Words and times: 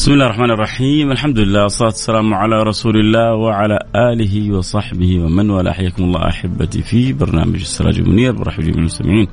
بسم 0.00 0.12
الله 0.12 0.26
الرحمن 0.26 0.50
الرحيم 0.50 1.10
الحمد 1.12 1.38
لله 1.38 1.62
والصلاة 1.62 1.88
والسلام 1.88 2.34
على 2.34 2.62
رسول 2.62 2.96
الله 2.96 3.34
وعلى 3.34 3.78
آله 3.96 4.52
وصحبه 4.56 5.20
ومن 5.20 5.50
والاه 5.50 5.72
حياكم 5.72 6.04
الله 6.04 6.28
أحبتي 6.28 6.82
في 6.82 7.12
برنامج 7.12 7.60
السراج 7.60 7.98
المنير 7.98 8.32
برحب 8.32 8.62
جميع 8.62 8.78
المستمعين 8.78 9.28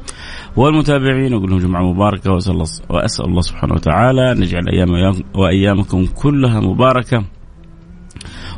والمتابعين 0.55 1.33
أقول 1.33 1.49
لهم 1.49 1.59
جمعة 1.59 1.93
مباركة 1.93 2.31
وأسأل 2.31 2.53
الله, 2.53 2.65
وأسأل 2.89 3.25
الله 3.25 3.41
سبحانه 3.41 3.73
وتعالى 3.73 4.31
أن 4.31 4.43
يجعل 4.43 4.69
أيام 4.69 5.13
وأيامكم 5.35 6.05
كلها 6.05 6.59
مباركة 6.59 7.23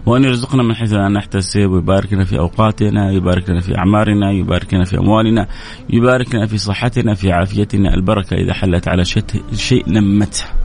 وأن 0.06 0.24
يرزقنا 0.24 0.64
من 0.64 0.76
حيث 0.76 0.94
لا 0.94 1.10
نحتسب 1.10 1.70
ويبارك 1.70 2.14
لنا 2.14 2.24
في 2.24 2.40
أوقاتنا 2.40 3.12
يبارك 3.12 3.50
لنا 3.50 3.60
في 3.60 3.78
أعمارنا 3.78 4.32
يبارك 4.32 4.74
لنا 4.74 4.84
في 4.84 4.98
أموالنا 4.98 5.48
يبارك 5.90 6.36
لنا 6.36 6.46
في 6.46 6.58
صحتنا 6.58 7.14
في 7.14 7.32
عافيتنا 7.32 7.94
البركة 7.94 8.36
إذا 8.36 8.54
حلت 8.54 8.88
على 8.88 9.06
شيء, 9.06 9.24
شيء 9.54 9.84
نمته 9.88 10.59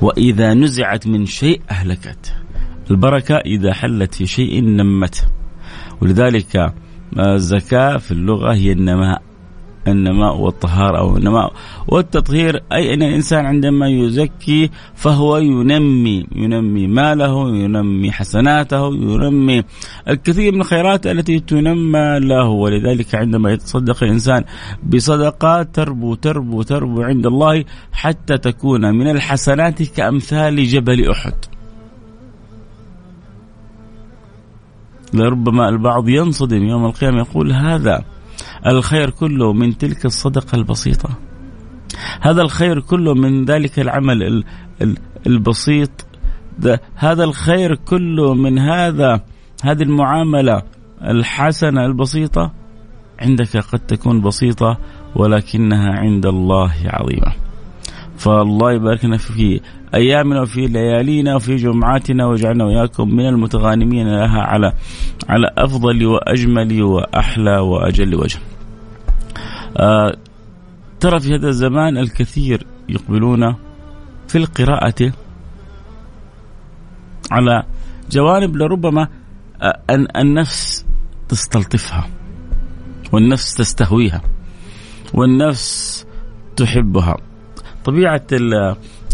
وإذا 0.00 0.54
نزعت 0.54 1.06
من 1.06 1.26
شيء 1.26 1.60
أهلكته 1.70 2.32
البركة 2.90 3.36
إذا 3.36 3.72
حلت 3.72 4.14
في 4.14 4.26
شيء 4.26 4.64
نمته 4.64 5.22
ولذلك 6.00 6.74
الزكاة 7.18 7.96
في 7.96 8.12
اللغة 8.12 8.54
هي 8.54 8.72
النماء. 8.72 9.22
النماء 9.88 10.36
والطهارة 10.36 10.98
أو 10.98 11.16
النماء 11.16 11.52
والتطهير 11.88 12.62
أي 12.72 12.94
أن 12.94 13.02
الإنسان 13.02 13.46
عندما 13.46 13.88
يزكي 13.88 14.70
فهو 14.94 15.36
ينمي 15.36 16.26
ينمي 16.34 16.86
ماله 16.86 17.56
ينمي 17.56 18.12
حسناته 18.12 18.94
ينمي 18.94 19.62
الكثير 20.08 20.54
من 20.54 20.60
الخيرات 20.60 21.06
التي 21.06 21.40
تنمى 21.40 22.18
له. 22.20 22.48
ولذلك 22.48 23.14
عندما 23.14 23.52
يتصدق 23.52 24.02
الإنسان 24.02 24.44
بصدقة 24.82 25.62
تربو 25.62 26.14
تربو 26.14 26.62
تربو 26.62 27.02
عند 27.02 27.26
الله 27.26 27.64
حتى 27.92 28.38
تكون 28.38 28.94
من 28.94 29.10
الحسنات 29.10 29.82
كأمثال 29.82 30.64
جبل 30.64 31.10
أحد. 31.10 31.34
لربما 35.14 35.68
البعض 35.68 36.08
ينصدم 36.08 36.64
يوم 36.64 36.84
القيامة 36.84 37.18
يقول 37.18 37.52
هذا 37.52 38.04
الخير 38.66 39.10
كله 39.10 39.52
من 39.52 39.78
تلك 39.78 40.06
الصدقة 40.06 40.56
البسيطة. 40.56 41.10
هذا 42.20 42.42
الخير 42.42 42.80
كله 42.80 43.14
من 43.14 43.44
ذلك 43.44 43.78
العمل 43.78 44.44
البسيط. 45.26 46.06
هذا 46.94 47.24
الخير 47.24 47.74
كله 47.74 48.34
من 48.34 48.58
هذا 48.58 49.20
هذه 49.64 49.82
المعاملة 49.82 50.62
الحسنة 51.02 51.86
البسيطة 51.86 52.52
عندك 53.20 53.56
قد 53.56 53.78
تكون 53.78 54.20
بسيطة 54.20 54.78
ولكنها 55.16 55.98
عند 55.98 56.26
الله 56.26 56.72
عظيمة. 56.84 57.45
فالله 58.18 58.72
يبارك 58.72 59.04
لنا 59.04 59.16
في 59.16 59.60
أيامنا 59.94 60.40
وفي 60.40 60.66
ليالينا 60.66 61.34
وفي 61.34 61.56
جمعاتنا 61.56 62.26
واجعلنا 62.26 62.64
وإياكم 62.64 63.08
من 63.08 63.26
المتغانمين 63.26 64.08
لها 64.08 64.40
على 64.40 64.72
على 65.28 65.50
أفضل 65.58 66.06
وأجمل 66.06 66.82
وأحلى 66.82 67.58
وأجل 67.58 68.14
وجه. 68.14 68.38
آه 69.76 70.16
ترى 71.00 71.20
في 71.20 71.34
هذا 71.34 71.48
الزمان 71.48 71.98
الكثير 71.98 72.66
يقبلون 72.88 73.54
في 74.28 74.38
القراءة 74.38 75.12
على 77.30 77.62
جوانب 78.10 78.56
لربما 78.56 79.08
النفس 80.16 80.86
تستلطفها 81.28 82.06
والنفس 83.12 83.54
تستهويها 83.54 84.22
والنفس 85.14 86.06
تحبها 86.56 87.16
طبيعة 87.86 88.26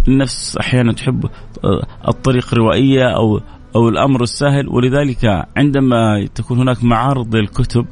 النفس 0.09 0.57
أحيانا 0.57 0.93
تحب 0.93 1.25
آه، 1.65 1.87
الطريق 2.09 2.49
الروائية 2.53 3.17
أو 3.17 3.41
أو 3.77 3.89
الأمر 3.89 4.23
السهل 4.23 4.69
ولذلك 4.69 5.47
عندما 5.57 6.27
تكون 6.35 6.59
هناك 6.59 6.85
معارض 6.85 7.37
للكتب 7.37 7.87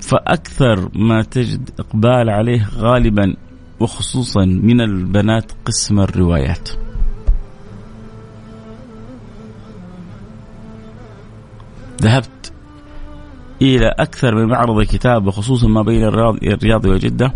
فأكثر 0.00 0.88
ما 0.94 1.22
تجد 1.22 1.70
إقبال 1.78 2.30
عليه 2.30 2.68
غالبا 2.76 3.34
وخصوصا 3.80 4.44
من 4.44 4.80
البنات 4.80 5.52
قسم 5.64 6.00
الروايات. 6.00 6.68
ذهبت 12.02 12.52
إلى 13.62 13.94
أكثر 13.98 14.34
من 14.34 14.44
معرض 14.44 14.82
كتاب 14.82 15.26
وخصوصا 15.26 15.68
ما 15.68 15.82
بين 15.82 16.04
الرياض 16.04 16.86
وجدة. 16.86 17.32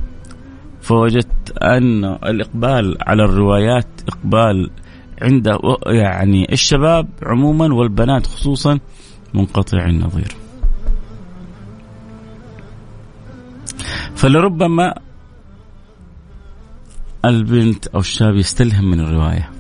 فوجدت 0.85 1.59
أن 1.63 2.05
الإقبال 2.05 2.97
على 3.01 3.25
الروايات 3.25 3.87
إقبال 4.09 4.71
عند 5.23 5.59
يعني 5.87 6.53
الشباب 6.53 7.09
عموما 7.23 7.75
والبنات 7.75 8.27
خصوصا 8.27 8.79
منقطع 9.35 9.85
النظير. 9.85 10.37
فلربما 14.15 14.95
البنت 17.25 17.87
أو 17.87 18.01
الشاب 18.01 18.37
يستلهم 18.37 18.91
من 18.91 19.01
الرواية 19.01 19.51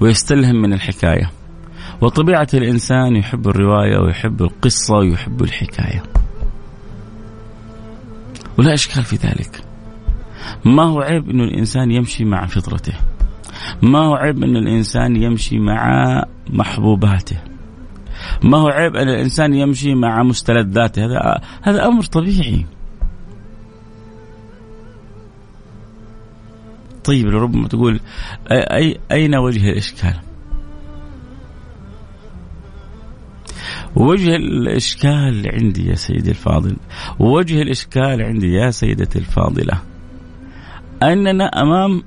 ويستلهم 0.00 0.62
من 0.62 0.72
الحكاية. 0.72 1.30
وطبيعة 2.00 2.48
الإنسان 2.54 3.16
يحب 3.16 3.48
الرواية 3.48 3.98
ويحب 3.98 4.42
القصة 4.42 4.94
ويحب 4.94 5.42
الحكاية. 5.42 6.02
ولا 8.58 8.74
إشكال 8.74 9.02
في 9.02 9.16
ذلك. 9.16 9.71
ما 10.64 10.82
هو 10.82 11.00
عيب 11.00 11.30
أن 11.30 11.40
الإنسان 11.40 11.90
يمشي 11.90 12.24
مع 12.24 12.46
فطرته؟ 12.46 12.92
ما 13.82 13.98
هو 13.98 14.14
عيب 14.14 14.44
أن 14.44 14.56
الإنسان 14.56 15.16
يمشي 15.16 15.58
مع 15.58 16.24
محبوباته؟ 16.50 17.36
ما 18.42 18.58
هو 18.58 18.68
عيب 18.68 18.96
أن 18.96 19.08
الإنسان 19.08 19.54
يمشي 19.54 19.94
مع 19.94 20.22
مستلذاته 20.22 21.04
هذا 21.06 21.40
هذا 21.62 21.86
أمر 21.86 22.02
طبيعي. 22.02 22.66
طيب 27.04 27.28
ربما 27.28 27.68
تقول 27.68 28.00
أي 28.50 29.00
أين 29.12 29.34
وجه 29.36 29.70
الإشكال؟ 29.70 30.14
وجه 33.96 34.36
الإشكال 34.36 35.50
عندي 35.54 35.86
يا 35.86 35.94
سيدي 35.94 36.30
الفاضل. 36.30 36.76
وجه 37.18 37.62
الإشكال 37.62 38.22
عندي 38.22 38.52
يا 38.52 38.70
سيدتي 38.70 39.18
الفاضلة. 39.18 39.91
أننا 41.02 41.44
أمام 41.44 42.02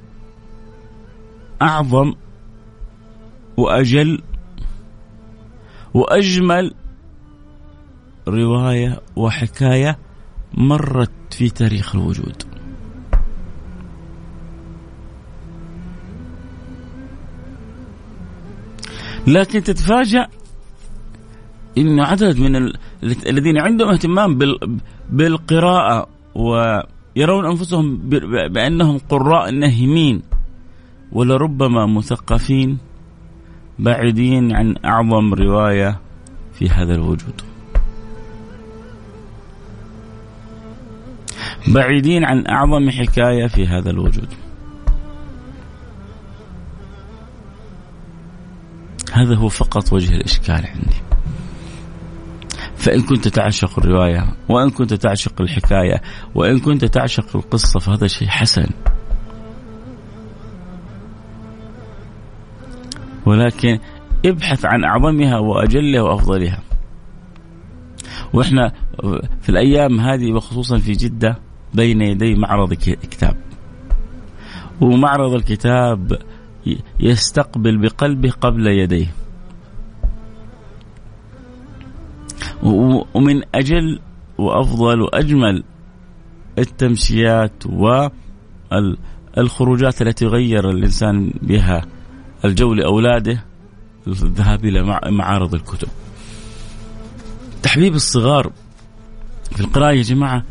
أعظم 1.61 2.13
وأجل 3.57 4.21
وأجمل 5.93 6.73
رواية 8.27 9.01
وحكاية 9.15 9.97
مرت 10.53 11.11
في 11.31 11.49
تاريخ 11.49 11.95
الوجود. 11.95 12.43
لكن 19.27 19.63
تتفاجأ 19.63 20.27
أن 21.77 21.99
عدد 21.99 22.39
من 22.39 22.71
الذين 23.03 23.57
عندهم 23.57 23.89
اهتمام 23.89 24.39
بالقراءة 25.09 26.07
ويرون 27.15 27.45
أنفسهم 27.45 27.97
بأنهم 28.49 28.97
قراء 28.97 29.51
نهمين 29.51 30.21
ولربما 31.11 31.85
مثقفين 31.85 32.77
بعيدين 33.79 34.55
عن 34.55 34.75
أعظم 34.85 35.33
رواية 35.33 35.99
في 36.53 36.69
هذا 36.69 36.95
الوجود. 36.95 37.41
بعيدين 41.67 42.25
عن 42.25 42.47
أعظم 42.47 42.89
حكاية 42.89 43.47
في 43.47 43.67
هذا 43.67 43.89
الوجود. 43.89 44.27
هذا 49.13 49.35
هو 49.35 49.49
فقط 49.49 49.93
وجه 49.93 50.15
الإشكال 50.15 50.65
عندي. 50.65 51.04
فإن 52.85 53.01
كنت 53.01 53.27
تعشق 53.27 53.79
الرواية 53.79 54.35
وإن 54.49 54.69
كنت 54.69 54.93
تعشق 54.93 55.41
الحكاية 55.41 56.01
وإن 56.35 56.59
كنت 56.59 56.85
تعشق 56.85 57.35
القصة 57.35 57.79
فهذا 57.79 58.07
شيء 58.07 58.27
حسن. 58.27 58.65
ولكن 63.25 63.79
ابحث 64.25 64.65
عن 64.65 64.83
أعظمها 64.83 65.39
وأجلها 65.39 66.01
وأفضلها. 66.01 66.63
وإحنا 68.33 68.71
في 69.41 69.49
الأيام 69.49 69.99
هذه 69.99 70.33
وخصوصا 70.33 70.77
في 70.77 70.91
جدة 70.91 71.39
بين 71.73 72.01
يدي 72.01 72.35
معرض 72.35 72.73
كتاب 72.73 73.37
ومعرض 74.81 75.33
الكتاب 75.33 76.17
يستقبل 76.99 77.77
بقلبه 77.77 78.31
قبل 78.31 78.67
يديه. 78.67 79.24
ومن 82.63 83.41
أجل 83.55 83.99
وأفضل 84.37 85.01
وأجمل 85.01 85.63
التمشيات 86.59 87.63
والخروجات 89.37 90.01
التي 90.01 90.25
غير 90.25 90.69
الإنسان 90.69 91.33
بها 91.41 91.85
الجو 92.45 92.73
لأولاده 92.73 93.45
الذهاب 94.07 94.65
إلى 94.65 94.99
معارض 95.11 95.55
الكتب. 95.55 95.87
تحبيب 97.63 97.95
الصغار 97.95 98.51
في 99.51 99.59
القراءة 99.61 99.91
يا 99.91 100.01
جماعة 100.01 100.43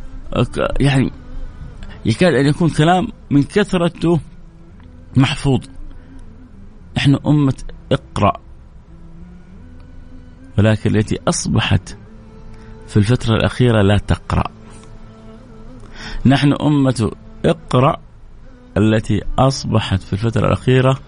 يعني 0.81 1.11
يكاد 2.07 2.35
أن 2.35 2.47
يكون 2.47 2.71
كلام 2.71 3.09
من 3.31 3.43
كثرته 3.43 4.21
محفوظ. 5.17 5.61
إحنا 6.97 7.19
أمة 7.27 7.63
اقرأ. 7.93 8.44
ولكن 10.59 10.97
التي 10.97 11.19
أصبحت 11.29 11.97
في 12.89 12.97
الفترة 12.97 13.35
الأخيرة 13.35 13.83
لا 13.83 13.99
تقرأ. 13.99 14.51
نحن 16.27 16.53
أمة 16.53 17.11
اقرأ 17.45 17.97
التي 18.77 19.23
أصبحت 19.39 20.03
في 20.03 20.13
الفترة 20.13 20.47
الأخيرة 20.47 20.99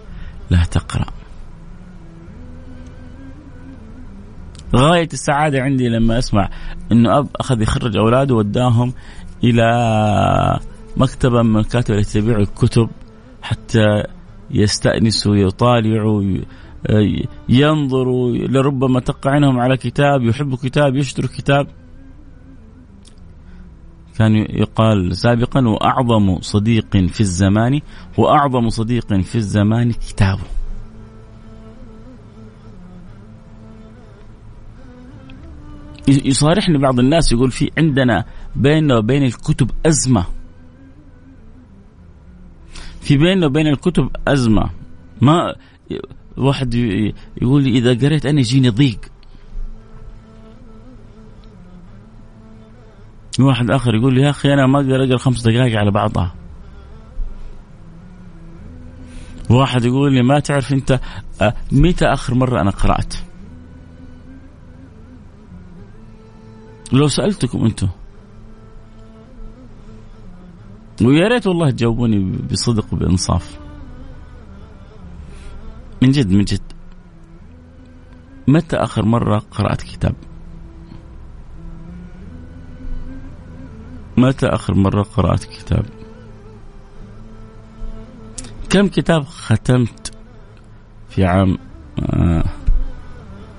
لا 0.49 0.63
تقرأ. 0.63 1.05
غاية 4.75 5.09
السعادة 5.13 5.61
عندي 5.61 5.89
لما 5.89 6.17
أسمع 6.17 6.49
أنه 6.91 7.19
أب 7.19 7.27
أخذ 7.35 7.61
يخرج 7.61 7.97
أولاده 7.97 8.35
وداهم 8.35 8.93
إلى 9.43 10.59
مكتبة 10.97 11.41
من 11.41 11.55
المكاتب 11.55 11.93
التي 11.95 12.21
تبيع 12.21 12.37
الكتب 12.37 12.89
حتى 13.41 14.03
يستأنسوا 14.51 15.35
يطالعوا 15.35 16.23
ينظروا 17.49 18.37
لربما 18.37 18.99
تقع 18.99 19.31
عينهم 19.31 19.59
على 19.59 19.77
كتاب 19.77 20.23
يحبوا 20.23 20.57
كتاب 20.57 20.95
يشتروا 20.95 21.29
كتاب. 21.29 21.67
كان 24.17 24.35
يقال 24.35 25.17
سابقا 25.17 25.67
وأعظم 25.67 26.41
صديق 26.41 26.97
في 26.97 27.21
الزمان 27.21 27.81
وأعظم 28.17 28.69
صديق 28.69 29.13
في 29.13 29.35
الزمان 29.35 29.91
كتابه 29.91 30.43
يصارحني 36.07 36.77
بعض 36.77 36.99
الناس 36.99 37.31
يقول 37.31 37.51
في 37.51 37.71
عندنا 37.77 38.25
بيننا 38.55 38.97
وبين 38.97 39.23
الكتب 39.23 39.71
أزمة. 39.85 40.25
في 43.01 43.17
بيننا 43.17 43.45
وبين 43.45 43.67
الكتب 43.67 44.09
أزمة. 44.27 44.69
ما 45.21 45.55
واحد 46.37 46.73
يقول 47.41 47.63
لي 47.63 47.77
إذا 47.77 48.07
قريت 48.07 48.25
أنا 48.25 48.39
يجيني 48.39 48.69
ضيق. 48.69 48.99
واحد 53.39 53.71
آخر 53.71 53.95
يقول 53.95 54.15
لي 54.15 54.21
يا 54.21 54.29
أخي 54.29 54.53
أنا 54.53 54.67
ما 54.67 54.79
أقدر 54.79 55.03
أقرأ 55.03 55.17
خمس 55.17 55.41
دقائق 55.41 55.79
على 55.79 55.91
بعضها. 55.91 56.35
واحد 59.49 59.85
يقول 59.85 60.13
لي 60.13 60.23
ما 60.23 60.39
تعرف 60.39 60.91
آه، 61.41 61.53
متى 61.71 62.05
آخر 62.05 62.33
مرة 62.33 62.61
أنا 62.61 62.71
قرأت؟ 62.71 63.13
لو 66.93 67.07
سألتكم 67.07 67.65
أنتم. 67.65 67.89
ويا 71.01 71.27
ريت 71.27 71.47
والله 71.47 71.69
تجاوبوني 71.69 72.37
بصدق 72.51 72.93
وبإنصاف. 72.93 73.66
من 76.01 76.11
جد 76.11 76.31
من 76.31 76.43
جد. 76.43 76.61
متى 78.47 78.75
آخر 78.75 79.05
مرة 79.05 79.39
قرأت 79.51 79.81
كتاب؟ 79.81 80.15
متى 84.17 84.45
آخر 84.47 84.73
مرة 84.73 85.03
قرأت 85.03 85.43
كتاب؟ 85.43 85.85
كم 88.69 88.87
كتاب 88.87 89.23
ختمت 89.23 90.11
في 91.09 91.25
عام 91.25 91.57
آه 91.99 92.43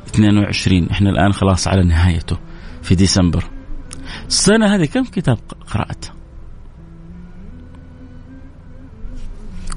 22 0.07 0.91
إحنا 0.91 1.11
الآن 1.11 1.33
خلاص 1.33 1.69
على 1.69 1.85
نهايته 1.85 2.37
في 2.83 2.95
ديسمبر. 2.95 3.45
السنة 4.27 4.75
هذه 4.75 4.85
كم 4.85 5.05
كتاب 5.05 5.39
قرأت؟ 5.67 6.05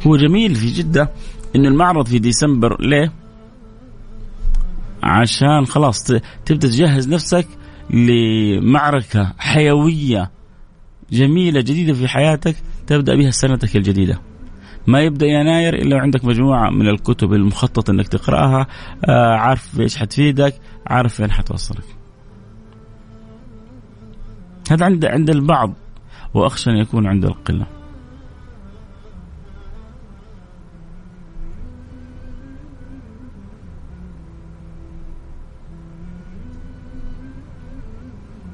هو 0.08 0.18
جميل 0.18 0.56
في 0.56 0.70
جدة. 0.72 1.10
إن 1.56 1.66
المعرض 1.66 2.08
في 2.08 2.20
ديسمبر 2.20 2.82
ليه 2.82 3.12
عشان 5.04 5.66
خلاص 5.66 6.04
تبدأ 6.46 6.68
تجهز 6.68 7.10
نفسك 7.10 7.48
لمعركة 7.90 9.34
حيوية 9.38 10.32
جميلة 11.12 11.62
جديدة 11.62 11.94
في 11.94 12.08
حياتك 12.08 12.56
تبدأ 12.88 13.16
بها 13.16 13.32
سنتك 13.32 13.76
الجديدة. 13.76 14.22
ما 14.88 15.02
يبدأ 15.02 15.26
يناير 15.26 15.74
إلا 15.74 15.96
وعندك 15.96 16.26
مجموعة 16.26 16.70
من 16.70 16.88
الكتب 16.88 17.34
المخطط 17.34 17.90
إنك 17.90 18.08
تقرأها 18.08 18.68
آه 19.06 19.36
عارف 19.36 19.80
إيش 19.80 19.98
حتفيدك 19.98 20.56
عارف 20.88 21.14
فين 21.14 21.32
حتوصلك. 21.32 21.86
هذا 24.72 24.86
عند 24.86 25.06
عند 25.06 25.30
البعض 25.30 25.74
وأخشى 26.34 26.70
أن 26.70 26.78
يكون 26.78 27.08
عند 27.08 27.26
القلة. 27.26 27.81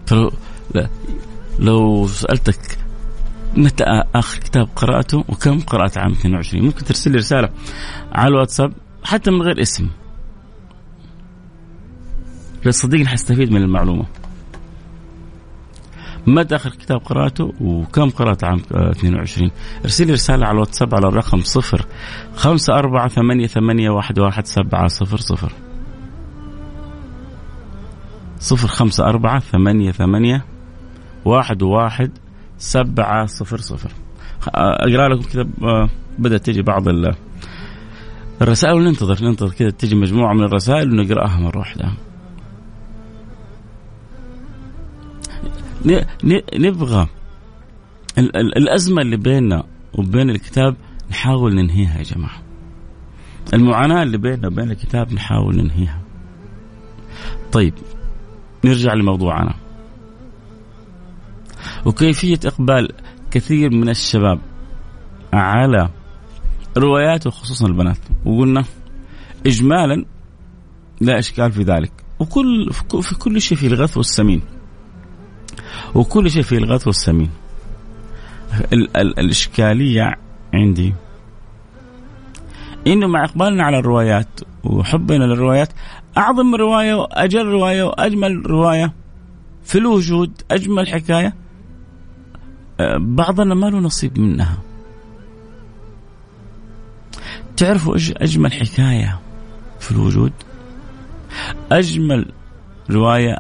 فلو 0.08 0.32
لو 1.60 2.08
سألتك 2.08 2.78
متى 3.58 3.84
آخر 4.16 4.40
كتاب 4.40 4.70
قرأته 4.76 5.18
وكم 5.18 5.60
قرأت 5.60 5.98
عام 5.98 6.12
22 6.12 6.66
ممكن 6.66 6.86
ترسل 6.86 7.12
لي 7.12 7.18
رسالة 7.18 7.50
على 8.12 8.28
الواتساب 8.28 8.74
حتى 9.04 9.32
من 9.32 9.42
غير 9.42 9.62
اسم. 9.62 9.90
صديقني 12.70 13.08
حستفيد 13.08 13.52
من 13.52 13.62
المعلومة. 13.62 14.06
متى 16.28 16.56
آخر 16.56 16.70
كتاب 16.70 16.98
قرأته 16.98 17.54
وكم 17.62 18.10
قرأت 18.10 18.44
عام 18.44 18.62
22 18.72 19.52
ارسل 19.84 20.08
لي 20.08 20.14
رسالة 20.14 20.46
على 20.46 20.56
الواتساب 20.56 20.96
على 20.96 21.08
الرقم 21.08 21.42
0 21.42 21.86
5 22.36 22.74
4 22.74 23.08
8 23.08 23.48
8 23.48 23.90
1 23.90 24.20
1 24.20 24.46
7 24.46 24.88
0 24.88 25.18
0 25.18 25.67
صفر 28.48 28.68
خمسة 28.68 29.04
أربعة 29.04 29.40
ثمانية 29.40 29.92
ثمانية 29.92 30.46
واحد 31.26 31.64
واحد 31.64 32.12
سبعة 32.58 33.26
صفر 33.26 33.58
صفر. 33.58 33.92
أقرأ 34.56 35.10
لكم 35.10 35.22
كذا 35.22 35.48
آه، 35.64 35.90
بدأت 36.20 36.46
تجي 36.46 36.62
بعض 36.62 36.84
الرسائل. 38.42 38.74
وننتظر 38.74 39.24
ننتظر 39.24 39.54
كذا 39.54 39.70
تجي 39.70 39.96
مجموعة 39.96 40.34
من 40.34 40.44
الرسائل 40.44 40.92
ونقرأها 40.92 41.40
مرة 41.40 41.58
واحدة. 41.58 41.92
نبغى 46.56 47.08
الأزمة 48.36 49.02
اللي 49.02 49.18
بيننا 49.18 49.64
وبين 49.94 50.30
الكتاب 50.30 50.76
نحاول 51.12 51.56
ننهيها 51.56 51.98
يا 51.98 52.04
جماعة. 52.04 52.42
المعاناة 53.54 54.04
اللي 54.04 54.18
بيننا 54.18 54.48
وبين 54.48 54.72
الكتاب 54.72 55.14
نحاول 55.14 55.56
ننهيها. 55.56 56.02
طيب 57.52 57.74
نرجع 58.68 58.94
لموضوعنا. 58.94 59.56
وكيفية 61.86 62.40
إقبال 62.46 62.90
كثير 63.32 63.70
من 63.70 63.90
الشباب 63.90 64.40
على 65.34 65.90
روايات 66.78 67.28
وخصوصا 67.28 67.68
البنات. 67.68 67.98
وقلنا 68.26 68.64
إجمالا 69.46 70.06
لا 71.02 71.20
إشكال 71.20 71.52
في 71.52 71.64
ذلك. 71.64 71.92
وكل 72.20 72.74
في 73.02 73.16
كل 73.16 73.42
شيء 73.42 73.58
في 73.58 73.68
الغث 73.68 73.98
والسمين. 73.98 74.42
وكل 75.96 76.32
شيء 76.32 76.42
في 76.42 76.58
الغث 76.58 76.88
والسمين. 76.88 77.30
ال 78.74 78.98
ال 78.98 79.20
الإشكالية 79.20 80.16
عندي 80.54 80.94
إنه 82.94 83.08
مع 83.08 83.24
إقبالنا 83.24 83.64
على 83.64 83.80
الروايات 83.80 84.28
وحبنا 84.64 85.24
للروايات. 85.24 85.70
أعظم 86.18 86.56
رواية 86.56 86.94
وأجل 86.94 87.46
رواية 87.46 87.84
وأجمل 87.84 88.44
رواية 88.46 88.94
في 89.64 89.78
الوجود 89.78 90.42
أجمل 90.52 90.88
حكاية 90.88 91.34
آه، 92.80 92.98
بعضنا 92.98 93.56
ما 93.56 93.66
له 93.66 93.78
نصيب 93.78 94.20
منها. 94.20 94.58
تعرفوا 97.58 97.94
إيش 97.94 98.12
أجمل 98.12 98.54
حكاية 98.54 99.20
في 99.80 99.92
الوجود؟ 99.92 100.34
أجمل 101.72 102.32
رواية 102.90 103.38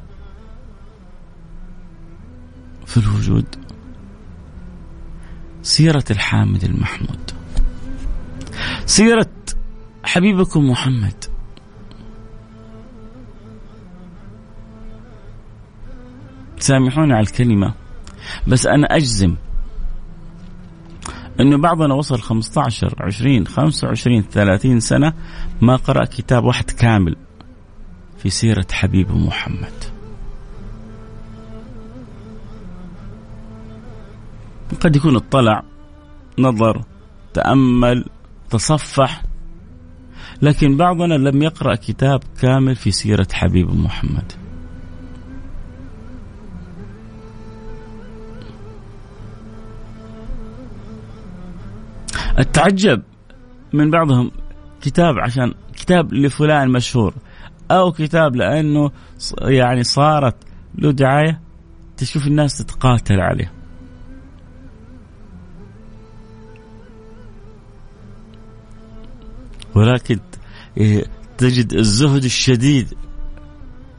في 2.86 2.98
الوجود 2.98 3.46
سيرة 5.62 6.04
الحامد 6.12 6.64
المحمود. 6.64 7.32
سيرة 8.86 9.28
حبيبكم 10.08 10.70
محمد. 10.70 11.26
سامحوني 16.60 17.14
على 17.14 17.24
الكلمة 17.24 17.74
بس 18.48 18.68
أنا 18.68 18.88
أجزم 18.96 19.36
أنه 21.40 21.58
بعضنا 21.58 21.94
وصل 21.94 22.22
15 22.22 22.96
20 23.00 23.48
25 23.48 24.22
30 24.22 24.80
سنة 24.80 25.14
ما 25.62 25.76
قرأ 25.76 26.06
كتاب 26.06 26.44
واحد 26.44 26.72
كامل 26.72 27.16
في 28.18 28.30
سيرة 28.30 28.68
حبيب 28.72 29.12
محمد. 29.12 29.84
قد 34.80 34.96
يكون 34.96 35.16
اطلع 35.16 35.64
نظر 36.40 36.82
تأمل 37.34 38.06
تصفح 38.50 39.27
لكن 40.42 40.78
بعضنا 40.78 41.14
لم 41.14 41.42
يقرأ 41.44 41.76
كتاب 41.76 42.20
كامل 42.42 42.76
في 42.76 42.92
سيرة 42.92 43.28
حبيب 43.34 43.76
محمد. 43.76 44.32
التعجب 52.40 53.02
من 53.74 53.92
بعضهم 53.92 54.32
كتاب 54.82 55.20
عشان 55.20 55.54
كتاب 55.74 56.14
لفلان 56.14 56.70
مشهور 56.70 57.14
أو 57.72 57.92
كتاب 57.92 58.36
لأنه 58.36 58.92
يعني 59.42 59.84
صارت 59.84 60.36
له 60.76 60.92
دعاية 60.92 61.42
تشوف 61.98 62.28
الناس 62.28 62.58
تتقاتل 62.58 63.20
عليه. 63.20 63.57
ولكن 69.78 70.20
إيه، 70.78 71.06
تجد 71.38 71.74
الزهد 71.74 72.24
الشديد 72.24 72.94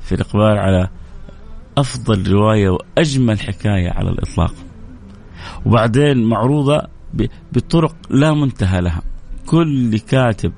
في 0.00 0.14
الإقبال 0.14 0.58
على 0.58 0.88
أفضل 1.78 2.32
رواية 2.32 2.68
وأجمل 2.70 3.40
حكاية 3.40 3.90
على 3.90 4.10
الإطلاق. 4.10 4.54
وبعدين 5.66 6.24
معروضة 6.24 6.82
بطرق 7.52 7.94
لا 8.10 8.32
منتهى 8.32 8.80
لها. 8.80 9.02
كل 9.46 9.98
كاتب 9.98 10.52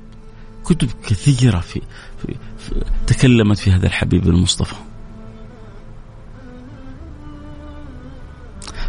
كتب 0.65 0.89
كثيرة 1.07 1.59
في, 1.61 1.81
في, 2.19 2.35
في 2.59 2.85
تكلمت 3.07 3.59
في 3.59 3.71
هذا 3.71 3.87
الحبيب 3.87 4.27
المصطفى. 4.27 4.77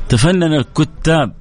تفنن 0.09 0.53
الكتاب 0.53 1.33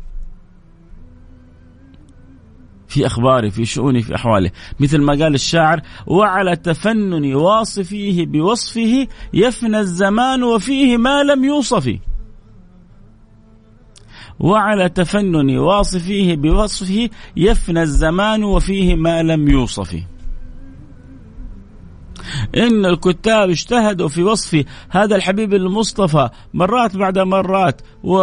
في 2.90 3.06
أخباره 3.06 3.49
في 3.49 3.64
شؤونه 3.64 4.00
في 4.00 4.14
أحواله 4.14 4.50
مثل 4.80 4.99
ما 4.99 5.12
قال 5.12 5.35
الشاعر 5.35 5.80
وعلى 6.06 6.56
تفنن 6.56 7.35
واصفيه 7.35 8.26
بوصفه 8.26 9.06
يفنى 9.35 9.78
الزمان 9.78 10.42
وفيه 10.42 10.97
ما 10.97 11.23
لم 11.23 11.44
يوصف. 11.44 11.99
وعلى 14.40 14.88
تفنن 14.88 15.59
واصفيه 15.59 16.37
بوصفه 16.37 17.09
يفنى 17.37 17.82
الزمان 17.82 18.44
وفيه 18.44 18.94
ما 18.94 19.23
لم 19.23 19.49
يوصف. 19.49 19.94
إن 22.56 22.87
الكتاب 22.87 23.50
اجتهدوا 23.50 24.09
في 24.09 24.23
وصف 24.23 24.64
هذا 24.90 25.16
الحبيب 25.16 25.54
المصطفى 25.54 26.28
مرات 26.54 26.97
بعد 26.97 27.18
مرات 27.18 27.80
و 28.04 28.16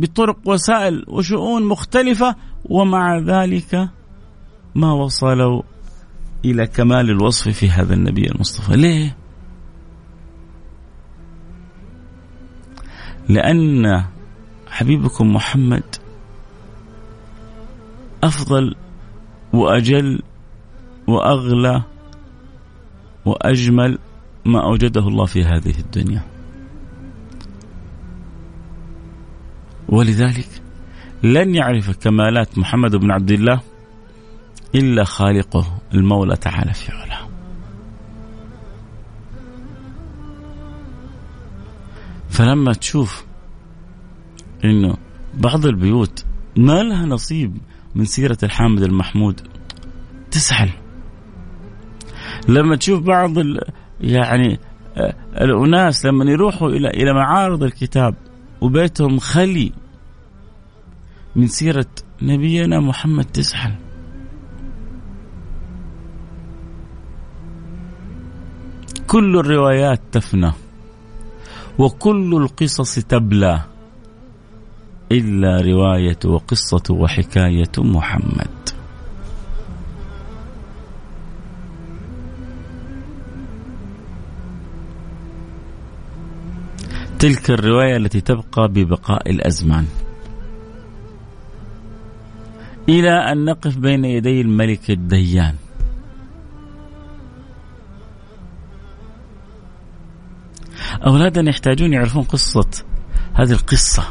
بطرق 0.00 0.36
وسائل 0.46 1.04
وشؤون 1.08 1.64
مختلفة 1.64 2.36
ومع 2.64 3.18
ذلك 3.18 3.88
ما 4.74 4.92
وصلوا 4.92 5.62
إلى 6.44 6.66
كمال 6.66 7.10
الوصف 7.10 7.48
في 7.48 7.70
هذا 7.70 7.94
النبي 7.94 8.30
المصطفى 8.30 8.76
ليه؟ 8.76 9.16
لأن 13.28 14.04
حبيبكم 14.68 15.34
محمد 15.34 15.82
أفضل 18.22 18.74
وأجل 19.52 20.22
وأغلى 21.06 21.82
وأجمل 23.24 23.98
ما 24.44 24.64
أوجده 24.64 25.08
الله 25.08 25.24
في 25.24 25.44
هذه 25.44 25.78
الدنيا 25.78 26.22
ولذلك 29.90 30.48
لن 31.22 31.54
يعرف 31.54 31.90
كمالات 31.90 32.58
محمد 32.58 32.96
بن 32.96 33.10
عبد 33.10 33.30
الله 33.30 33.60
إلا 34.74 35.04
خالقه 35.04 35.78
المولى 35.94 36.36
تعالى 36.36 36.72
في 36.72 36.92
علاه. 36.92 37.28
فلما 42.30 42.72
تشوف 42.72 43.24
إنه 44.64 44.96
بعض 45.34 45.66
البيوت 45.66 46.24
ما 46.56 46.82
لها 46.82 47.06
نصيب 47.06 47.56
من 47.94 48.04
سيرة 48.04 48.38
الحامد 48.42 48.82
المحمود 48.82 49.40
تسحل 50.30 50.70
لما 52.48 52.76
تشوف 52.76 53.02
بعض 53.02 53.32
يعني 54.00 54.58
آه، 54.96 55.14
الأناس 55.40 56.06
لما 56.06 56.30
يروحوا 56.30 56.68
إلى 56.68 56.88
إلى 56.88 57.12
معارض 57.14 57.62
الكتاب 57.62 58.14
وبيتهم 58.60 59.18
خلي 59.18 59.72
من 61.36 61.46
سيرة 61.46 61.86
نبينا 62.22 62.80
محمد 62.80 63.24
تسحل 63.24 63.74
كل 69.06 69.38
الروايات 69.38 70.00
تفنى 70.12 70.52
وكل 71.78 72.34
القصص 72.34 72.94
تبلى 72.94 73.62
إلا 75.12 75.60
رواية 75.60 76.18
وقصة 76.24 76.82
وحكاية 76.90 77.72
محمد. 77.78 78.50
تلك 87.18 87.50
الرواية 87.50 87.96
التي 87.96 88.20
تبقى 88.20 88.68
ببقاء 88.68 89.30
الأزمان. 89.30 89.86
إلى 92.90 93.32
أن 93.32 93.44
نقف 93.44 93.76
بين 93.76 94.04
يدي 94.04 94.40
الملك 94.40 94.90
الديان. 94.90 95.54
أولادنا 101.06 101.50
يحتاجون 101.50 101.92
يعرفون 101.92 102.22
قصة 102.22 102.68
هذه 103.34 103.52
القصة. 103.52 104.04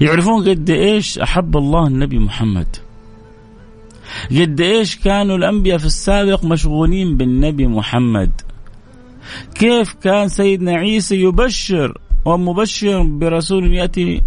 يعرفون 0.00 0.48
قد 0.48 0.70
إيش 0.70 1.18
أحب 1.18 1.56
الله 1.56 1.86
النبي 1.86 2.18
محمد. 2.18 2.76
قد 4.30 4.60
إيش 4.60 4.96
كانوا 4.96 5.36
الأنبياء 5.36 5.78
في 5.78 5.86
السابق 5.86 6.44
مشغولين 6.44 7.16
بالنبي 7.16 7.66
محمد. 7.66 8.30
كيف 9.54 9.92
كان 9.92 10.28
سيدنا 10.28 10.72
عيسى 10.72 11.16
يبشر 11.16 12.00
ومبشر 12.24 13.02
برسول 13.02 13.74
يأتي 13.74 14.22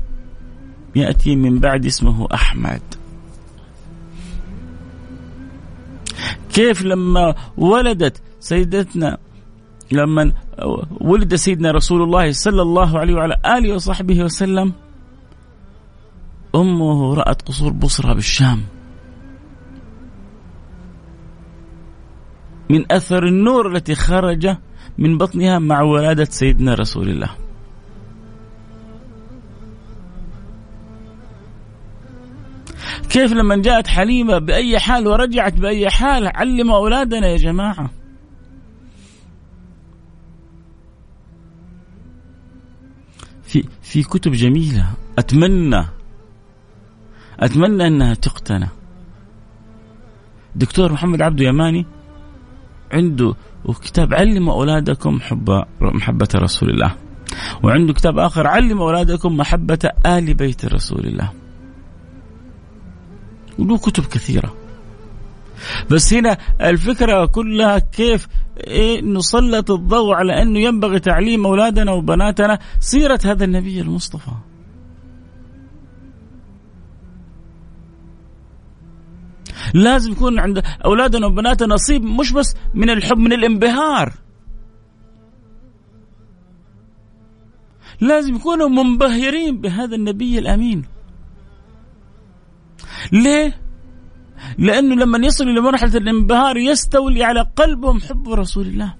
يأتي 0.96 1.36
من 1.36 1.60
بعد 1.60 1.86
اسمه 1.86 2.27
أحمد. 2.34 2.81
كيف 6.53 6.81
لما 6.81 7.36
ولدت 7.58 8.22
سيدتنا 8.39 9.17
لما 9.91 10.31
ولد 11.01 11.36
سيدنا 11.36 11.72
رسول 11.72 12.01
الله 12.01 12.31
صلى 12.31 12.62
الله 12.62 13.00
عليه 13.00 13.13
وعلى 13.15 13.38
آله 13.46 13.75
وصحبه 13.75 14.24
وسلم 14.24 14.74
أمه 16.55 17.13
رأت 17.13 17.41
قصور 17.41 17.72
بصرى 17.72 18.15
بالشام. 18.15 18.62
من 22.70 22.91
أثر 22.91 23.25
النور 23.25 23.75
التي 23.75 23.96
خرج 23.96 24.55
من 24.98 25.17
بطنها 25.17 25.60
مع 25.60 25.81
ولادة 25.81 26.25
سيدنا 26.25 26.74
رسول 26.74 27.10
الله. 27.10 27.29
كيف 33.12 33.34
لما 33.34 33.56
جاءت 33.56 33.88
حليمة 33.88 34.38
بأي 34.38 34.80
حال 34.80 35.08
ورجعت 35.08 35.53
بأي 35.53 35.89
حال 35.89 36.27
علم 36.27 36.72
أولادنا 36.72 37.27
يا 37.27 37.38
جماعة. 37.38 37.89
في 43.44 43.63
في 43.82 44.03
كتب 44.03 44.32
جميلة. 44.32 44.94
أتمنى 45.20 45.86
أتمنى 47.39 47.88
أنها 47.88 48.13
تقتنى 48.13 48.68
دكتور 50.56 50.91
محمد 50.91 51.22
عبده 51.22 51.46
يماني 51.46 51.86
عنده 52.91 53.34
كتاب 53.84 54.13
علم 54.13 54.50
أولادكم 54.50 55.20
حب 55.20 55.63
محبة 55.82 56.30
رسول 56.36 56.70
الله. 56.70 56.96
وعنده 57.63 57.94
كتاب 57.94 58.18
آخر 58.20 58.48
علم 58.48 58.82
أولادكم 58.82 59.38
محبة 59.38 59.89
آل 60.06 60.34
بيت 60.34 60.65
رسول 60.65 61.06
الله. 61.06 61.40
وله 63.62 63.77
كتب 63.77 64.06
كثيرة. 64.06 64.56
بس 65.91 66.13
هنا 66.13 66.38
الفكرة 66.62 67.25
كلها 67.25 67.80
كيف 67.80 68.27
إيه 68.58 69.01
نسلط 69.01 69.72
الضوء 69.72 70.15
على 70.15 70.41
أنه 70.41 70.60
ينبغي 70.60 71.00
تعليم 71.00 71.46
أولادنا 71.46 71.91
وبناتنا 71.91 72.60
سيرة 72.80 73.20
هذا 73.25 73.46
النبي 73.46 73.82
المصطفى. 73.82 74.32
لازم 79.74 80.12
يكون 80.12 80.39
عند 80.39 80.63
أولادنا 80.86 81.27
وبناتنا 81.27 81.74
نصيب 81.74 82.03
مش 82.03 82.32
بس 82.32 82.56
من 82.74 82.89
الحب 82.89 83.18
من 83.18 83.34
الانبهار. 83.34 84.13
لازم 88.01 88.36
يكونوا 88.36 88.70
منبهرين 88.70 89.62
بهذا 89.62 89.96
النبي 89.96 90.39
الأمين. 90.39 90.86
ليه؟ 93.12 93.62
لأنه 94.58 94.96
لما 94.96 95.17
يصلوا 95.27 95.51
إلى 95.51 95.62
مرحلة 95.62 95.98
الانبهار 95.98 96.58
يستولي 96.58 97.24
على 97.24 97.48
قلبهم 97.55 98.00
حب 98.00 98.29
رسول 98.29 98.67
الله. 98.67 98.93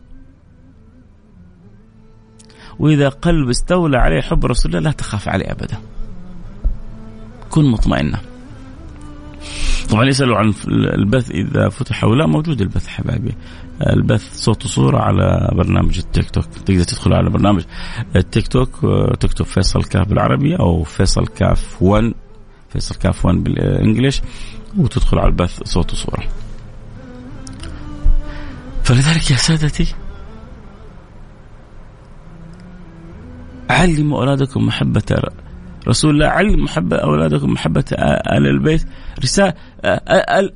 وإذا 2.80 3.10
قلب 3.10 3.50
استولى 3.50 3.98
عليه 3.98 4.22
حب 4.22 4.46
رسول 4.46 4.72
الله 4.72 4.90
لا 4.90 4.92
تخاف 4.92 5.28
عليه 5.30 5.52
أبدا. 5.52 5.78
كن 7.50 7.66
مطمئنه 7.66 8.20
طبعا 9.90 10.06
يسألوا 10.06 10.38
عن 10.38 10.54
البث 10.68 11.32
إذا 11.32 11.70
فتح 11.70 12.04
أو 12.04 12.14
لا 12.14 12.26
موجود 12.26 12.62
البث 12.62 12.88
حبايبي. 12.88 13.36
البث 13.88 14.34
صوت 14.34 14.66
وصورة 14.66 14.98
على 14.98 15.50
برنامج 15.54 15.98
التيك 15.98 16.30
توك. 16.30 16.46
تقدر 16.46 16.84
تدخل 16.84 17.14
على 17.14 17.30
برنامج 17.30 17.64
التيك 18.16 18.48
توك 18.48 18.70
تكتب 19.20 19.46
فيصل 19.46 19.84
كاف 19.84 20.08
بالعربي 20.08 20.56
أو 20.56 20.84
فيصل 20.84 21.28
كاف 21.28 21.82
1 21.82 22.14
فيصل 22.74 22.96
كاف 22.96 23.26
1 23.26 23.38
بالانجلش 23.38 24.22
وتدخل 24.78 25.20
على 25.20 25.28
البث 25.28 25.64
صوت 25.64 25.94
وصورة. 25.94 26.24
فلذلك 28.84 29.32
يا 29.32 29.36
سادتي 29.36 29.96
علموا 33.70 34.20
أولادكم 34.20 34.66
محبة 34.66 35.04
رسول 35.88 36.12
الله 36.12 36.28
علم 36.28 36.64
محبة 36.64 36.98
أولادكم 36.98 37.54
محبة 37.54 37.86
آل 37.92 38.48
البيت. 38.48 38.88
رسالة 39.24 39.54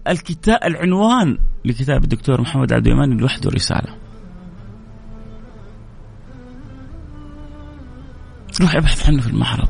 الكتاب 0.08 0.60
العنوان 0.64 1.38
لكتاب 1.66 2.04
الدكتور 2.04 2.42
محمد 2.42 2.74
عبد 2.74 2.88
اليماني 2.88 3.16
لوحده 3.16 3.50
رسالة 3.50 3.96
روح 8.62 8.76
ابحث 8.76 9.08
عنه 9.10 9.22
في 9.22 9.28
المعرض 9.28 9.70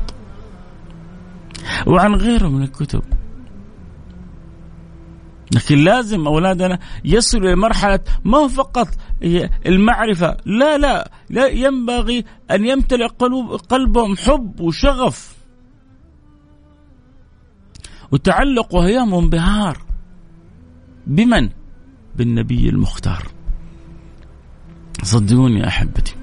وعن 1.86 2.14
غيره 2.14 2.48
من 2.48 2.62
الكتب. 2.62 3.02
لكن 5.52 5.78
لازم 5.78 6.26
أولادنا 6.26 6.78
يصلوا 7.04 7.48
إلى 7.48 7.56
مرحلة 7.56 8.00
ما 8.24 8.38
هو 8.38 8.48
فقط 8.48 8.88
المعرفة. 9.66 10.36
لا 10.44 10.78
لا 10.78 11.10
لا 11.30 11.46
ينبغي 11.46 12.24
أن 12.50 12.64
يمتلئ 12.64 13.06
قلوب 13.06 13.50
قلبهم 13.50 14.16
حب 14.16 14.60
وشغف. 14.60 15.36
وتعلق 18.12 18.74
وهيام 18.74 19.12
وانبهار 19.12 19.78
بمن؟ 21.06 21.50
بالنبي 22.16 22.68
المختار. 22.68 23.22
صدقوني 25.02 25.60
يا 25.60 25.68
أحبتي. 25.68 26.14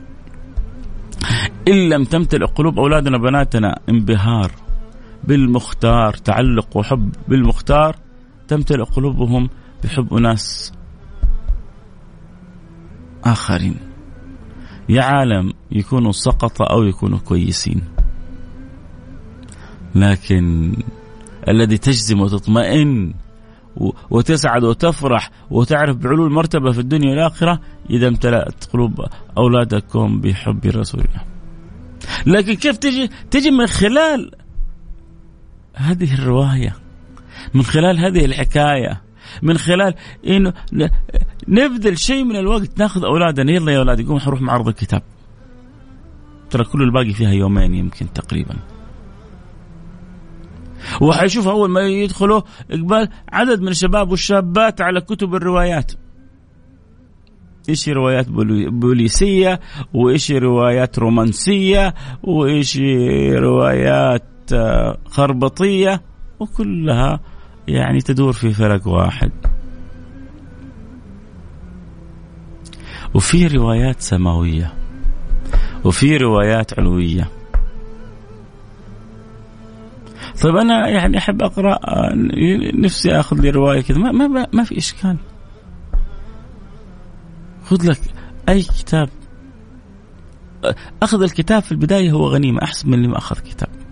إن 1.67 1.89
لم 1.89 2.03
تمتلئ 2.03 2.45
قلوب 2.45 2.79
أولادنا 2.79 3.17
وبناتنا 3.17 3.79
انبهار. 3.89 4.51
بالمختار 5.27 6.13
تعلق 6.13 6.77
وحب 6.77 7.15
بالمختار 7.27 7.95
تمتلئ 8.47 8.83
قلوبهم 8.83 9.49
بحب 9.83 10.13
اناس 10.13 10.73
آخرين. 13.23 13.75
يا 14.89 15.03
عالم 15.03 15.53
يكونوا 15.71 16.11
سقطة 16.11 16.65
أو 16.65 16.83
يكونوا 16.83 17.19
كويسين. 17.19 17.81
لكن 19.95 20.73
الذي 21.47 21.77
تجزم 21.77 22.21
وتطمئن 22.21 23.13
وتسعد 24.09 24.63
وتفرح 24.63 25.31
وتعرف 25.51 25.97
بعلو 25.97 26.27
المرتبة 26.27 26.71
في 26.71 26.79
الدنيا 26.79 27.09
والآخرة 27.09 27.59
إذا 27.89 28.07
امتلأت 28.07 28.65
قلوب 28.65 29.05
أولادكم 29.37 30.21
بحب 30.21 30.65
رسول 30.65 31.01
الله 31.01 31.23
لكن 32.25 32.53
كيف 32.53 32.77
تجي 32.77 33.09
تجي 33.31 33.51
من 33.51 33.67
خلال 33.67 34.31
هذه 35.73 36.13
الرواية 36.13 36.75
من 37.53 37.63
خلال 37.63 37.99
هذه 37.99 38.25
الحكاية 38.25 39.01
من 39.41 39.57
خلال 39.57 39.93
إنه 40.27 40.53
نبذل 41.47 41.97
شيء 41.97 42.23
من 42.23 42.35
الوقت 42.35 42.79
ناخذ 42.79 43.05
أولادنا 43.05 43.51
يلا 43.51 43.71
يا 43.71 43.79
أولاد 43.79 44.07
قوم 44.07 44.19
حنروح 44.19 44.41
معرض 44.41 44.67
الكتاب. 44.67 45.01
ترى 46.49 46.63
كل 46.63 46.81
الباقي 46.81 47.13
فيها 47.13 47.31
يومين 47.31 47.73
يمكن 47.73 48.13
تقريبا. 48.13 48.55
وحيشوف 51.01 51.47
أول 51.47 51.69
ما 51.69 51.81
يدخلوا 51.81 52.41
إقبال 52.71 53.09
عدد 53.29 53.61
من 53.61 53.67
الشباب 53.67 54.11
والشابات 54.11 54.81
على 54.81 55.01
كتب 55.01 55.35
الروايات. 55.35 55.91
إيش 57.69 57.89
روايات 57.89 58.29
بوليسية؟ 58.69 59.59
وإيش 59.93 60.31
روايات 60.31 60.99
رومانسية؟ 60.99 61.93
وإيش 62.23 62.79
روايات 63.33 64.32
خربطية 65.05 66.01
وكلها 66.39 67.19
يعني 67.67 68.01
تدور 68.01 68.33
في 68.33 68.53
فلك 68.53 68.87
واحد. 68.87 69.31
وفي 73.13 73.47
روايات 73.47 74.01
سماوية 74.01 74.73
وفي 75.85 76.17
روايات 76.17 76.79
علوية. 76.79 77.29
طيب 80.41 80.55
أنا 80.55 80.89
يعني 80.89 81.17
أحب 81.17 81.43
أقرأ 81.43 81.79
نفسي 82.73 83.19
آخذ 83.19 83.41
لي 83.41 83.49
رواية 83.49 83.81
كذا. 83.81 83.97
ما, 83.97 84.11
ما, 84.11 84.47
ما 84.53 84.63
في 84.63 84.77
إشكال. 84.77 85.17
خذ 87.65 87.89
لك 87.89 87.99
أي 88.49 88.61
كتاب. 88.61 89.09
أخذ 91.03 91.21
الكتاب 91.21 91.61
في 91.61 91.71
البداية 91.71 92.11
هو 92.11 92.27
غنيمة 92.27 92.63
أحسن 92.63 92.87
من 92.87 92.93
اللي 92.93 93.07
ما 93.07 93.17
أخذ 93.17 93.39
كتاب. 93.39 93.82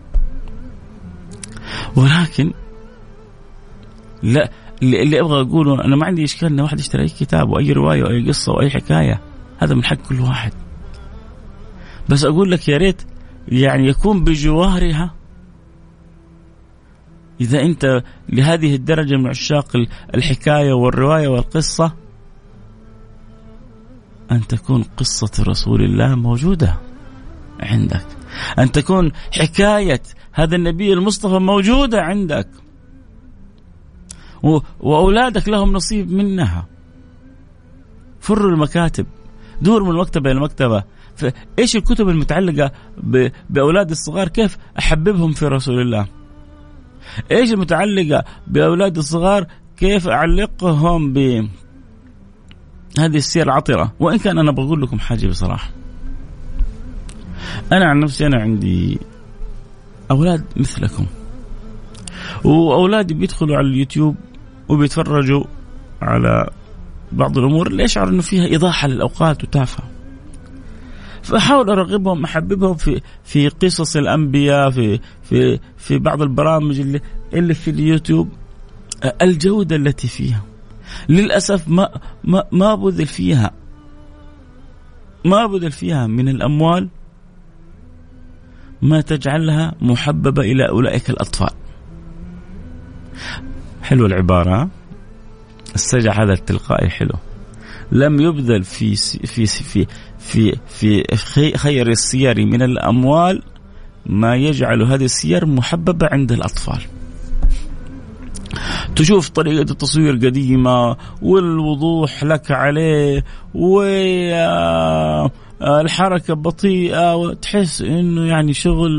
ولكن 1.95 2.54
لا 4.23 4.51
اللي 4.84 5.19
أبغى 5.19 5.41
أقوله 5.41 5.86
أنا 5.86 5.95
ما 5.95 6.06
عندي 6.06 6.23
إشكال 6.23 6.47
إن 6.47 6.60
واحد 6.60 6.80
يشتري 6.80 7.04
أي 7.04 7.08
كتاب 7.08 7.49
وأي 7.49 7.71
رواية 7.71 8.04
وأي 8.04 8.27
قصة 8.27 8.51
وأي 8.51 8.69
حكاية. 8.69 9.21
هذا 9.58 9.75
من 9.75 9.84
حق 9.84 9.95
كل 9.95 10.19
واحد. 10.19 10.54
بس 12.10 12.23
أقول 12.25 12.51
لك 12.51 12.69
يا 12.69 12.77
ريت 12.77 13.01
يعني 13.47 13.88
يكون 13.88 14.23
بجوارها. 14.23 15.15
إذا 17.41 17.62
أنت 17.62 18.04
لهذه 18.30 18.75
الدرجة 18.75 19.15
من 19.15 19.27
عشاق 19.27 19.77
الحكاية 20.15 20.73
والرواية 20.73 21.27
والقصة 21.27 21.93
أن 24.32 24.47
تكون 24.47 24.84
قصة 24.84 25.43
رسول 25.47 25.84
الله 25.84 26.15
موجودة 26.15 26.75
عندك. 27.60 28.20
أن 28.60 28.72
تكون 28.72 29.12
حكاية 29.32 30.02
هذا 30.34 30.56
النبي 30.56 30.94
المصطفى 30.94 31.39
موجودة 31.39 32.02
عندك. 32.02 32.48
وأولادك 34.80 35.50
لهم 35.50 35.74
نصيب 35.74 36.12
منها. 36.12 36.67
فروا 38.20 38.52
المكاتب 38.52 39.06
دور 39.62 39.84
من 39.84 39.96
مكتبة 39.96 40.32
إلى 40.32 40.39
مكتبة. 40.39 40.84
إيش 41.60 41.76
الكتب 41.76 42.10
المتعلقة 42.10 42.72
بأولاد 43.50 43.89
الصغار؟ 43.89 44.28
كيف 44.28 44.58
أحببهم 44.80 45.32
في 45.32 45.46
رسول 45.46 45.82
الله؟ 45.82 46.08
إيش 47.32 47.52
المتعلقة 47.52 48.24
بأولاد 48.48 48.98
الصغار؟ 48.98 49.46
كيف 49.78 50.08
أعلقهم 50.08 51.13
ب 51.13 51.17
هذه 53.00 53.17
السير 53.17 53.46
العطره 53.46 53.94
وإن 54.00 54.17
كان 54.17 54.38
أنا 54.38 54.52
بقول 54.52 54.82
لكم 54.82 55.00
حاجة 55.00 55.28
بصراحة. 55.28 55.81
أنا 57.71 57.86
عن 57.86 57.99
نفسي 57.99 58.25
أنا 58.27 58.41
عندي 58.41 58.99
أولاد 60.12 60.43
مثلكم 60.56 61.06
وأولادي 62.43 63.13
بيدخلوا 63.13 63.58
على 63.58 63.67
اليوتيوب 63.67 64.15
وبيتفرجوا 64.69 65.43
على 66.01 66.49
بعض 67.12 67.38
الأمور 67.38 67.67
اللي 67.67 67.86
أشعر 67.86 68.10
إنه 68.10 68.21
فيها 68.21 68.45
ايضاح 68.45 68.86
للأوقات 68.86 69.43
وتافهة. 69.43 69.84
فأحاول 71.21 71.69
أرغبهم 71.69 72.23
أحببهم 72.23 72.73
في 72.73 73.01
في 73.23 73.47
قصص 73.47 73.95
الأنبياء 73.95 74.69
في 74.69 74.99
في 75.23 75.60
في 75.77 75.97
بعض 75.97 76.21
البرامج 76.21 76.80
اللي 76.80 77.01
اللي 77.34 77.54
في 77.54 77.71
اليوتيوب 77.71 78.30
الجودة 79.21 79.75
التي 79.75 80.08
فيها. 80.08 80.43
للأسف 81.10 81.67
ما 81.67 81.89
ما 82.23 82.43
ما 82.51 82.75
بذل 82.75 83.06
فيها 83.06 83.51
ما 85.25 85.45
بذل 85.45 85.71
فيها 85.71 86.08
من 86.08 86.30
الأموال 86.30 86.89
ما 88.82 89.02
تجعلها 89.02 89.76
محببة 89.82 90.41
إلى 90.41 90.70
أولئك 90.70 91.10
الأطفال. 91.10 91.50
حلو 93.82 94.06
العبارة 94.06 94.70
السجع 95.76 96.24
هذا 96.24 96.34
التلقائي 96.34 96.89
حلو 96.89 97.15
لم 97.91 98.22
يبذل 98.22 98.63
في 98.63 98.96
في 98.96 99.46
في 99.46 99.88
في 100.67 101.04
في 101.15 101.58
خير 101.58 101.88
السير 101.88 102.46
من 102.46 102.62
الأموال 102.62 103.41
ما 104.06 104.36
يجعل 104.36 104.84
هذه 104.84 105.06
السير 105.06 105.46
محببة 105.46 106.08
عند 106.12 106.32
الأطفال. 106.32 106.82
تشوف 108.96 109.30
طريقة 109.30 109.72
التصوير 109.72 110.13
قديمة 110.15 110.98
والوضوح 111.22 112.24
لك 112.24 112.52
عليه 112.52 113.24
والحركة 115.62 116.34
بطيئة 116.34 117.15
وتحس 117.15 117.82
إنه 117.82 118.26
يعني 118.26 118.54
شغل 118.54 118.91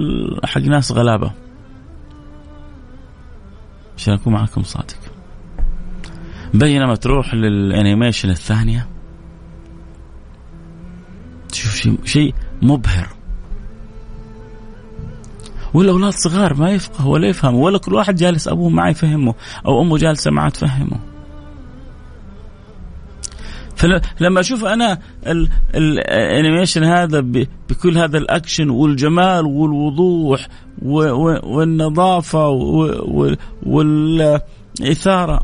حق 0.44 0.60
ناس 0.60 0.92
غلابة. 0.92 1.30
عشان 3.96 4.14
أكون 4.14 4.32
معكم 4.32 4.62
صادق. 4.62 5.12
بينما 6.54 6.94
تروح 6.94 7.34
للأنيميشن 7.34 8.30
الثانية 8.30 8.88
تشوف 11.48 11.74
شيء 11.74 11.98
شيء 12.04 12.34
مبهر 12.62 13.08
والأولاد 15.74 16.12
صغار 16.12 16.54
ما 16.54 16.70
يفقه 16.70 17.06
ولا 17.06 17.28
يفهم 17.28 17.54
ولا 17.54 17.78
كل 17.78 17.94
واحد 17.94 18.14
جالس 18.14 18.48
أبوه 18.48 18.68
معه 18.68 18.88
يفهمه 18.88 19.34
أو 19.66 19.82
أمه 19.82 19.98
جالسة 19.98 20.30
معه 20.30 20.48
تفهمه 20.48 21.11
فلما 23.82 24.40
أشوف 24.40 24.64
أنا 24.64 24.98
ال 25.74 25.85
animation 25.85 26.84
هذا 26.84 27.20
بكل 27.70 27.98
هذا 27.98 28.18
الأكشن 28.18 28.70
والجمال 28.70 29.46
والوضوح 29.46 30.48
والنظافة 31.42 32.48
والإثارة 33.62 35.40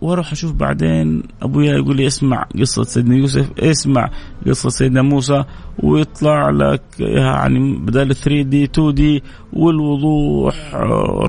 وأروح 0.00 0.32
أشوف 0.32 0.52
بعدين 0.52 1.22
ابويا 1.42 1.74
يقول 1.76 1.96
لي 1.96 2.06
اسمع 2.06 2.46
قصة 2.60 2.82
سيدنا 2.82 3.16
يوسف 3.16 3.50
اسمع 3.58 4.10
قصة 4.46 4.68
سيدنا 4.68 5.02
موسى 5.02 5.44
ويطلع 5.82 6.50
لك 6.50 6.82
يعني 6.98 7.76
بدل 7.76 8.14
3D 8.14 8.64
2D 8.64 9.22
والوضوح 9.52 10.74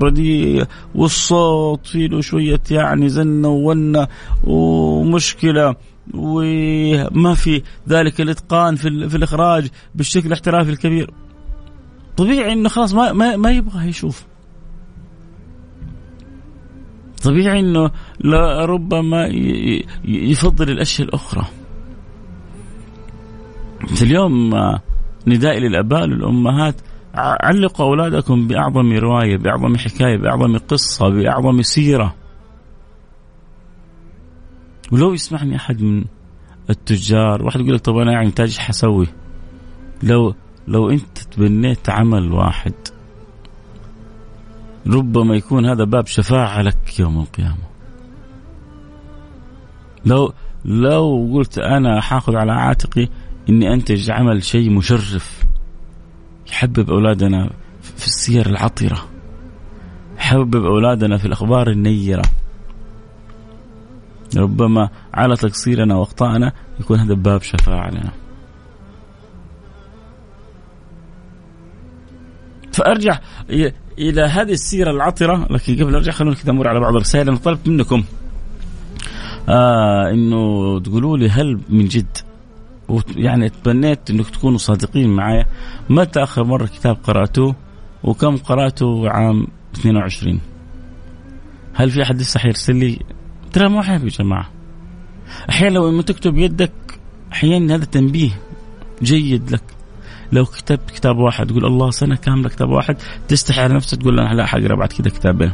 رديء 0.02 0.64
والصوت 0.94 1.86
فيه 1.86 2.06
له 2.06 2.20
شوية 2.20 2.60
يعني 2.70 3.08
زنة 3.08 3.48
وونة 3.48 4.08
ومشكلة. 4.44 5.76
وما 6.14 7.34
في 7.34 7.62
ذلك 7.88 8.20
الإتقان 8.20 8.76
في, 8.76 9.08
في 9.08 9.16
الإخراج 9.16 9.68
بالشكل 9.94 10.26
الاحترافي 10.26 10.70
الكبير. 10.70 11.10
طبيعي 12.16 12.52
إنه 12.52 12.68
خلاص 12.68 12.94
ما 12.94 13.12
ما, 13.12 13.36
ما 13.36 13.50
يبغى 13.50 13.88
يشوف. 13.88 14.24
طبيعي 17.22 17.60
إنه 17.60 17.90
ربما 18.64 19.26
يفضل 20.04 20.70
الأشياء 20.70 21.08
الأخرى. 21.08 21.44
اليوم 24.02 24.50
ندائي 25.26 25.60
للأباء 25.60 26.06
للأمهات 26.06 26.74
علقوا 27.14 27.86
أولادكم 27.86 28.46
بأعظم 28.46 28.92
رواية 28.92 29.36
بأعظم 29.36 29.76
حكاية 29.76 30.16
بأعظم 30.16 30.58
قصة 30.58 31.08
بأعظم 31.08 31.62
سيرة. 31.62 32.14
ولو 34.92 35.12
يسمعني 35.14 35.56
أحد 35.56 35.82
من 35.82 36.04
التجار 36.70 37.42
واحد 37.42 37.60
يقول 37.60 37.74
لك 37.74 37.80
طب 37.80 37.96
أنا 37.96 38.12
يعني 38.12 38.30
تاج 38.30 38.58
حسوي. 38.58 39.06
لو 40.02 40.34
لو 40.68 40.90
أنت 40.90 41.18
تبنيت 41.18 41.90
عمل 41.90 42.32
واحد 42.32 42.72
ربما 44.86 45.34
يكون 45.34 45.66
هذا 45.66 45.84
باب 45.84 46.06
شفاعة 46.06 46.62
لك 46.62 47.00
يوم 47.00 47.20
القيامة. 47.20 47.72
لو 50.04 50.32
لو 50.64 51.30
قلت 51.34 51.58
أنا 51.58 52.00
حاخذ 52.00 52.36
على 52.36 52.52
عاتقي 52.52 53.08
إني 53.48 53.74
أنتج 53.74 54.10
عمل 54.10 54.44
شيء 54.44 54.70
مشرف 54.70 55.44
يحبب 56.48 56.90
أولادنا 56.90 57.50
في 57.82 58.06
السير 58.06 58.46
العطرة 58.46 59.04
يحبب 60.16 60.64
أولادنا 60.64 61.18
في 61.18 61.24
الأخبار 61.24 61.70
النيرة. 61.70 62.22
ربما 64.36 64.88
على 65.14 65.36
تقصيرنا 65.36 65.96
واخطائنا 65.96 66.52
يكون 66.80 66.98
هذا 66.98 67.14
باب 67.14 67.42
شفاعة 67.42 67.90
لنا 67.90 68.12
فأرجع 72.72 73.18
إلى 73.98 74.22
هذه 74.22 74.52
السيرة 74.52 74.90
العطرة 74.90 75.46
لكن 75.50 75.84
قبل 75.84 75.94
أرجع 75.94 76.12
خلونا 76.12 76.34
كذا 76.34 76.50
أمر 76.50 76.68
على 76.68 76.80
بعض 76.80 76.94
الرسائل. 76.94 77.28
أنا 77.28 77.36
طلبت 77.36 77.68
منكم 77.68 78.04
آه 79.48 80.10
إنه 80.10 80.80
تقولوا 80.80 81.18
لي 81.18 81.28
هل 81.28 81.60
من 81.68 81.84
جد 81.84 82.16
يعني 83.16 83.48
تمنيت 83.48 84.10
إنك 84.10 84.30
تكونوا 84.30 84.58
صادقين 84.58 85.08
معايا؟ 85.08 85.46
متى 85.90 86.22
آخر 86.22 86.44
مرة 86.44 86.66
كتاب 86.66 86.96
قرأتوه؟ 87.04 87.56
وكم 88.04 88.36
قرأته 88.36 89.10
عام 89.10 89.46
22 89.74 90.40
هل 91.74 91.90
في 91.90 92.02
أحد 92.02 92.20
لسه 92.20 92.40
حيرسل 92.40 92.76
لي؟ 92.76 92.98
ترى 93.52 93.68
مو 93.68 93.80
عيب 93.80 94.04
يا 94.04 94.08
جماعة. 94.08 94.50
أحيانا 95.50 95.74
لو 95.74 95.90
لما 95.90 96.02
تكتب 96.02 96.38
يدك 96.38 96.72
أحيانا 97.32 97.74
هذا 97.74 97.84
تنبيه 97.84 98.40
جيد 99.02 99.50
لك. 99.50 99.62
لو 100.32 100.44
كتبت 100.44 100.90
كتاب 100.90 101.16
واحد 101.16 101.46
تقول 101.46 101.64
الله 101.64 101.90
سنة 101.90 102.16
كاملة 102.16 102.48
كتاب 102.48 102.68
واحد 102.68 102.96
تستحي 103.28 103.60
على 103.60 103.74
نفسك 103.74 103.98
تقول 103.98 104.20
أنا 104.20 104.34
لا 104.34 104.46
حقرا 104.46 104.76
بعد 104.76 104.92
كذا 104.92 105.10
كتابين 105.10 105.52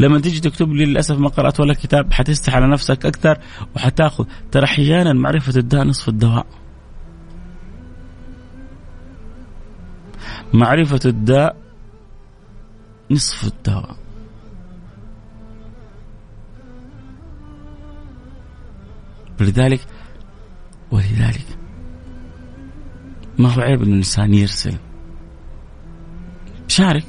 لما 0.00 0.20
تيجي 0.20 0.40
تكتب 0.40 0.72
لي 0.72 0.84
للأسف 0.84 1.18
ما 1.18 1.28
قرأت 1.28 1.60
ولا 1.60 1.74
كتاب 1.74 2.12
حتستحي 2.12 2.56
على 2.56 2.66
نفسك 2.66 3.06
أكثر 3.06 3.38
وحتأخذ. 3.76 4.24
ترى 4.52 4.64
أحيانا 4.64 5.12
معرفة 5.12 5.56
الداء 5.56 5.84
نصف 5.84 6.08
الدواء. 6.08 6.46
معرفة 10.52 11.00
الداء 11.04 11.56
نصف 13.10 13.44
الدواء. 13.44 13.96
ولذلك 19.40 19.80
ولذلك 20.90 21.46
ما 23.38 23.48
هو 23.48 23.60
عيب 23.60 23.82
ان 23.82 23.88
الإنسان 23.88 24.34
يرسل؟ 24.34 24.74
شارك. 26.68 27.04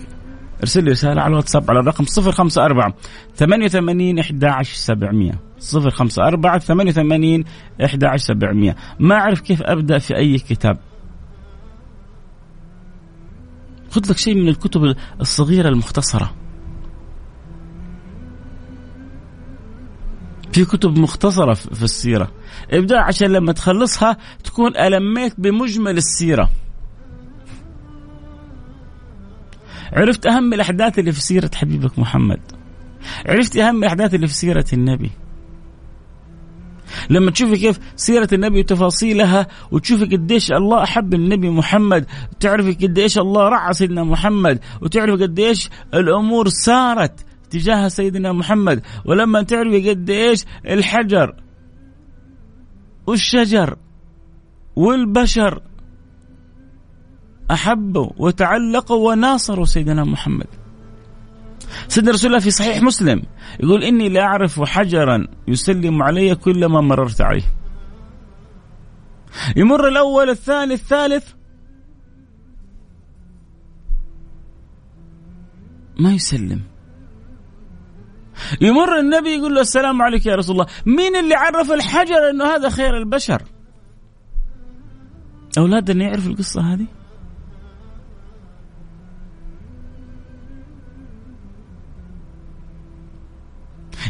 ارسل 0.61 0.83
لي 0.83 0.91
رسالة 0.91 1.21
على 1.21 1.31
الواتساب 1.31 1.71
على 1.71 1.79
الرقم 1.79 2.05
054 2.17 2.93
88 3.35 4.19
11 4.19 4.75
700 4.75 5.31
054 5.73 6.59
88 6.59 7.43
11 7.85 8.25
700 8.25 8.75
ما 8.99 9.15
أعرف 9.15 9.41
كيف 9.41 9.61
أبدأ 9.61 9.99
في 9.99 10.17
أي 10.17 10.37
كتاب. 10.37 10.77
خذ 13.91 14.01
لك 14.09 14.17
شيء 14.17 14.35
من 14.35 14.47
الكتب 14.47 14.95
الصغيرة 15.21 15.69
المختصرة. 15.69 16.33
في 20.55 20.65
كتب 20.65 20.97
مختصرة 20.99 21.53
في 21.53 21.83
السيرة. 21.83 22.31
ابدأ 22.71 22.99
عشان 22.99 23.27
لما 23.27 23.51
تخلصها 23.51 24.17
تكون 24.43 24.77
ألميت 24.77 25.33
بمجمل 25.37 25.97
السيرة. 25.97 26.49
عرفت 29.93 30.27
أهم 30.27 30.53
الأحداث 30.53 30.99
اللي 30.99 31.11
في 31.11 31.21
سيرة 31.21 31.51
حبيبك 31.55 31.99
محمد؟ 31.99 32.39
عرفت 33.25 33.57
أهم 33.57 33.83
الأحداث 33.83 34.13
اللي 34.13 34.27
في 34.27 34.33
سيرة 34.33 34.65
النبي؟ 34.73 35.11
لما 37.09 37.31
تشوفي 37.31 37.57
كيف 37.57 37.79
سيرة 37.95 38.27
النبي 38.33 38.59
وتفاصيلها 38.59 39.47
وتشوفي 39.71 40.05
قديش 40.05 40.51
الله 40.51 40.83
أحب 40.83 41.13
النبي 41.13 41.49
محمد 41.49 42.05
تعرفي 42.39 42.87
قديش 42.87 43.17
الله 43.17 43.49
رعى 43.49 43.73
سيدنا 43.73 44.03
محمد 44.03 44.59
وتعرفي 44.81 45.23
قديش 45.23 45.69
الأمور 45.93 46.47
سارت 46.49 47.25
تجاه 47.59 47.87
سيدنا 47.87 48.31
محمد. 48.31 48.81
ولما 49.05 49.43
تعرفي 49.43 49.89
قديش 49.89 50.45
الحجر 50.65 51.35
والشجر 53.07 53.77
والبشر 54.75 55.61
أحبوا 57.51 58.09
وتعلقوا 58.17 59.11
وناصروا 59.11 59.65
سيدنا 59.65 60.03
محمد. 60.03 60.47
سيدنا 61.87 62.11
رسول 62.11 62.27
الله 62.27 62.39
في 62.39 62.51
صحيح 62.51 62.81
مسلم 62.81 63.21
يقول 63.59 63.83
إني 63.83 64.09
لا 64.09 64.21
أعرف 64.21 64.63
حجرا 64.63 65.27
يسلم 65.47 66.03
علي 66.03 66.35
كلما 66.35 66.81
مررت 66.81 67.21
عليه. 67.21 67.43
يمر 69.55 69.87
الأول 69.87 70.29
الثاني 70.29 70.73
الثالث. 70.73 71.33
ما 75.99 76.13
يسلم. 76.13 76.61
يمر 78.61 78.99
النبي 78.99 79.29
يقول 79.29 79.55
له 79.55 79.61
السلام 79.61 80.01
عليك 80.01 80.25
يا 80.25 80.35
رسول 80.35 80.55
الله. 80.55 80.67
مين 80.85 81.15
اللي 81.15 81.35
عرف 81.35 81.71
الحجر 81.71 82.29
إنه 82.29 82.45
هذا 82.45 82.69
خير 82.69 82.97
البشر؟ 82.97 83.41
اولادنا 85.57 86.03
يعرفوا 86.03 86.31
القصة 86.31 86.73
هذه؟ 86.73 86.85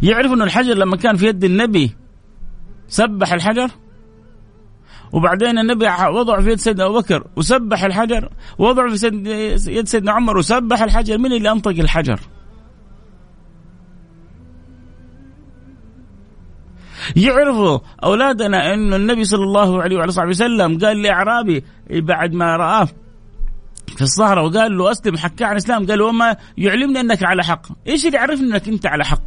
يعرف 0.03 0.31
إنه 0.33 0.43
الحجر 0.43 0.73
لما 0.73 0.97
كان 0.97 1.15
في 1.15 1.27
يد 1.27 1.43
النبي 1.43 1.95
سبح 2.87 3.33
الحجر؟ 3.33 3.71
وبعدين 5.11 5.59
النبي 5.59 5.85
وضعه 6.09 6.41
في 6.41 6.51
يد 6.51 6.59
سيدنا 6.59 6.85
أبو 6.85 6.99
بكر 6.99 7.27
وسبح 7.35 7.83
الحجر 7.83 8.29
وضعه 8.57 8.95
في 8.95 9.07
يد 9.67 9.87
سيدنا 9.87 10.11
عمر 10.11 10.37
وسبح 10.37 10.81
الحجر. 10.81 11.17
من 11.17 11.33
اللي 11.33 11.51
أنطق 11.51 11.71
الحجر؟ 11.71 12.19
يعرفوا 17.15 17.79
أولادنا 18.03 18.73
إنه 18.73 18.95
النبي 18.95 19.23
صلى 19.23 19.43
الله 19.43 19.81
عليه 19.81 19.97
وعلى 19.97 20.11
صحبه 20.11 20.29
وسلم 20.29 20.77
قال 20.77 21.01
لأعرابي 21.01 21.63
بعد 21.89 22.33
ما 22.33 22.55
رآه 22.55 22.87
في 23.95 24.01
الصحراء 24.01 24.45
وقال 24.45 24.77
له 24.77 24.91
اسلم 24.91 25.17
حكى 25.17 25.43
عن 25.43 25.51
الإسلام. 25.51 25.85
قال 25.87 26.01
وما 26.01 26.35
يعلمني 26.57 26.99
أنك 26.99 27.23
على 27.23 27.43
حق. 27.43 27.67
إيش 27.87 28.05
اللي 28.05 28.17
يعرفني 28.17 28.51
أنك 28.51 28.67
أنت 28.67 28.85
على 28.85 29.05
حق؟ 29.05 29.23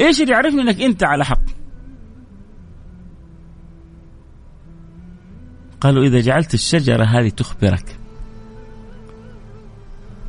إيش 0.00 0.20
اللي 0.20 0.32
يعرفني 0.32 0.62
أنك 0.62 0.80
أنت 0.80 1.04
على 1.04 1.24
حق؟ 1.24 1.44
قالوا 5.80 6.04
إذا 6.04 6.20
جعلت 6.20 6.54
الشجرة 6.54 7.04
هذه 7.04 7.28
تخبرك. 7.28 7.96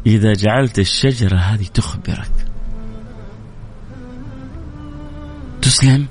إذا 0.06 0.34
جعلت 0.34 0.80
الشجرة 0.80 1.38
هذه 1.38 1.66
تخبرك. 1.74 2.53
تسلم؟ 5.64 6.08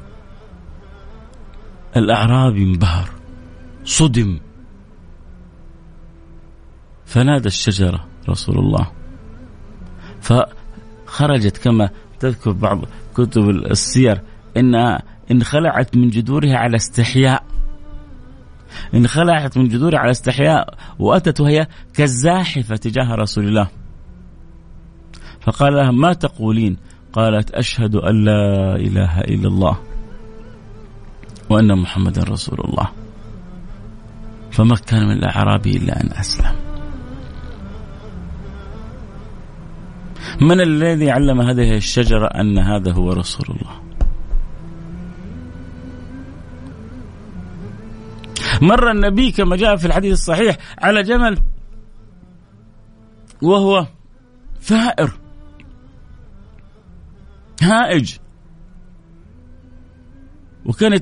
الأعرابي 1.97 2.63
انبهر 2.63 3.11
صدم. 3.85 4.41
فنادى 7.07 7.47
الشجرة 7.47 8.07
رسول 8.29 8.59
الله. 8.59 8.91
فخرجت 10.21 11.57
كما 11.57 11.91
تذكر 12.21 12.53
بعض 12.53 12.85
كتب 13.15 13.49
السير 13.51 14.21
إنها 14.57 15.03
انخلعت 15.31 15.97
من 15.97 16.09
جذورها 16.09 16.57
على 16.57 16.77
استحياء. 16.77 17.45
انخلعت 18.95 19.59
من 19.59 19.69
جذورها 19.69 19.99
على 19.99 20.11
استحياء 20.11 20.75
وأتت 20.99 21.41
وهي 21.41 21.67
كالزاحفة 21.95 22.77
تجاه 22.77 23.15
رسول 23.15 23.49
الله. 23.49 23.69
فقال 25.41 25.75
لها 25.75 25.91
ما 25.91 26.13
تقولين 26.13 26.77
قالت 27.13 27.51
أشهد 27.51 27.95
أن 27.97 28.25
لا 28.25 28.77
إله 28.77 29.21
إلا 29.21 29.49
الله 29.49 29.79
وأن 31.51 31.79
محمدا 31.79 32.23
رسول 32.23 32.59
الله. 32.65 32.89
فما 34.51 34.75
كان 34.87 35.05
من 35.05 35.13
الأعرابي 35.13 35.77
إلا 35.77 36.01
أن 36.01 36.13
أسلم. 36.13 36.55
من 40.41 40.61
الذي 40.61 41.11
علم 41.11 41.41
هذه 41.41 41.77
الشجرة 41.77 42.27
أن 42.27 42.59
هذا 42.59 42.93
هو 42.93 43.13
رسول 43.13 43.47
الله؟ 43.49 43.83
مر 48.63 48.91
النبي 48.91 49.33
كما 49.33 49.57
جاء 49.57 49.77
في 49.77 49.87
الحديث 49.87 50.13
الصحيح 50.13 50.57
على 50.79 51.03
جمل 51.03 51.39
وهو 53.43 53.87
ثائر 54.61 55.22
هائج 57.63 58.17
وكان 60.67 61.01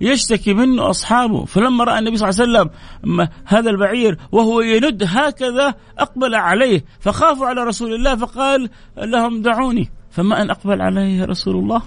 يشتكي 0.00 0.54
منه 0.54 0.90
أصحابه. 0.90 1.44
فلما 1.44 1.84
رأى 1.84 1.98
النبي 1.98 2.16
صلى 2.16 2.28
الله 2.28 2.40
عليه 2.42 2.70
وسلم 2.70 3.28
هذا 3.44 3.70
البعير 3.70 4.18
وهو 4.32 4.60
يند 4.60 5.02
هكذا 5.06 5.74
أقبل 5.98 6.34
عليه 6.34 6.84
فخافوا 7.00 7.46
على 7.46 7.64
رسول 7.64 7.94
الله 7.94 8.16
فقال 8.16 8.70
لهم 8.98 9.42
دعوني. 9.42 9.90
فما 10.10 10.42
أن 10.42 10.50
أقبل 10.50 10.82
عليه 10.82 11.24
رسول 11.24 11.56
الله؟ 11.56 11.82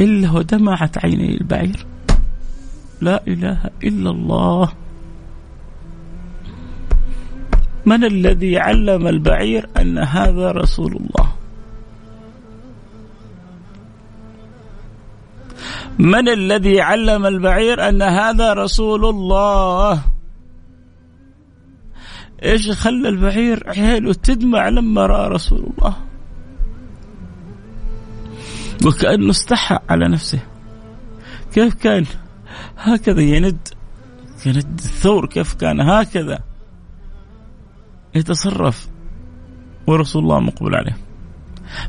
إلا 0.00 0.30
ودمعت 0.32 1.04
عيني 1.04 1.34
البعير. 1.34 1.86
لا 3.00 3.26
إله 3.26 3.70
إلا 3.84 4.10
الله. 4.10 4.72
من 7.86 8.04
الذي 8.04 8.58
علم 8.58 9.06
البعير 9.06 9.68
أن 9.76 9.98
هذا 9.98 10.50
رسول 10.50 10.96
الله؟ 10.96 11.32
من 15.98 16.28
الذي 16.28 16.80
علم 16.80 17.26
البعير 17.26 17.88
أن 17.88 18.02
هذا 18.02 18.52
رسول 18.52 19.04
الله؟ 19.04 20.02
إيش 22.42 22.70
خلى 22.70 23.08
البعير 23.08 23.62
عينه 23.66 24.12
تدمع 24.12 24.68
لما 24.68 25.06
رأى 25.06 25.28
رسول 25.28 25.66
الله؟ 25.70 25.96
وكأنه 28.86 29.30
استحى 29.30 29.78
على 29.88 30.08
نفسه. 30.08 30.40
كيف 31.52 31.74
كان؟ 31.74 32.04
هكذا 32.78 33.20
يند. 33.20 33.68
يند 34.46 34.80
الثور 34.84 35.26
كيف 35.26 35.54
كان؟ 35.54 35.80
هكذا. 35.80 36.53
يتصرف 38.14 38.88
ورسول 39.86 40.22
الله 40.22 40.40
مقبل 40.40 40.74
عليه. 40.74 40.96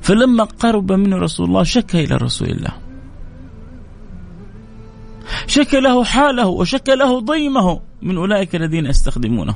فلما 0.02 0.44
قرب 0.44 0.92
منه 0.92 1.18
رسول 1.18 1.48
الله 1.48 1.64
شكى 1.64 2.04
إلى 2.04 2.16
رسول 2.16 2.50
الله. 2.50 2.74
شكى 5.48 5.80
له 5.80 6.04
حاله 6.04 6.48
وشكى 6.48 6.96
له 6.96 7.20
ضيمه 7.20 7.82
من 8.02 8.18
أولئك 8.18 8.56
الذين 8.56 8.86
يستخدمونه. 8.86 9.56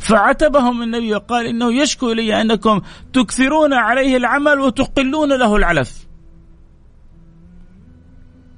فعتبهم 0.00 0.82
النبي 0.82 1.14
وقال 1.14 1.46
إنه 1.46 1.72
يشكو 1.72 2.12
إلي 2.12 2.40
أنكم 2.40 2.80
تكثرون 3.12 3.72
عليه 3.72 4.16
العمل 4.16 4.60
وتقلون 4.60 5.38
له 5.38 5.56
العلف. 5.56 6.06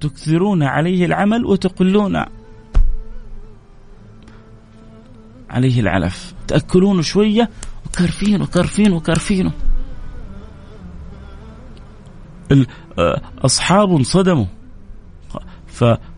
تكثرون 0.00 0.62
عليه 0.62 1.06
العمل 1.06 1.44
وتقلون 1.44 2.24
عليه 5.52 5.80
العلف. 5.80 6.34
تأكلونه 6.48 7.02
شوية 7.02 7.50
وكرفين 7.86 8.42
وكرفين 8.42 8.92
وكرفينه 8.92 9.52
آه، 12.98 13.20
أصحاب 13.38 13.90
انصدموا 13.90 14.46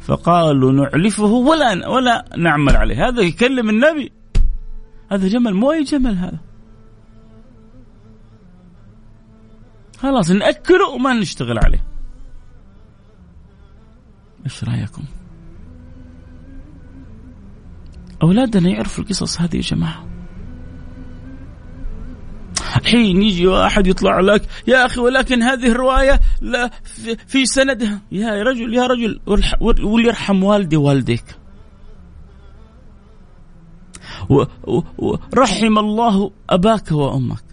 فقالوا 0.00 0.72
نعلفه 0.72 1.24
ولا 1.24 1.88
ولا 1.88 2.24
نعمل 2.36 2.76
عليه. 2.76 3.08
هذا 3.08 3.22
يكلم 3.22 3.70
النبي. 3.70 4.12
هذا 5.12 5.28
جمل 5.28 5.54
مو 5.54 5.72
أي 5.72 5.82
جمل 5.82 6.16
هذا. 6.16 6.38
خلاص 9.98 10.30
نأكله 10.30 10.88
وما 10.88 11.12
نشتغل 11.12 11.58
عليه. 11.58 11.84
إيش 14.44 14.64
رأيكم؟ 14.64 15.04
أولادنا 18.22 18.68
يعرفوا 18.68 19.04
القصص 19.04 19.40
هذه 19.40 19.56
يا 19.56 19.60
جماعة. 19.60 20.06
حين 22.84 23.22
يجي 23.22 23.46
واحد 23.46 23.86
يطلع 23.86 24.20
لك 24.20 24.48
يا 24.66 24.86
أخي 24.86 25.00
ولكن 25.00 25.42
هذه 25.42 25.66
الرواية 25.66 26.20
لا 26.40 26.70
في 27.26 27.46
سندها. 27.46 28.00
يا 28.12 28.42
رجل 28.42 28.74
يا 28.74 28.86
رجل 28.86 29.20
وليرحم 29.60 30.44
والدي 30.44 30.76
والديك. 30.76 31.24
ورحم 34.98 35.78
الله 35.78 36.30
أباك 36.50 36.92
وأمك. 36.92 37.44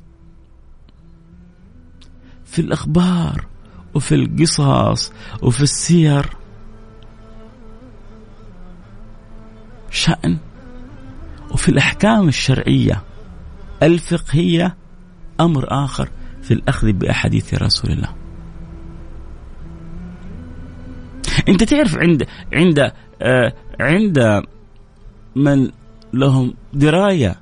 في 2.45 2.60
الأخبار 2.60 3.45
وفي 3.93 4.15
القصص 4.15 5.13
وفي 5.41 5.62
السير. 5.62 6.36
شأن 9.91 10.38
وفي 11.54 11.70
الأحكام 11.70 12.28
الشرعية 12.28 13.04
الفقهية 13.84 14.76
أمر 15.40 15.66
آخر 15.70 16.10
في 16.42 16.54
الأخذ 16.54 16.92
بأحاديث 16.92 17.54
رسول 17.54 17.92
الله. 17.92 18.16
أنت 21.50 21.64
تعرف 21.64 21.98
عند 21.98 22.28
عند 22.54 22.92
آه 23.22 23.54
عند 23.80 24.44
من 25.36 25.72
لهم 26.14 26.54
دراية 26.74 27.36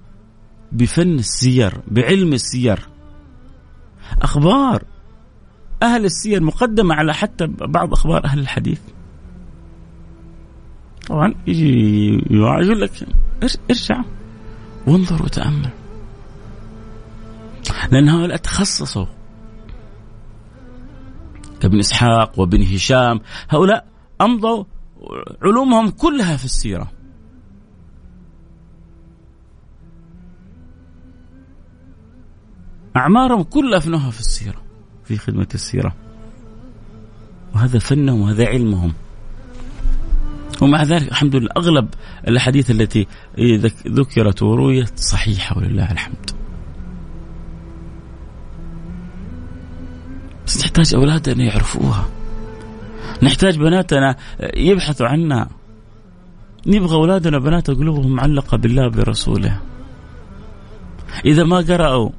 بفن 0.72 1.13
السير 1.13 1.74
بعلم 1.88 2.34
السير. 2.34 2.80
أخبار 4.22 4.84
أهل 5.84 6.06
السير 6.06 6.43
مقدمة 6.43 6.95
على 6.95 7.13
حتى 7.13 7.48
بعض 7.48 7.93
أخبار 7.93 8.26
أهل 8.26 8.39
الحديث. 8.39 8.80
طبعا 11.08 11.34
يجي 11.48 12.22
يقول 12.32 12.82
لك 12.82 12.91
ارجع 13.43 14.04
وانظر 14.88 15.23
وتأمل. 15.23 15.69
لأن 17.91 18.10
هؤلاء 18.10 18.38
تخصصوا. 18.38 19.06
كابن 21.62 21.80
إسحاق 21.80 22.39
وابن 22.39 22.62
هشام 22.62 23.19
هؤلاء 23.49 23.88
أمضوا 24.21 24.63
علومهم 25.41 25.89
كلها 25.89 26.38
في 26.38 26.45
السيرة. 26.45 26.91
أعمارهم 32.95 33.43
كلها 33.43 33.78
أفنوها 33.78 34.12
في 34.12 34.19
السيرة 34.19 34.62
في 35.04 35.17
خدمة 35.17 35.47
السيرة. 35.54 35.95
وهذا 37.56 37.80
فنهم 37.80 38.21
وهذا 38.21 38.47
علمهم. 38.47 38.93
ومع 40.62 40.84
ذلك 40.84 41.08
الحمد 41.08 41.36
لله 41.36 41.50
أغلب 41.58 41.90
الأحاديث 42.28 42.72
التي 42.72 43.08
ذكرت 43.88 44.44
ورويت 44.44 45.00
صحيحة 45.00 45.58
ولله 45.58 45.92
الحمد. 45.92 46.32
بس 50.48 50.62
نحتاج 50.62 50.96
أولادنا 50.96 51.44
يعرفوها. 51.44 52.10
نحتاج 53.24 53.58
بناتنا 53.58 54.16
يبحثوا 54.56 55.08
عنها. 55.08 55.50
نبغى 56.68 56.96
أولادنا 56.96 57.40
بنات 57.40 57.72
قلوبهم 57.72 58.16
معلقة 58.16 58.58
بالله 58.58 58.88
برسوله 58.88 59.62
إذا 61.26 61.44
ما 61.44 61.58
قرأوا 61.58 62.10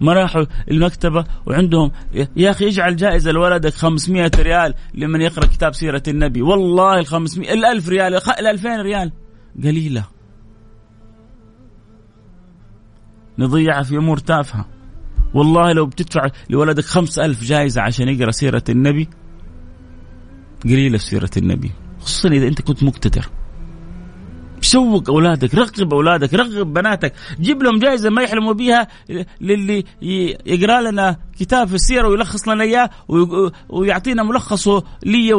ما 0.00 0.12
راحوا 0.12 0.44
المكتبة 0.70 1.24
وعندهم 1.46 1.90
يا 2.36 2.50
أخي 2.50 2.68
اجعل 2.68 2.96
جائزة 2.96 3.30
لولدك 3.30 3.74
500 3.74 4.30
ريال 4.38 4.74
لمن 4.94 5.20
يقرأ 5.20 5.46
كتاب 5.46 5.74
سيرة 5.74 6.02
النبي. 6.08 6.42
والله 6.42 6.98
ال 6.98 7.06
500 7.06 7.52
ال 7.52 7.64
1000 7.64 7.88
ريال 7.88 8.14
ال 8.14 8.46
2000 8.46 8.82
ريال. 8.82 9.12
قليلة. 9.62 10.04
نضيعها 13.38 13.82
في 13.82 13.96
أمور 13.96 14.18
تافهة. 14.18 14.68
والله 15.34 15.72
لو 15.72 15.86
بتدفع 15.86 16.28
لولدك 16.50 16.84
خمس 16.84 17.18
ألف 17.18 17.44
جائزة 17.44 17.82
عشان 17.82 18.08
يقرأ 18.08 18.30
سيرة 18.30 18.64
النبي 18.68 19.08
قليلة 20.64 20.98
في 20.98 21.04
سيرة 21.04 21.30
النبي. 21.36 21.70
خصوصا 22.00 22.28
إذا 22.28 22.48
أنت 22.48 22.62
كنت 22.62 22.82
مقتدر. 22.82 23.39
شوق 24.70 25.10
أولادك 25.10 25.54
رغب 25.54 25.94
أولادك 25.94 26.34
رغب 26.34 26.72
بناتك. 26.74 27.12
جيب 27.40 27.62
لهم 27.62 27.78
جائزة 27.78 28.10
ما 28.10 28.22
يحلموا 28.22 28.52
بها 28.52 28.88
للي 29.40 29.84
يقرأ 30.46 30.80
لنا 30.80 31.16
كتاب 31.38 31.68
في 31.68 31.74
السيرة 31.74 32.08
ويلخص 32.08 32.48
لنا 32.48 32.64
إياه 32.64 32.90
ويعطينا 33.68 34.22
ملخصه 34.22 34.82
لي 35.02 35.34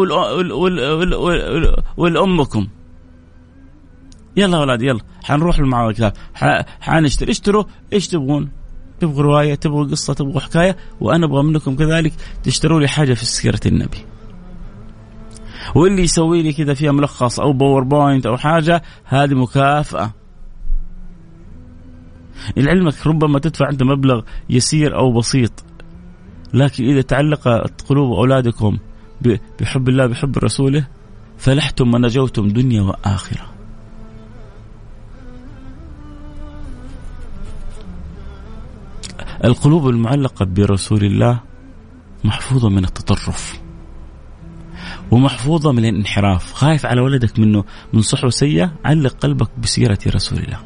ولأمكم. 1.97 2.67
يلا 4.37 4.57
أولاد 4.57 4.81
يلا 4.81 4.99
حنروح 5.23 5.59
مع 5.59 5.89
الكتاب. 5.89 6.13
حنشتري. 6.81 7.31
اشتروا. 7.31 7.63
إيش 7.93 8.07
تبغون؟ 8.07 8.49
تبغوا 8.99 9.23
رواية 9.23 9.55
تبغوا 9.55 9.85
قصة 9.85 10.13
تبغوا 10.13 10.39
حكاية 10.39 10.77
وأنا 11.01 11.25
أبغى 11.25 11.43
منكم 11.43 11.75
كذلك 11.75 12.13
تشتروا 12.43 12.79
لي 12.79 12.87
حاجة 12.87 13.13
في 13.13 13.25
سيرة 13.25 13.59
النبي. 13.65 13.97
واللي 15.75 16.01
يسوي 16.01 16.41
لي 16.41 16.53
كذا 16.53 16.73
فيها 16.73 16.91
ملخص 16.91 17.39
أو 17.39 17.53
باوربوينت 17.53 18.25
أو 18.25 18.37
حاجة 18.37 18.81
هذه 19.05 19.33
مكافأة. 19.33 20.13
لعلمك 22.57 23.07
ربما 23.07 23.39
تدفع 23.39 23.69
انت 23.69 23.83
مبلغ 23.83 24.21
يسير 24.49 24.97
أو 24.97 25.11
بسيط 25.13 25.63
لكن 26.53 26.83
إذا 26.83 27.01
تعلقت 27.01 27.81
قلوب 27.81 28.17
أولادكم 28.17 28.77
بحب 29.59 29.89
الله 29.89 30.05
بحب 30.05 30.37
رسوله 30.37 30.87
فلحتم 31.37 31.93
ونجوتم 31.93 32.47
دنيا 32.47 32.81
وآخرة. 32.81 33.51
القلوب 39.43 39.89
المعلقة 39.89 40.45
برسول 40.45 41.03
الله 41.03 41.39
محفوظة 42.23 42.69
من 42.69 42.83
التطرف. 42.85 43.61
ومحفوظة 45.11 45.71
من 45.71 45.85
الانحراف. 45.85 46.53
خايف 46.53 46.85
على 46.85 47.01
ولدك 47.01 47.39
منه 47.39 47.63
من 47.93 48.01
صحوة 48.01 48.29
سيئة 48.29 48.73
علق 48.85 49.13
قلبك 49.13 49.49
بسيرة 49.59 49.99
رسول 50.07 50.39
الله. 50.39 50.59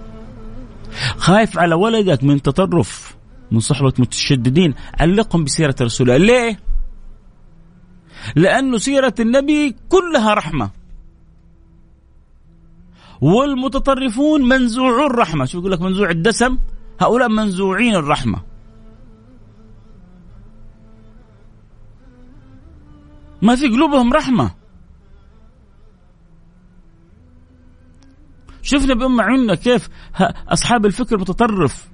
خايف 1.18 1.58
على 1.58 1.76
ولدك 1.76 2.24
من 2.24 2.42
تطرف 2.42 3.16
من 3.52 3.60
صحبة 3.60 3.94
متشددين 4.00 4.74
علقهم 5.00 5.44
بسيرة 5.44 5.76
رسول 5.82 6.12
الله. 6.12 6.26
ليه؟ 6.26 6.60
لأنه 8.36 8.78
سيرة 8.78 9.14
النبي 9.20 9.76
كلها 9.90 10.34
رحمة. 10.34 10.70
والمتطرفون 13.22 14.48
منزوعو 14.48 15.08
الرحمة. 15.08 15.46
شو 15.46 15.60
يقول 15.60 15.72
لك 15.72 15.82
منزوع 15.82 16.10
الدسم؟ 16.10 16.58
هؤلاء 17.02 17.30
منزوعين 17.30 17.96
الرحمة. 17.96 18.55
ما 23.46 23.56
في 23.56 23.68
قلوبهم 23.68 24.14
رحمة. 24.14 24.52
شفنا 28.62 28.94
بأم 28.94 29.22
عيوننا 29.22 29.56
كيف 29.56 29.90
أصحاب 30.50 30.86
الفكر 30.86 31.16
المتطرف 31.16 31.90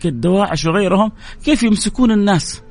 كالدواعش 0.00 0.66
وغيرهم 0.66 1.12
كيف 1.44 1.62
يمسكون 1.62 2.10
الناس. 2.10 2.62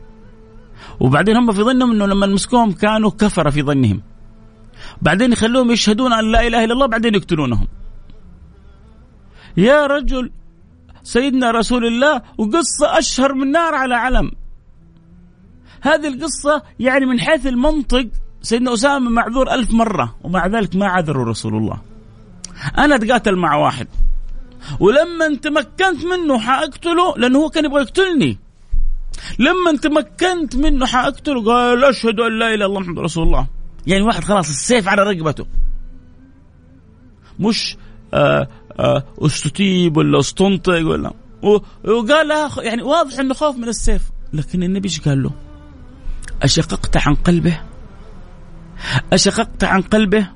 وبعدين 0.99 1.35
هم 1.37 1.51
في 1.51 1.63
ظنهم 1.63 1.91
إنه 1.91 2.05
لما 2.05 2.27
مسكوهم 2.27 2.71
كانوا 2.71 3.09
كفر 3.09 3.51
في 3.51 3.63
ظنهم. 3.63 4.01
بعدين 5.01 5.31
يخلوهم 5.31 5.71
يشهدون 5.71 6.13
أن 6.13 6.31
لا 6.31 6.47
إله 6.47 6.63
إلا 6.63 6.73
الله 6.73 6.87
بعدين 6.87 7.15
يقتلونهم. 7.15 7.67
يا 9.57 9.87
رجل 9.87 10.31
سيدنا 11.03 11.51
رسول 11.51 11.85
الله 11.85 12.21
وقصة 12.37 12.97
أشهر 12.99 13.33
من 13.33 13.51
نار 13.51 13.75
على 13.75 13.95
علم. 13.95 14.31
هذه 15.81 16.07
القصة 16.07 16.63
يعني 16.79 17.05
من 17.05 17.19
حيث 17.19 17.47
المنطق 17.47 18.07
سيدنا 18.41 18.73
أسامة 18.73 19.09
معذور 19.09 19.53
ألف 19.53 19.71
مرة 19.71 20.15
ومع 20.23 20.47
ذلك 20.47 20.75
ما 20.75 20.87
عذروا 20.87 21.25
رسول 21.25 21.55
الله. 21.55 21.81
أنا 22.77 22.95
أتقاتل 22.95 23.35
مع 23.35 23.55
واحد 23.55 23.87
ولما 24.79 25.35
تمكنت 25.41 26.05
منه 26.05 26.39
حأقتله 26.39 27.17
لأنه 27.17 27.39
هو 27.39 27.49
كان 27.49 27.65
يبغى 27.65 27.81
يقتلني. 27.81 28.37
لما 29.39 29.77
تمكنت 29.81 30.55
منه 30.55 30.85
حأقتله 30.85 31.45
قال 31.45 31.83
أشهد 31.83 32.19
أن 32.19 32.39
لا 32.39 32.45
إله 32.45 32.55
إلا 32.55 32.65
الله 32.65 32.79
محمد 32.79 32.99
رسول 32.99 33.27
الله. 33.27 33.47
يعني 33.87 34.03
واحد 34.03 34.23
خلاص 34.23 34.49
السيف 34.49 34.87
على 34.87 35.03
رقبته. 35.03 35.45
مش 37.39 37.77
آه 38.13 38.47
آه 38.79 39.03
استتيب 39.21 39.97
ولا 39.97 40.19
أستنطق 40.19 40.87
ولا 40.87 41.13
وقال 41.87 42.49
يعني 42.57 42.81
واضح 42.81 43.19
إنه 43.19 43.33
خوف 43.33 43.57
من 43.57 43.67
السيف. 43.67 44.01
لكن 44.33 44.63
النبي 44.63 44.87
إيش 44.87 45.01
قال 45.01 45.23
له؟ 45.23 45.31
أشققت 46.43 46.97
عن 46.97 47.15
قلبه؟ 47.15 47.59
أشققت 49.13 49.63
عن 49.63 49.81
قلبه؟ 49.81 50.27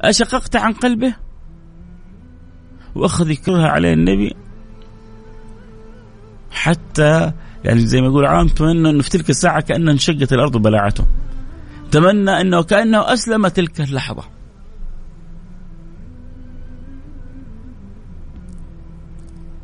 أشققت 0.00 0.56
عن 0.56 0.72
قلبه؟ 0.72 1.14
وأخذ 2.94 3.30
يكرها 3.30 3.68
عليه 3.68 3.92
النبي. 3.92 4.36
حتى 6.50 7.32
يعني 7.64 7.80
زي 7.80 8.00
ما 8.00 8.06
يقول 8.06 8.26
عام 8.26 8.48
تمنى 8.48 8.90
أنه 8.90 9.02
في 9.02 9.10
تلك 9.10 9.30
الساعة 9.30 9.60
كأن 9.60 9.88
انشقت 9.88 10.32
الأرض 10.32 10.56
بلعته 10.56 11.04
تمنى 11.90 12.40
إنه 12.40 12.62
كأنه 12.62 13.12
أسلم 13.12 13.48
تلك 13.48 13.80
اللحظة. 13.80 14.24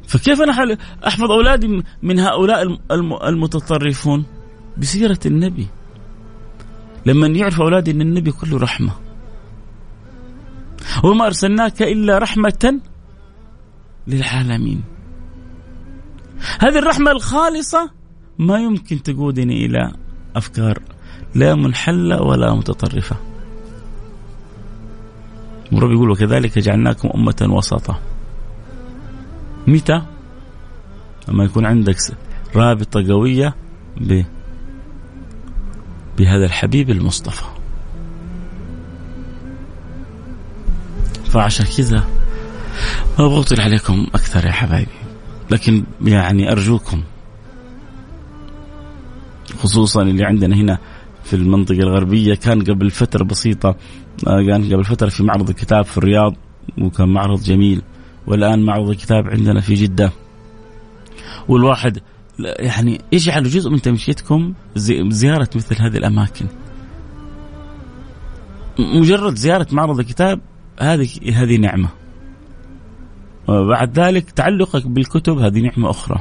فكيف 0.07 0.41
أنا 0.41 0.77
أحفظ 1.07 1.31
أولادي 1.31 1.83
من 2.03 2.19
هؤلاء 2.19 2.79
المتطرفون؟ 3.29 4.25
بسيرة 4.79 5.19
النبي. 5.27 5.67
لما 7.07 7.27
يعرف 7.27 7.61
اولادي 7.61 7.91
إن 7.91 8.01
النبي 8.01 8.33
كله 8.33 8.59
رحمة. 8.59 8.93
وما 11.05 11.27
أرسلناك 11.27 11.83
إلا 11.83 12.19
رحمة 12.19 12.81
للعالمين. 14.07 14.83
هذه 16.61 16.79
الرحمة 16.79 17.11
الخالصة 17.11 17.91
ما 18.39 18.59
يمكن 18.59 19.03
تقودني 19.03 19.67
إلى 19.67 19.93
أفكار 20.37 20.83
لا 21.35 21.55
منحلة 21.55 22.23
ولا 22.23 22.55
متطرفة. 22.55 23.17
ورب 25.73 25.91
يقول 25.91 26.11
وكذلك 26.11 26.59
جعلناكم 26.59 27.09
أمة 27.15 27.49
وسطا. 27.57 27.99
متى؟ 29.67 30.03
لما 31.29 31.45
يكون 31.45 31.67
عندك 31.67 31.97
رابطة 32.57 33.09
قوية 33.09 33.55
ب 34.01 34.23
بهذا 36.23 36.45
الحبيب 36.45 36.91
المصطفى. 36.91 37.45
فعشان 41.25 41.67
كذا 41.77 42.05
ما 43.19 43.29
بطل 43.29 43.61
عليكم 43.61 44.07
أكثر 44.15 44.47
يا 44.47 44.53
حبايبي 44.53 44.91
لكن 45.51 45.85
يعني 46.05 46.53
أرجوكم 46.53 47.03
خصوصا 49.59 50.03
اللي 50.03 50.25
عندنا 50.25 50.57
هنا 50.57 50.79
في 51.25 51.37
المنطقة 51.37 51.79
الغربية. 51.79 52.35
كان 52.35 52.65
قبل 52.65 52.91
فترة 52.91 53.25
بسيطة 53.25 53.77
آه، 54.27 54.43
كان 54.47 54.73
قبل 54.73 54.85
فترة 54.85 55.09
في 55.09 55.23
معرض 55.23 55.49
الكتاب 55.49 55.85
في 55.85 55.99
الرياض 55.99 56.35
وكان 56.79 57.09
معرض 57.09 57.43
جميل 57.43 57.83
والآن 58.27 58.63
معرض 58.63 58.89
الكتاب 58.89 59.29
عندنا 59.29 59.61
في 59.61 59.75
جدة. 59.75 60.13
والواحد 61.49 61.99
يعني 62.39 63.01
اجعلوا 63.15 63.49
جزء 63.49 63.71
من 63.71 63.83
تمشيتكم 63.83 64.55
زيارة 65.09 65.49
مثل 65.55 65.83
هذه 65.83 65.97
الأماكن. 65.97 66.47
مجرد 68.79 69.35
زيارة 69.35 69.67
معرض 69.73 69.99
الكتاب 69.99 70.41
هذه 70.81 71.09
هذه 71.33 71.57
نعمة. 71.57 71.89
وبعد 73.49 73.99
ذلك 73.99 74.31
تعلقك 74.31 74.87
بالكتب 74.87 75.39
هذه 75.39 75.61
نعمة 75.61 75.91
أخرى. 75.91 76.21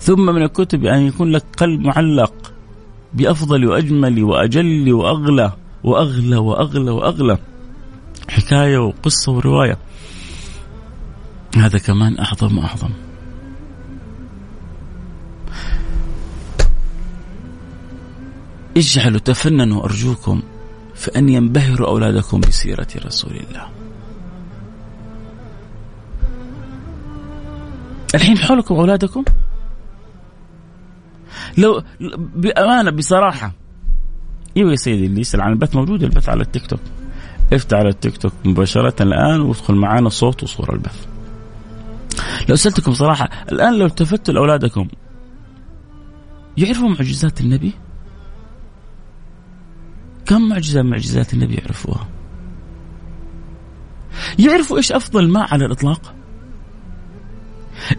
ثم 0.00 0.26
من 0.26 0.42
الكتب 0.42 0.84
أن 0.84 1.02
يكون 1.02 1.30
لك 1.30 1.44
قلب 1.56 1.80
معلق 1.80 2.52
بأفضل 3.14 3.66
وأجمل 3.66 4.24
وأجل 4.24 4.92
وأغلى 4.92 5.52
وأغلى 5.84 6.36
وأغلى 6.36 6.90
وأغلى. 6.90 7.38
حكاية 8.28 8.78
وقصة 8.78 9.32
ورواية. 9.32 9.78
هذا 11.56 11.78
كمان 11.78 12.18
أعظم 12.18 12.58
وأعظم. 12.58 12.90
اجعلوا 18.76 19.18
تفننوا 19.18 19.84
أرجوكم 19.84 20.42
في 20.94 21.18
أن 21.18 21.28
ينبهروا 21.28 21.88
أولادكم 21.88 22.40
بسيرة 22.40 22.86
رسول 23.06 23.32
الله. 23.32 23.68
الحين 28.14 28.38
حولكم 28.38 28.74
أولادكم؟ 28.74 29.24
لو 31.58 31.82
بأمانة 32.16 32.90
بصراحة. 32.90 33.52
إيوه 34.56 34.70
يا 34.70 34.76
سيدي 34.76 35.06
اللي 35.06 35.20
يسأل 35.20 35.40
عن 35.40 35.52
البث 35.52 35.76
موجود 35.76 36.02
البث 36.02 36.28
على 36.28 36.42
التيك 36.42 36.66
توك. 36.66 36.80
افتح 37.52 37.76
على 37.76 37.88
التيك 37.88 38.16
توك 38.16 38.32
مباشرة 38.44 39.02
الآن 39.02 39.40
وادخل 39.40 39.74
معنا 39.74 40.08
صوت 40.08 40.42
وصورة 40.42 40.72
البث. 40.72 41.06
لو 42.48 42.56
سألتكم 42.56 42.92
صراحة 42.92 43.30
الآن 43.52 43.78
لو 43.78 43.86
التفتوا 43.86 44.34
لأولادكم 44.34 44.88
يعرفوا 46.56 46.88
معجزات 46.88 47.40
النبي؟ 47.40 47.72
كم 50.32 50.48
معجزة 50.48 50.82
معجزات 50.82 51.34
النبي 51.34 51.54
يعرفوها؟ 51.54 52.08
يعرفوا 54.38 54.76
إيش 54.76 54.92
أفضل 54.92 55.28
ماء 55.28 55.52
على 55.52 55.66
الإطلاق؟ 55.66 56.14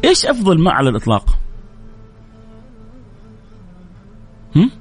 إيش 0.05 0.25
أفضل 0.25 0.59
ماء 0.59 0.73
على 0.73 0.89
الإطلاق؟ 0.89 1.39
هم؟ 4.55 4.71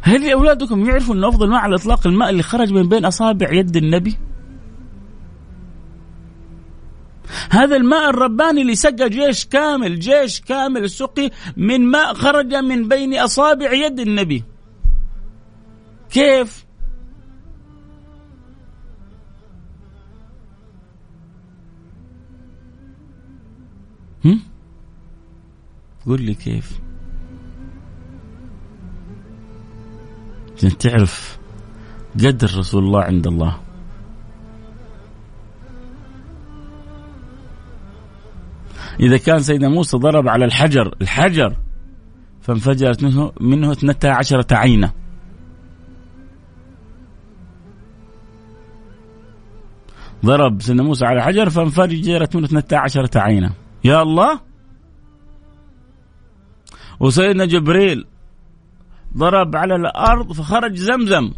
هل 0.00 0.30
أولادكم 0.30 0.86
يعرفوا 0.86 1.14
ان 1.14 1.24
أفضل 1.24 1.48
ماء 1.48 1.60
على 1.60 1.74
الإطلاق 1.74 2.06
الماء 2.06 2.30
اللي 2.30 2.42
خرج 2.42 2.72
من 2.72 2.88
بين 2.88 3.04
أصابع 3.04 3.52
يد 3.52 3.76
النبي؟ 3.76 4.16
هذا 7.50 7.76
الماء 7.76 8.10
الرباني 8.10 8.62
اللي 8.62 8.74
سقى 8.74 9.08
جيش 9.08 9.46
كامل 9.46 9.98
جيش 9.98 10.40
كامل 10.40 10.90
سقي 10.90 11.30
من 11.56 11.90
ماء 11.90 12.14
خرج 12.14 12.54
من 12.54 12.88
بين 12.88 13.14
أصابع 13.14 13.72
يد 13.72 14.00
النبي 14.00 14.44
كيف؟ 16.10 16.66
هم؟ 24.24 24.40
قول 26.06 26.22
لي 26.22 26.34
كيف؟ 26.34 26.80
عشان 30.56 30.78
تعرف 30.78 31.38
قدر 32.14 32.58
رسول 32.58 32.84
الله 32.84 33.02
عند 33.02 33.26
الله. 33.26 33.60
إذا 39.00 39.16
كان 39.16 39.42
سيدنا 39.42 39.68
موسى 39.68 39.96
ضرب 39.96 40.28
على 40.28 40.44
الحجر 40.44 40.94
الحجر 41.02 41.56
فانفجرت 42.40 43.02
منه 43.02 43.32
منه 43.40 43.72
اثنتا 43.72 44.06
عشرة 44.06 44.54
عينة 44.54 44.92
ضرب 50.24 50.62
سيدنا 50.62 50.82
موسى 50.82 51.06
على 51.06 51.22
حجر 51.22 51.50
فانفجرت 51.50 52.36
منه 52.36 52.46
اثنتا 52.46 52.74
عشرة 52.74 53.18
عينة 53.18 53.52
يا 53.84 54.02
الله! 54.02 54.40
وسيدنا 57.00 57.44
جبريل 57.44 58.04
ضرب 59.16 59.56
على 59.56 59.74
الأرض 59.74 60.32
فخرج 60.32 60.74
زمزم. 60.74 61.32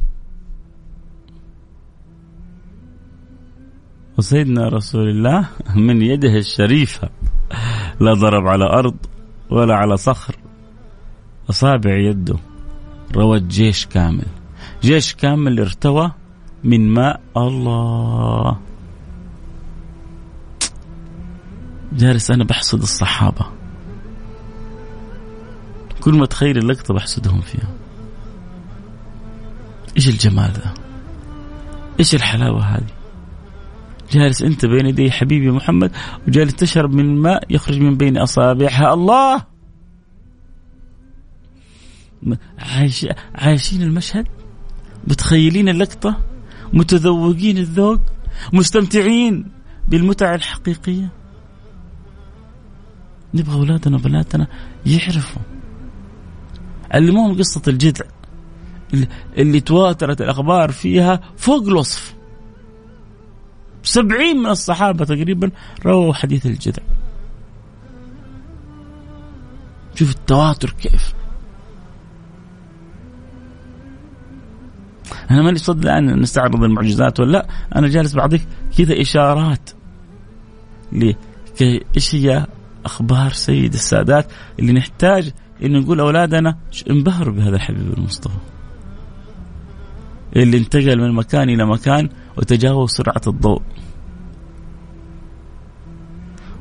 وسيدنا 4.18 4.68
رسول 4.68 5.09
الله 5.09 5.49
من 5.87 6.03
يده 6.03 6.39
الشريفة 6.39 7.09
لا 8.01 8.14
ضرب 8.14 8.47
على 8.47 8.64
أرض 8.64 8.97
ولا 9.51 9.74
على 9.74 9.97
صخر. 9.97 10.37
أصابع 11.51 11.97
يده 11.97 12.37
روت 13.16 13.43
جيش 13.43 13.87
كامل. 13.87 14.26
جيش 14.83 15.14
كامل 15.14 15.61
ارتوى 15.61 16.12
من 16.64 16.89
ماء 16.89 17.20
الله. 17.37 18.70
جالس 21.93 22.30
أنا 22.30 22.45
بحسد 22.45 22.82
الصحابة. 22.82 23.47
كل 26.01 26.14
ما 26.14 26.26
تخيل 26.26 26.59
اللقطة 26.59 26.95
بحسدهم 26.95 27.41
فيها. 27.41 27.68
إيش 29.97 30.09
الجمال 30.09 30.51
ذا 30.51 30.74
إيش 32.01 32.14
الحلاوة 32.14 32.62
هذه؟ 32.62 32.86
جالس 34.12 34.43
أنت 34.43 34.66
بين 34.66 34.86
يدي 34.86 35.11
حبيبي 35.11 35.51
محمد 35.51 35.93
وجالس 36.28 36.55
تشرب 36.55 36.95
من 36.95 37.22
ماء 37.22 37.43
يخرج 37.51 37.80
من 37.80 37.97
بين 37.97 38.18
أصابعها. 38.18 38.95
الله! 38.95 39.43
عايش 42.59 43.07
عايشين 43.34 43.82
المشهد؟ 43.82 44.26
متخيلين 45.09 45.68
اللقطة؟ 45.68 46.16
متذوقين 46.72 47.59
الذوق؟ 47.59 48.01
مستمتعين 48.53 49.47
بالمتعة 49.88 50.34
الحقيقية؟ 50.34 51.20
نبغى 53.35 53.55
أولادنا 53.55 53.97
وبناتنا 53.97 54.47
يعرفوا. 54.87 55.43
علموهم 56.91 57.39
قصة 57.39 57.62
الجذع. 57.68 58.05
اللي 59.39 59.61
تواترت 59.61 60.20
الأخبار 60.20 60.72
فيها 60.72 61.20
فوق 61.37 61.66
الوصف. 61.66 62.14
سبعين 63.83 64.37
من 64.37 64.47
الصحابة 64.47 65.05
تقريبا 65.05 65.51
رووا 65.87 66.14
حديث 66.14 66.47
الجذع. 66.47 66.83
شوف 69.95 70.11
التواتر 70.11 70.70
كيف. 70.70 71.14
أنا 75.31 75.43
ماني 75.43 75.59
صد 75.59 75.83
الآن 75.83 76.20
نستعرض 76.20 76.62
المعجزات 76.62 77.20
ولا 77.20 77.33
لأ. 77.33 77.47
أنا 77.76 77.89
جالس 77.89 78.14
بعطيك 78.14 78.43
كذا 78.78 79.01
إشارات. 79.01 79.70
ليه 80.93 81.18
إيش 81.97 82.14
هي 82.14 82.47
أخبار 82.85 83.33
سيد 83.33 83.74
السادات 83.74 84.33
اللي 84.59 84.72
نحتاج 84.72 85.33
إن 85.64 85.81
نقول 85.81 86.01
أولادنا 86.01 86.57
انبهروا 86.91 87.35
بهذا 87.35 87.57
الحبيب 87.57 87.99
المصطفى. 87.99 88.39
اللي 90.37 90.59
انتقل 90.59 91.01
من 91.01 91.12
مكان 91.12 91.51
إلى 91.51 91.66
مكان 91.66 92.09
وتجاوز 92.37 92.91
سرعة 92.91 93.22
الضوء. 93.26 93.62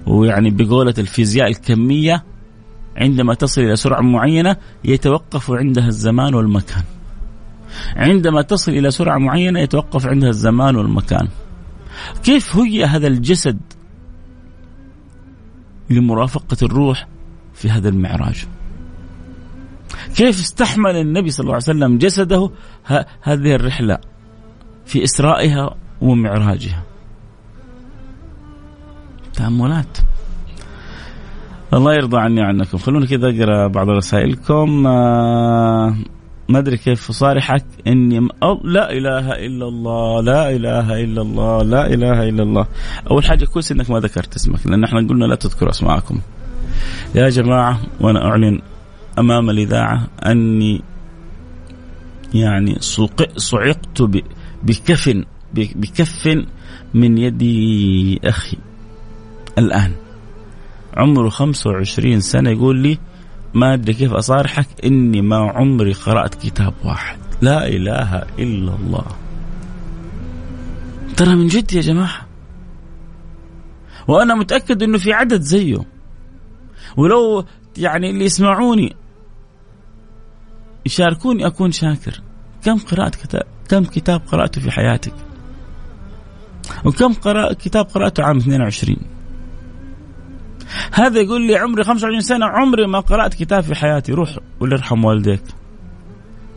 ويعني 0.07 0.49
بقولة 0.49 0.93
الفيزياء 0.97 1.47
الكمية 1.47 2.23
عندما 2.97 3.33
تصل 3.33 3.61
إلى 3.61 3.75
سرعة 3.75 4.01
معينة 4.01 4.55
يتوقف 4.85 5.51
عندها 5.51 5.87
الزمان 5.87 6.33
والمكان. 6.33 6.83
عندما 7.95 8.41
تصل 8.41 8.71
إلى 8.71 8.91
سرعة 8.91 9.17
معينة 9.17 9.59
يتوقف 9.59 10.05
عندها 10.07 10.29
الزمان 10.29 10.75
والمكان. 10.75 11.27
كيف 12.23 12.55
هي 12.55 12.85
هذا 12.85 13.07
الجسد 13.07 13.59
لمرافقة 15.89 16.57
الروح 16.63 17.07
في 17.53 17.69
هذا 17.69 17.89
المعراج. 17.89 18.47
كيف 20.15 20.39
استحمل 20.39 20.95
النبي 20.95 21.31
صلى 21.31 21.43
الله 21.43 21.53
عليه 21.53 21.63
وسلم 21.63 21.97
جسده 21.97 22.49
هذه 23.21 23.55
الرحلة 23.55 23.97
في 24.85 25.03
إسرائها 25.03 25.75
ومعراجها؟ 26.01 26.83
تأملات. 29.33 29.97
الله 31.73 31.93
يرضى 31.93 32.17
عني 32.17 32.41
عنكم 32.41 32.77
خلونا 32.77 33.05
كذا 33.05 33.29
أقرأ 33.29 33.67
بعض 33.67 33.89
رسائلكم. 33.89 34.87
آه 34.87 35.95
ما 36.49 36.59
أدري 36.59 36.77
كيف 36.77 37.09
أصارحك 37.09 37.65
إني 37.87 38.19
لا 38.63 38.91
إله 38.91 39.31
إلا 39.31 39.67
الله 39.67 40.21
لا 40.21 40.55
إله 40.55 41.03
إلا 41.03 41.21
الله 41.21 41.63
لا 41.63 41.93
إله 41.93 42.29
إلا 42.29 42.43
الله. 42.43 42.67
أول 43.11 43.25
حاجة 43.25 43.45
كويس 43.45 43.71
إنك 43.71 43.89
ما 43.89 43.99
ذكرت 43.99 44.35
اسمك 44.35 44.67
لأن 44.67 44.83
إحنا 44.83 45.07
قلنا 45.07 45.25
لا 45.25 45.35
تذكروا 45.35 45.69
أسماءكم. 45.69 46.21
يا 47.15 47.29
جماعة 47.29 47.79
وأنا 48.01 48.25
أعلن 48.25 48.61
أمام 49.19 49.49
الإذاعة 49.49 50.07
أني 50.25 50.81
يعني 52.33 52.77
صعقت 53.35 54.01
بكف 54.63 55.23
بكف 55.53 56.45
من 56.93 57.17
يد 57.17 57.43
أخي. 58.25 58.57
الآن 59.57 59.91
عمره 60.97 61.29
25 61.29 62.19
سنة 62.19 62.49
يقول 62.49 62.77
لي 62.77 62.97
ما 63.53 63.73
ادري 63.73 63.93
كيف 63.93 64.13
أصارحك؟ 64.13 64.67
إني 64.85 65.21
ما 65.21 65.37
عمري 65.37 65.93
قرأت 65.93 66.35
كتاب 66.35 66.73
واحد. 66.83 67.17
لا 67.41 67.67
إله 67.67 68.15
إلا 68.39 68.75
الله. 68.75 69.05
ترى 71.17 71.35
من 71.35 71.47
جد 71.47 71.73
يا 71.73 71.81
جماعة. 71.81 72.27
وأنا 74.07 74.35
متأكد 74.35 74.83
إنه 74.83 74.97
في 74.97 75.13
عدد 75.13 75.41
زيه. 75.41 75.85
ولو 76.97 77.45
يعني 77.77 78.09
اللي 78.09 78.25
يسمعوني 78.25 78.95
يشاركوني 80.85 81.47
أكون 81.47 81.71
شاكر. 81.71 82.21
كم 82.63 82.77
قرأت 82.77 83.15
كتاب؟ 83.15 83.43
كم 83.69 83.83
كتاب 83.83 84.21
قرأته 84.31 84.61
في 84.61 84.71
حياتك؟ 84.71 85.13
وكم 86.85 87.13
قرأ 87.13 87.53
كتاب 87.53 87.85
قرأته 87.85 88.23
عام 88.23 88.37
22 88.37 88.97
هذا 90.91 91.19
يقول 91.21 91.47
لي 91.47 91.57
عمري 91.57 91.83
25 91.83 92.21
سنة 92.21 92.45
عمري 92.45 92.87
ما 92.87 92.99
قرأت 92.99 93.33
كتاب 93.33 93.63
في 93.63 93.75
حياتي. 93.75 94.11
روح 94.11 94.37
ولا 94.59 94.75
يرحم 94.75 95.05
والديك. 95.05 95.43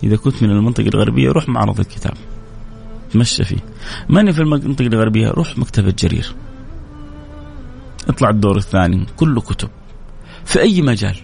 إذا 0.03 0.17
كنت 0.17 0.43
من 0.43 0.51
المنطقة 0.51 0.89
الغربية 0.89 1.31
روح 1.31 1.49
معرض 1.49 1.81
الكتاب. 1.81 2.15
تمشى 3.13 3.45
فيه. 3.45 3.65
ماني 4.09 4.33
في 4.33 4.41
المنطقة 4.41 4.87
الغربية 4.87 5.29
روح 5.29 5.59
مكتبة 5.59 5.95
جرير. 5.99 6.35
اطلع 8.09 8.31
الدور 8.31 8.57
الثاني 8.57 9.07
كله 9.17 9.41
كتب. 9.41 9.69
في 10.45 10.61
أي 10.61 10.83
مجال؟ 10.83 11.17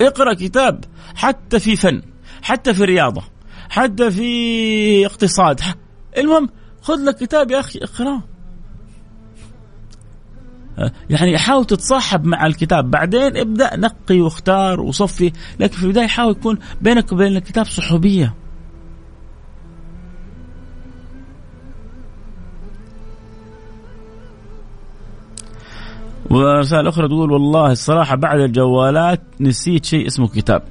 اقرأ 0.00 0.34
كتاب 0.34 0.84
حتى 1.14 1.60
في 1.60 1.76
فن 1.76 2.02
حتى 2.42 2.74
في 2.74 2.84
رياضة 2.84 3.22
حتى 3.68 4.10
في 4.10 5.06
اقتصاد. 5.06 5.60
المهم 6.18 6.48
خذ 6.82 7.04
لك 7.04 7.16
كتاب 7.16 7.50
يا 7.50 7.60
أخي 7.60 7.78
اقرأه. 7.78 8.31
يعني 11.10 11.38
حاول 11.38 11.64
تتصاحب 11.64 12.24
مع 12.24 12.46
الكتاب. 12.46 12.90
بعدين 12.90 13.36
ابدأ 13.36 13.76
نقي 13.76 14.20
واختار 14.20 14.80
وصفي. 14.80 15.32
لكن 15.60 15.76
في 15.76 15.84
البداية 15.84 16.06
حاول 16.06 16.30
يكون 16.30 16.58
بينك 16.80 17.12
وبين 17.12 17.36
الكتاب 17.36 17.66
صحوبية. 17.66 18.34
ورسالة 26.30 26.88
أخرى 26.88 27.08
تقول 27.08 27.32
والله 27.32 27.72
الصراحة 27.72 28.16
بعد 28.16 28.40
الجوالات 28.40 29.20
نسيت 29.40 29.84
شيء 29.84 30.06
اسمه 30.06 30.28
كتاب. 30.28 30.62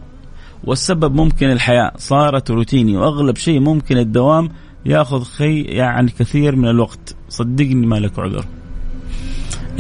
والسبب 0.64 1.16
ممكن 1.16 1.52
الحياة. 1.52 1.92
صارت 1.98 2.52
روتيني 2.52 2.98
وأغلب 2.98 3.38
شيء 3.38 3.60
ممكن 3.60 3.98
الدوام 3.98 4.50
ياخذ 4.86 5.24
خي 5.24 5.62
يعني 5.62 6.12
كثير 6.12 6.56
من 6.56 6.68
الوقت. 6.68 7.16
صدقني 7.30 7.86
ما 7.86 7.96
لك 7.96 8.20
عذر. 8.20 8.46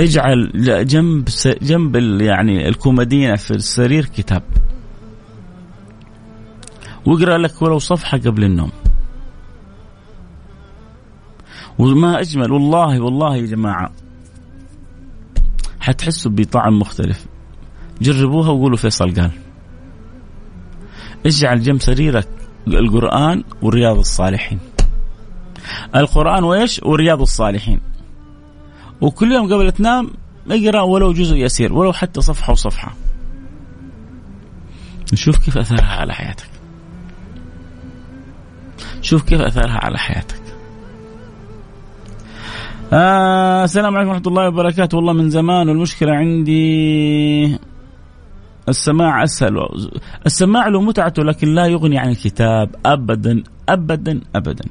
اجعل 0.01 0.51
جنب 0.87 1.27
جنب 1.61 1.95
يعني 2.21 2.67
الكومادينة 2.67 3.35
في 3.35 3.51
السرير 3.51 4.05
كتاب. 4.05 4.43
واقرأ 7.05 7.37
لك 7.37 7.61
ولو 7.61 7.79
صفحة 7.79 8.17
قبل 8.17 8.43
النوم. 8.43 8.71
وما 11.79 12.19
أجمل 12.19 12.51
والله 12.51 13.01
والله 13.01 13.35
يا 13.35 13.45
جماعة. 13.45 13.91
حتحسوا 15.79 16.31
بطعم 16.31 16.79
مختلف. 16.79 17.25
جربوها 18.01 18.49
وقولوا 18.49 18.77
فيصل 18.77 19.13
قال. 19.13 19.31
اجعل 21.25 21.61
جنب 21.61 21.81
سريرك 21.81 22.27
القرآن 22.67 23.43
ورياض 23.61 23.97
الصالحين. 23.97 24.59
القرآن 25.95 26.43
وإيش؟ 26.43 26.81
ورياض 26.83 27.21
الصالحين. 27.21 27.90
وكل 29.01 29.31
يوم 29.31 29.53
قبل 29.53 29.71
تنام 29.71 30.09
اقرأ 30.51 30.81
ولو 30.81 31.13
جزء 31.13 31.35
يسير 31.35 31.73
ولو 31.73 31.93
حتى 31.93 32.21
صفحة 32.21 32.51
وصفحة. 32.51 32.93
نشوف 35.13 35.45
كيف 35.45 35.57
أثرها 35.57 35.95
على 35.95 36.13
حياتك. 36.13 36.49
شوف 39.01 39.23
كيف 39.23 39.41
أثرها 39.41 39.79
على 39.83 39.97
حياتك. 39.97 40.41
آه 42.93 43.63
السلام 43.63 43.95
عليكم 43.95 44.09
ورحمة 44.09 44.27
الله 44.27 44.47
وبركاته. 44.47 44.97
والله 44.97 45.13
من 45.13 45.29
زمان 45.29 45.69
والمشكلة 45.69 46.11
عندي 46.11 47.59
السماع 48.69 49.23
أسهل 49.23 49.67
السماع 50.25 50.67
له 50.67 50.81
متعته 50.81 51.23
لكن 51.23 51.47
لا 51.47 51.65
يغني 51.65 51.97
عن 51.97 52.09
الكتاب 52.09 52.75
ابدا 52.85 53.43
ابدا 53.69 54.21
ابدا. 54.35 54.65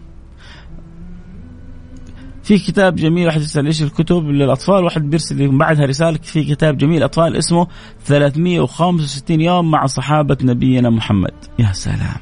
في 2.51 2.59
كتاب 2.59 2.97
جميل 2.97 3.27
واحد 3.27 3.41
يسأل 3.41 3.67
إيش 3.67 3.83
الكتب 3.83 4.27
للأطفال؟ 4.27 4.85
واحد 4.85 5.11
بيرسل 5.11 5.59
بعدها 5.59 5.87
رسالة 5.87 6.19
في 6.23 6.45
كتاب 6.45 6.79
جميل 6.79 7.03
أطفال 7.03 7.37
اسمه 7.37 7.67
365 8.05 9.41
يوم 9.41 9.71
مع 9.71 9.87
صحابة 9.87 10.37
نبينا 10.43 10.91
محمد. 10.91 11.35
يا 11.59 11.73
سلام. 11.73 12.17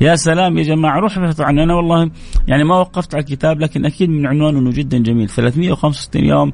يا 0.00 0.16
سلام 0.16 0.58
يا 0.58 0.62
جماعة 0.62 0.98
روح 0.98 1.18
عنه. 1.18 1.62
أنا 1.64 1.74
والله 1.74 2.10
يعني 2.48 2.64
ما 2.64 2.78
وقفت 2.78 3.14
على 3.14 3.24
الكتاب 3.24 3.60
لكن 3.60 3.86
أكيد 3.86 4.10
من 4.10 4.26
عنوانه 4.26 4.58
إنه 4.58 4.70
جدا 4.70 4.98
جميل. 4.98 5.28
365 5.28 6.24
يوم 6.24 6.52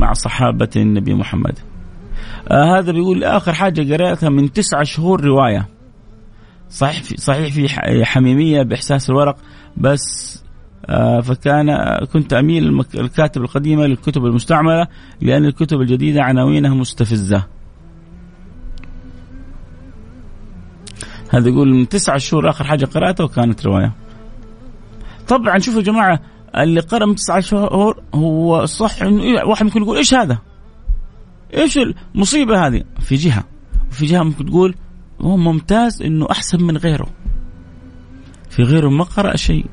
مع 0.00 0.12
صحابة 0.12 0.70
النبي 0.76 1.14
محمد. 1.14 1.58
آه 2.50 2.78
هذا 2.78 2.92
بيقول 2.92 3.24
آخر 3.24 3.52
حاجة 3.52 3.94
قرأتها 3.94 4.28
من 4.28 4.52
تسعة 4.52 4.82
شهور 4.82 5.24
رواية. 5.24 5.68
صحيح 6.70 7.02
في 7.02 7.16
صحيح 7.16 7.54
في 7.54 8.04
حميمية 8.04 8.62
بإحساس 8.62 9.10
الورق 9.10 9.36
بس 9.76 10.38
فكان 11.22 11.98
كنت 12.12 12.32
أميل 12.32 12.84
الكاتب 12.94 13.42
القديمه 13.42 13.86
للكتب 13.86 14.24
المستعمله 14.24 14.86
لأن 15.20 15.44
الكتب 15.44 15.80
الجديدة 15.80 16.22
عناوينها 16.22 16.74
مستفزة. 16.74 17.44
هذا 21.30 21.48
يقول 21.48 21.74
من 21.74 21.88
تسعة 21.88 22.18
شهور 22.18 22.50
آخر 22.50 22.64
حاجة 22.64 22.84
قرأتها 22.84 23.24
وكانت 23.24 23.66
رواية. 23.66 23.92
طبعا 25.28 25.58
شوفوا 25.58 25.80
يا 25.80 25.84
جماعة 25.84 26.20
اللي 26.56 26.80
قرأ 26.80 27.06
من 27.06 27.14
تسعة 27.14 27.40
شهور 27.40 28.02
هو 28.14 28.66
صح 28.66 29.02
إنه 29.02 29.22
إيه، 29.22 29.44
واحد 29.44 29.64
ممكن 29.64 29.82
يقول 29.82 29.96
إيش 29.96 30.14
هذا؟ 30.14 30.38
إيش 31.54 31.78
المصيبة 32.14 32.66
هذه؟ 32.66 32.84
في 33.00 33.14
جهة 33.14 33.44
وفي 33.90 34.06
جهة 34.06 34.22
ممكن 34.22 34.46
تقول 34.46 34.74
هو 35.20 35.36
ممتاز 35.36 36.02
إنه 36.02 36.26
أحسن 36.30 36.62
من 36.62 36.76
غيره. 36.76 37.06
في 38.50 38.62
غيره 38.62 38.88
ما 38.88 39.04
قرأ 39.04 39.36
شيء 39.36 39.66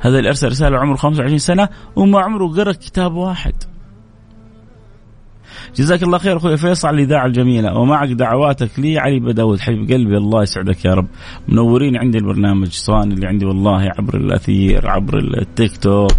هذا 0.00 0.18
اللي 0.18 0.28
ارسل 0.28 0.48
رسالة 0.48 0.78
عمره 0.78 0.96
25 0.96 1.38
سنة 1.38 1.68
وما 1.96 2.20
عمره 2.20 2.48
قرأ 2.48 2.72
كتاب 2.72 3.14
واحد. 3.14 3.54
جزاك 5.76 6.02
الله 6.02 6.18
خير 6.18 6.36
أخوي 6.36 6.56
فيصل 6.56 6.88
على 6.88 7.02
الاذاعه 7.02 7.26
الجميلة. 7.26 7.78
ومعك 7.78 8.08
دعواتك 8.08 8.78
لي 8.78 8.98
علي 8.98 9.20
بداود 9.20 9.60
حبيب 9.60 9.92
قلبي 9.92 10.16
الله 10.16 10.42
يسعدك 10.42 10.84
يا 10.84 10.94
رب. 10.94 11.06
منورين 11.48 11.96
عندي 11.96 12.18
البرنامج 12.18 12.68
صان 12.68 13.12
اللي 13.12 13.26
عندي 13.26 13.46
والله 13.46 13.92
عبر 13.98 14.16
الأثير 14.16 14.90
عبر 14.90 15.18
التيك 15.18 15.76
توك. 15.76 16.10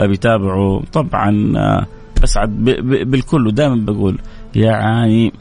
بيتابعوا 0.00 0.82
طبعا 0.92 1.52
أسعد 2.24 2.64
بالكل. 2.84 3.46
ودائما 3.46 3.84
بقول 3.84 4.18
يعني 4.54 5.32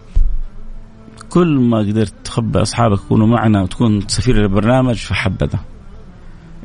كل 1.29 1.59
ما 1.59 1.77
قدرت 1.77 2.13
تخبى 2.23 2.61
أصحابك 2.61 2.99
يكونوا 3.05 3.27
معنا 3.27 3.61
وتكون 3.61 4.01
سفير 4.07 4.41
البرنامج 4.41 4.95
فحبذا. 4.95 5.59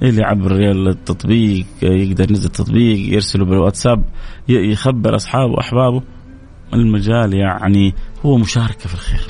اللي 0.03 0.22
عبر 0.24 0.53
التطبيق 0.70 1.66
يقدر 1.82 2.30
ينزل 2.30 2.46
التطبيق 2.46 3.14
يرسله 3.14 3.44
بالواتساب 3.44 4.05
يخبر 4.49 5.16
أصحابه 5.16 5.53
وأحبابه 5.53 6.03
المجال 6.74 7.34
يعني 7.34 7.94
هو 8.24 8.36
مشاركة 8.36 8.88
في 8.88 8.94
الخير. 8.94 9.26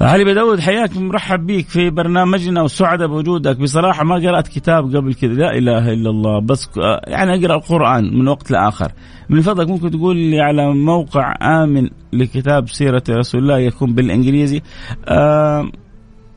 علي 0.00 0.24
بداود 0.24 0.60
حياك 0.60 0.96
مرحب 0.96 1.46
بيك 1.46 1.68
في 1.68 1.90
برنامجنا 1.90 2.62
وسعداء 2.62 3.08
بوجودك. 3.08 3.56
بصراحة 3.56 4.04
ما 4.04 4.14
قرأت 4.14 4.48
كتاب 4.48 4.96
قبل 4.96 5.14
كذا. 5.14 5.32
لا 5.32 5.58
إله 5.58 5.92
إلا 5.92 6.10
الله. 6.10 6.40
بس 6.40 6.70
يعني 7.06 7.34
أقرأ 7.34 7.56
القرآن 7.56 8.18
من 8.18 8.28
وقت 8.28 8.50
لآخر. 8.50 8.92
من 9.28 9.40
فضلك 9.40 9.68
ممكن 9.68 9.90
تقول 9.90 10.16
لي 10.16 10.40
على 10.40 10.74
موقع 10.74 11.34
آمن 11.42 11.90
لكتاب 12.12 12.68
سيرة 12.68 13.02
رسول 13.10 13.42
الله 13.42 13.58
يكون 13.58 13.94
بالإنجليزي. 13.94 14.62
آه 15.08 15.70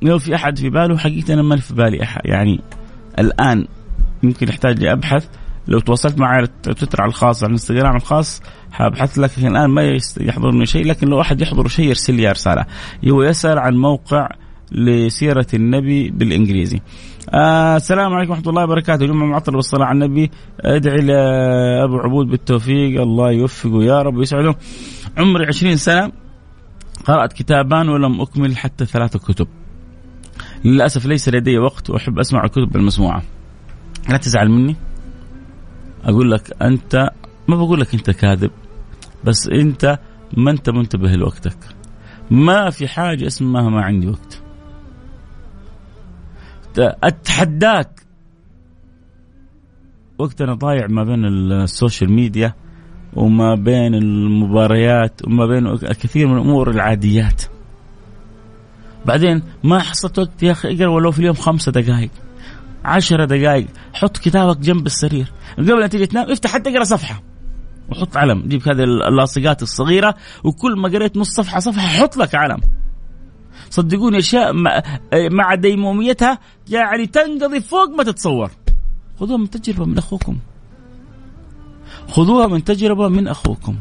لو 0.01 0.19
في 0.19 0.35
أحد 0.35 0.57
في 0.57 0.69
باله 0.69 0.97
حقيقة 0.97 1.33
أنا 1.33 1.41
ما 1.41 1.55
في 1.55 1.73
بالي 1.73 2.03
أحد. 2.03 2.21
يعني 2.25 2.61
الآن 3.19 3.67
يمكن 4.23 4.47
يحتاج 4.47 4.79
لي 4.79 4.91
أبحث 4.91 5.27
لو 5.67 5.79
تواصلت 5.79 6.19
معي 6.19 6.37
على 6.37 6.47
تويتر 6.63 7.01
على 7.01 7.09
الخاص 7.09 7.43
على 7.43 7.47
الإنستغرام 7.47 7.95
الخاص 7.95 8.41
حابحث 8.71 9.19
لك. 9.19 9.37
الآن 9.37 9.69
ما 9.69 9.99
يحضرني 10.21 10.65
شيء. 10.65 10.85
لكن 10.85 11.07
لو 11.07 11.21
أحد 11.21 11.41
يحضر 11.41 11.67
شيء 11.67 11.85
يرسل 11.85 12.13
لي 12.13 12.31
رسالة. 12.31 12.65
هو 13.07 13.23
يسأل 13.23 13.59
عن 13.59 13.75
موقع 13.75 14.29
لسيرة 14.71 15.47
النبي 15.53 16.09
بالإنجليزي. 16.09 16.81
آه 17.33 17.75
السلام 17.75 18.13
عليكم 18.13 18.31
ورحمة 18.31 18.49
الله 18.49 18.63
وبركاته. 18.63 19.05
جمعه 19.05 19.25
معطل 19.25 19.51
بالصلاه 19.51 19.85
على 19.85 20.05
النبي. 20.05 20.31
أدعي 20.61 20.97
لابو 20.97 21.97
عبود 21.97 22.27
بالتوفيق. 22.27 23.01
الله 23.01 23.31
يوفقه 23.31 23.83
يا 23.83 24.01
رب 24.01 24.15
ويسعده. 24.15 24.55
عمري 25.17 25.45
20 25.45 25.77
سنة. 25.77 26.11
قرأت 27.05 27.33
كتابان 27.33 27.89
ولم 27.89 28.21
أكمل 28.21 28.57
حتى 28.57 28.85
ثلاثة 28.85 29.19
كتب. 29.19 29.47
للأسف 30.65 31.05
ليس 31.05 31.29
لدي 31.29 31.57
وقت 31.57 31.89
وأحب 31.89 32.19
أسمع 32.19 32.43
الكتب 32.43 32.75
المسموعة. 32.75 33.23
لا 34.09 34.17
تزعل 34.17 34.49
مني. 34.49 34.75
أقول 36.03 36.31
لك 36.31 36.61
أنت 36.61 37.09
ما 37.47 37.55
بقول 37.55 37.79
لك 37.81 37.93
أنت 37.93 38.09
كاذب 38.09 38.51
بس 39.23 39.47
أنت 39.47 39.99
ما 40.37 40.51
أنت 40.51 40.69
منتبه 40.69 41.11
لوقتك. 41.11 41.57
ما 42.31 42.69
في 42.69 42.87
حاجة 42.87 43.27
اسمها 43.27 43.69
ما 43.69 43.81
عندي 43.81 44.07
وقت. 44.07 44.41
أتحداك. 46.77 48.01
وقتنا 50.17 50.53
ضايع 50.53 50.87
ما 50.87 51.03
بين 51.03 51.25
السوشيال 51.25 52.11
ميديا 52.11 52.53
وما 53.13 53.55
بين 53.55 53.95
المباريات 53.95 55.21
وما 55.27 55.45
بين 55.45 55.75
كثير 55.77 56.27
من 56.27 56.33
الأمور 56.33 56.69
العاديات. 56.69 57.43
بعدين 59.05 59.43
ما 59.63 59.79
حصلت 59.79 60.19
وقت 60.19 60.43
يا 60.43 60.51
أخي 60.51 60.75
إقرأ 60.75 60.87
ولو 60.87 61.11
في 61.11 61.19
اليوم 61.19 61.35
خمسة 61.35 61.71
دقائق 61.71 62.09
عشرة 62.85 63.25
دقائق 63.25 63.67
حط 63.93 64.17
كتابك 64.17 64.57
جنب 64.57 64.85
السرير 64.85 65.31
قبل 65.57 65.83
أن 65.83 65.89
تيجي 65.89 66.05
تنام 66.05 66.31
افتح 66.31 66.49
حتى 66.49 66.69
اقرأ 66.69 66.83
صفحة 66.83 67.23
وحط 67.89 68.17
علم 68.17 68.43
جيب 68.47 68.69
هذه 68.69 68.83
اللاصقات 68.83 69.61
الصغيرة 69.63 70.15
وكل 70.43 70.79
ما 70.79 70.89
قريت 70.89 71.17
نص 71.17 71.29
صفحة 71.29 71.59
صفحة 71.59 71.87
حط 71.87 72.17
لك 72.17 72.35
علم. 72.35 72.61
صدقوني 73.69 74.17
اشياء 74.17 74.53
مع 75.31 75.55
ديموميتها 75.55 76.39
يعني 76.69 77.05
تنقضي 77.05 77.61
فوق 77.61 77.89
ما 77.89 78.03
تتصور. 78.03 78.51
خذوها 79.19 79.37
من 79.37 79.49
تجربة 79.49 79.85
من 79.85 79.97
أخوكم. 79.97 80.37
خذوها 82.07 82.47
من 82.47 82.63
تجربة 82.63 83.07
من 83.07 83.27
أخوكم. 83.27 83.75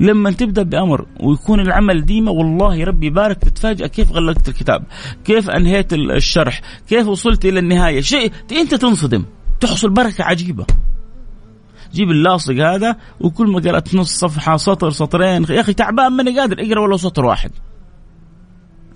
لما 0.00 0.30
تبدأ 0.30 0.62
بأمر 0.62 1.06
ويكون 1.20 1.60
العمل 1.60 2.06
ديمه 2.06 2.30
والله 2.30 2.84
ربي 2.84 3.06
يبارك 3.06 3.38
تتفاجئ 3.38 3.88
كيف 3.88 4.12
غلقت 4.12 4.48
الكتاب 4.48 4.84
كيف 5.24 5.50
أنهيت 5.50 5.92
الشرح 5.92 6.60
كيف 6.88 7.06
وصلت 7.06 7.44
إلى 7.44 7.58
النهاية 7.58 8.00
شيء 8.00 8.32
أنت 8.52 8.74
تنصدم 8.74 9.24
تحصل 9.60 9.90
بركة 9.90 10.24
عجيبة. 10.24 10.66
جيب 11.94 12.10
اللاصق 12.10 12.54
هذا 12.54 12.96
وكل 13.20 13.46
ما 13.46 13.60
قرأت 13.60 13.94
نص 13.94 14.18
صفحة 14.18 14.56
سطر 14.56 14.90
سطرين 14.90 15.44
يا 15.50 15.60
أخي 15.60 15.72
تعبان 15.72 16.12
ماني 16.12 16.40
قادر 16.40 16.60
أقرأ 16.60 16.80
ولو 16.80 16.96
سطر 16.96 17.24
واحد. 17.24 17.50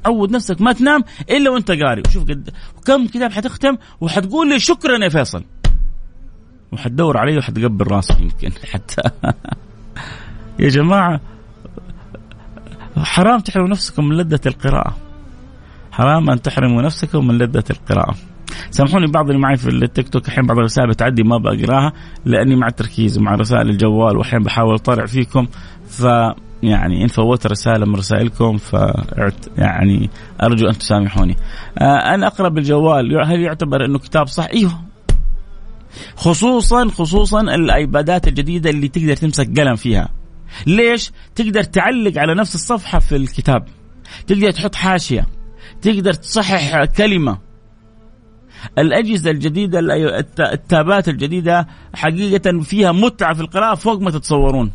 عود 0.07 0.31
نفسك 0.31 0.61
ما 0.61 0.73
تنام 0.73 1.05
إلا 1.31 1.51
وأنت 1.51 1.71
قاري 1.71 2.03
وشوف 2.09 2.23
قد 2.23 2.51
كم 2.87 3.07
كتاب 3.07 3.33
حتختم 3.33 3.77
وحتقول 4.01 4.49
لي 4.49 4.59
شكرا 4.59 5.05
يا 5.05 5.09
فيصل. 5.09 5.45
وحتدور 6.73 7.17
علي 7.17 7.39
وحتقبل 7.39 7.87
راسك 7.87 8.21
يمكن 8.21 8.53
حتى. 8.73 9.03
يا 10.61 10.69
جماعة 10.69 11.21
حرام 12.97 13.41
تحرموا 13.41 13.69
نفسكم 13.69 14.09
من 14.09 14.17
لذة 14.17 14.41
القراءة 14.47 14.97
حرام 15.93 16.31
أن 16.31 16.43
تحرموا 16.43 16.83
نفسكم 16.83 17.27
من 17.27 17.39
لذة 17.39 17.65
القراءة 17.71 18.15
سامحوني 18.71 19.07
بعض 19.07 19.27
اللي 19.27 19.39
معي 19.43 19.57
في 19.57 19.69
التيك 19.69 20.09
توك 20.09 20.29
الحين 20.29 20.47
بعض 20.47 20.59
الرسائل 20.59 20.89
بتعدي 20.89 21.23
ما 21.23 21.39
بقراها 21.39 21.93
لأني 22.25 22.57
مع 22.57 22.67
التركيز 22.67 23.19
ومع 23.19 23.35
رسائل 23.35 23.69
الجوال 23.69 24.17
وأحيانا 24.17 24.45
بحاول 24.45 24.75
اطلع 24.75 25.07
فيكم 25.07 25.47
ف 25.89 26.03
يعني 26.63 27.03
إن 27.03 27.07
فوت 27.07 27.47
رسالة 27.47 27.87
من 27.87 27.95
رسائلكم 27.95 28.57
ف 28.57 28.77
يعني 29.59 30.11
أرجو 30.43 30.69
أن 30.69 30.79
تسامحوني. 30.79 31.37
آه 31.79 32.15
أنا 32.15 32.27
أقرأ 32.27 32.49
بالجوال 32.49 33.25
هل 33.27 33.41
يعتبر 33.41 33.85
إنه 33.85 33.99
كتاب 33.99 34.27
صح؟ 34.27 34.47
إيوه 34.55 34.73
خصوصا 36.17 36.89
خصوصا 36.89 37.41
الأيبادات 37.41 38.29
الجديدة 38.29 38.71
اللي 38.71 38.89
تقدر 38.89 39.17
تمسك 39.17 39.61
قلم 39.61 39.77
فيها. 39.77 40.09
ليش؟ 40.67 41.13
تقدر 41.35 41.63
تعلق 41.63 42.19
على 42.19 42.35
نفس 42.35 42.55
الصفحة 42.55 42.99
في 42.99 43.17
الكتاب. 43.17 43.69
تقدر 44.27 44.51
تحط 44.51 44.75
حاشية. 44.75 45.27
تقدر 45.83 46.13
تصحح 46.13 46.85
كلمة. 46.85 47.39
الأجهزة 48.79 49.31
الجديدة 49.31 49.79
التابات 50.41 51.09
الجديدة 51.09 51.67
حقيقة 51.95 52.61
فيها 52.61 52.93
متعة 52.93 53.35
في 53.35 53.41
القراءة 53.41 53.75
فوق 53.75 54.01
ما 54.01 54.11
تتصورون 54.11 54.73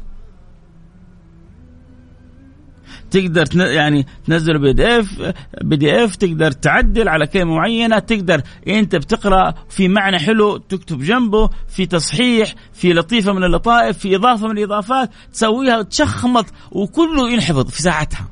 تقدر 3.16 3.46
يعني 3.56 4.06
تنزل 4.26 4.60
بي 4.60 4.74
دي 4.74 5.00
إف 5.00 5.34
بي 5.64 5.76
دي 5.76 6.04
إف 6.04 6.16
تقدر 6.16 6.52
تعدل 6.52 7.10
على 7.10 7.28
كلمة 7.28 7.56
معينة 7.56 8.00
تقدر 8.00 8.42
أنت 8.68 8.96
بتقرأ 8.96 9.54
في 9.70 9.88
معنى 9.88 10.20
حلو 10.20 10.58
تكتب 10.58 11.00
جنبه 11.00 11.50
في 11.68 11.86
تصحيح 11.86 12.56
في 12.74 12.94
لطيفة 12.94 13.34
من 13.34 13.44
اللطائف 13.44 13.98
في 13.98 14.16
إضافة 14.16 14.48
من 14.48 14.58
الإضافات 14.58 15.10
تسويها 15.34 15.78
وتشخمط 15.78 16.46
وكله 16.72 17.30
ينحفظ 17.32 17.70
في 17.70 17.82
ساعتها. 17.82 18.28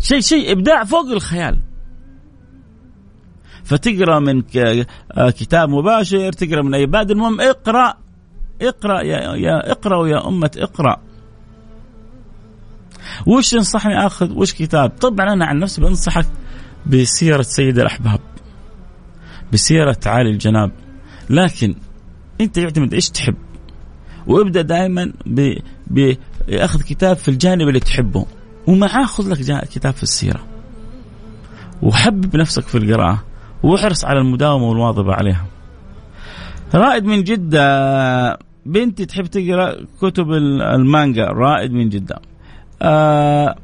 شيء 0.00 0.20
شيء 0.20 0.52
إبداع 0.52 0.84
فوق 0.84 1.10
الخيال. 1.10 1.58
فتقرأ 3.64 4.18
من 4.18 4.42
آه، 5.12 5.30
كتاب 5.30 5.68
مباشر 5.68 6.32
تقرأ 6.32 6.62
من 6.62 6.74
iPad 6.74 7.10
المهم 7.10 7.40
اقرأ 7.40 7.94
اقرأ 8.62 9.02
يا, 9.02 9.34
يا 9.34 9.72
اقرأ 9.72 10.08
يا 10.08 10.28
أمة 10.28 10.50
اقرأ. 10.56 10.96
وش 13.26 13.50
تنصحني 13.50 14.06
آخذ؟ 14.06 14.32
وش 14.32 14.52
كتاب؟ 14.52 14.90
طبعا 14.90 15.32
أنا 15.32 15.46
عن 15.46 15.58
نفسي 15.58 15.80
بنصحك 15.80 16.26
بسيرة 16.86 17.42
سيد 17.42 17.78
الأحباب 17.78 18.20
بسيرة 19.52 19.98
عالي 20.06 20.30
الجناب. 20.30 20.72
لكن 21.30 21.74
أنت 22.40 22.58
يعتمد 22.58 22.94
إيش 22.94 23.10
تحب؟ 23.10 23.34
وابدأ 24.26 24.62
دائما 24.62 25.12
باخذ 25.86 26.82
كتاب 26.82 27.16
في 27.16 27.28
الجانب 27.28 27.68
اللي 27.68 27.80
تحبه 27.80 28.26
ومعاه 28.66 29.04
خذ 29.04 29.28
لك 29.28 29.68
كتاب 29.68 29.92
في 29.92 30.02
السيرة. 30.02 30.40
وحبب 31.82 32.36
نفسك 32.36 32.62
في 32.62 32.78
القراءة 32.78 33.24
واحرص 33.62 34.04
على 34.04 34.18
المداومة 34.18 34.64
والمواظبة 34.64 35.14
عليها. 35.14 35.46
رائد 36.74 37.04
من 37.04 37.24
جدة 37.24 38.38
بنتي 38.66 39.06
تحب 39.06 39.26
تقرأ 39.26 39.76
كتب 40.02 40.32
المانجا؟ 40.32 41.24
رائد 41.24 41.72
من 41.72 41.88
جدة. 41.88 42.20
آه 42.82 43.56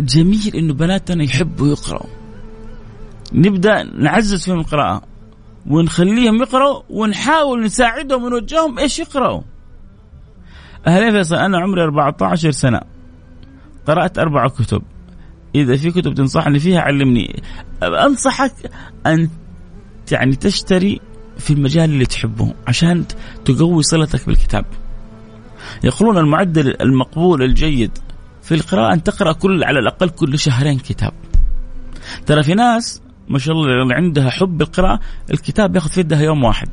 جميل 0.00 0.52
إنه 0.54 0.74
بناتنا 0.74 1.24
يحبوا 1.24 1.68
يقرأوا. 1.68 2.10
نبدأ 3.32 3.82
نعزز 3.82 4.44
فيهم 4.44 4.58
القراءة 4.58 5.02
ونخليهم 5.66 6.42
يقرأوا 6.42 6.82
ونحاول 6.90 7.64
نساعدهم 7.64 8.24
ونوجههم 8.24 8.78
إيش 8.78 8.98
يقرأوا. 8.98 9.42
أهلين 10.86 11.12
فيصل 11.12 11.36
أنا 11.36 11.58
عمري 11.58 11.82
14 11.82 12.50
سنة. 12.50 12.80
قرأت 13.86 14.18
أربع 14.18 14.48
كتب. 14.48 14.82
إذا 15.54 15.76
في 15.76 15.90
كتب 15.90 16.14
تنصحني 16.14 16.58
فيها 16.58 16.80
علمني. 16.80 17.42
أنصحك 17.82 18.52
أن 19.06 19.28
يعني 20.12 20.36
تشتري 20.36 21.00
في 21.38 21.52
المجال 21.52 21.90
اللي 21.90 22.06
تحبه 22.06 22.54
عشان 22.66 23.04
تقوي 23.44 23.82
صلتك 23.82 24.26
بالكتاب. 24.26 24.64
يقولون 25.84 26.18
المعدل 26.18 26.76
المقبول 26.80 27.42
الجيد 27.42 27.98
في 28.42 28.54
القراءة 28.54 28.94
أن 28.94 29.02
تقرأ 29.02 29.32
كل 29.32 29.64
على 29.64 29.78
الأقل 29.78 30.08
كل 30.08 30.38
شهرين 30.38 30.78
كتاب. 30.78 31.12
ترى 32.26 32.42
في 32.42 32.54
ناس 32.54 33.02
ما 33.28 33.38
شاء 33.38 33.54
الله 33.54 33.94
عندها 33.94 34.30
حب 34.30 34.62
القراءة 34.62 35.00
الكتاب 35.30 35.74
ياخذ 35.74 35.90
في 35.90 36.00
يدها 36.00 36.20
يوم 36.20 36.44
واحد. 36.44 36.68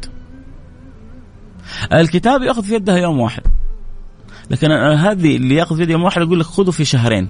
الكتاب 1.93 2.41
ياخذ 2.41 2.63
في 2.63 2.75
يدها 2.75 2.97
يوم 2.97 3.19
واحد. 3.19 3.43
لكن 4.49 4.71
هذه 4.71 5.35
اللي 5.35 5.55
ياخذ 5.55 5.85
في 5.85 5.91
يوم 5.91 6.03
واحد 6.03 6.21
أقول 6.21 6.39
لك 6.39 6.45
خذوا 6.45 6.71
في 6.71 6.85
شهرين. 6.85 7.27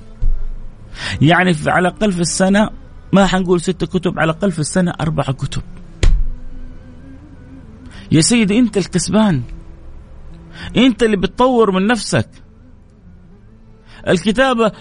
يعني 1.22 1.56
على 1.68 1.88
الأقل 1.88 2.12
في 2.12 2.22
السنة 2.22 2.70
ما 3.14 3.28
حنقول 3.28 3.62
ست 3.62 3.84
كتب 3.84 4.20
على 4.20 4.32
الأقل 4.32 4.52
في 4.52 4.60
السنة 4.60 4.94
أربع 5.02 5.24
كتب. 5.24 5.62
يا 8.12 8.22
سيدي 8.22 8.60
أنت 8.60 8.78
الكسبان. 8.78 9.42
انت 10.78 11.04
اللي 11.04 11.18
بتطور 11.18 11.72
من 11.72 11.88
نفسك. 11.88 12.30
الكتابة 14.08 14.72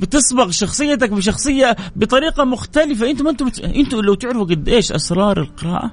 بتصبغ 0.00 0.50
شخصيتك 0.50 1.10
بشخصية 1.10 1.76
بطريقة 1.96 2.44
مختلفة. 2.44 3.10
أنتم 3.10 3.28
أنتم 3.28 3.50
أنتم 3.64 4.00
لو 4.00 4.14
تعرفوا 4.14 4.44
قد 4.44 4.68
إيش 4.68 4.92
أسرار 4.92 5.40
القراءة؟ 5.40 5.90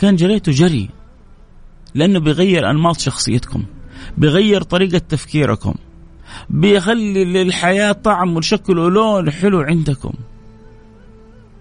كان 0.00 0.16
جريته 0.16 0.52
جري. 0.52 0.90
لأنه 1.94 2.20
بيغير 2.20 2.70
أنماط 2.70 2.98
شخصيتكم. 2.98 3.64
بيغير 4.18 4.62
طريقة 4.62 4.98
تفكيركم. 4.98 5.74
بيخلي 6.50 7.24
للحياة 7.24 7.92
طعم 7.92 8.36
وشكل 8.36 8.78
ولون 8.78 9.30
حلو 9.30 9.60
عندكم. 9.60 10.12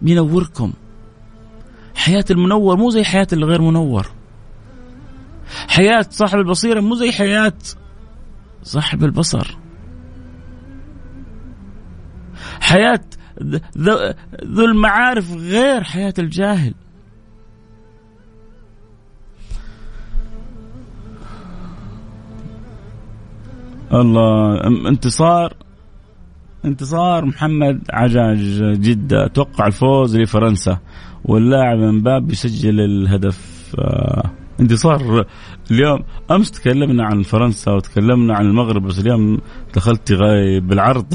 بينوركم. 0.02 0.74
حياة 1.96 2.26
المنور 2.32 2.78
مو 2.78 2.90
زي 2.90 3.04
حياة 3.04 3.28
اللي 3.34 3.46
غير 3.46 3.62
منور. 3.62 4.08
حياة 5.68 6.06
صاحب 6.10 6.40
البصيرة 6.40 6.82
مو 6.82 6.96
زي 6.96 7.12
حياة 7.12 7.54
صاحب 8.64 9.04
البصر. 9.04 9.58
حياة 12.60 13.02
ذو 14.46 14.66
المعارف 14.66 15.34
غير 15.34 15.84
حياة 15.84 16.14
الجاهل. 16.20 16.74
الله 23.94 24.68
انتصار 24.90 25.54
انتصار 26.66 27.26
محمد 27.26 27.82
عجاج 27.94 28.64
جدة. 28.82 29.28
توقع 29.28 29.68
الفوز 29.68 30.18
لفرنسا 30.18 30.78
واللاعب 31.26 31.80
باب 31.80 32.32
يسجل 32.32 32.80
الهدف 32.80 33.76
آه 33.80 34.32
انتصار 34.60 35.26
اليوم 35.72 36.04
أمس 36.32 36.52
تكلمنا 36.52 37.06
عن 37.06 37.22
فرنسا 37.24 37.72
وتكلمنا 37.72 38.36
عن 38.36 38.46
المغرب 38.46 38.84
بس 38.88 39.00
اليوم 39.00 39.42
دخلت 39.76 40.12
غايب 40.12 40.68
بالعرض. 40.68 41.14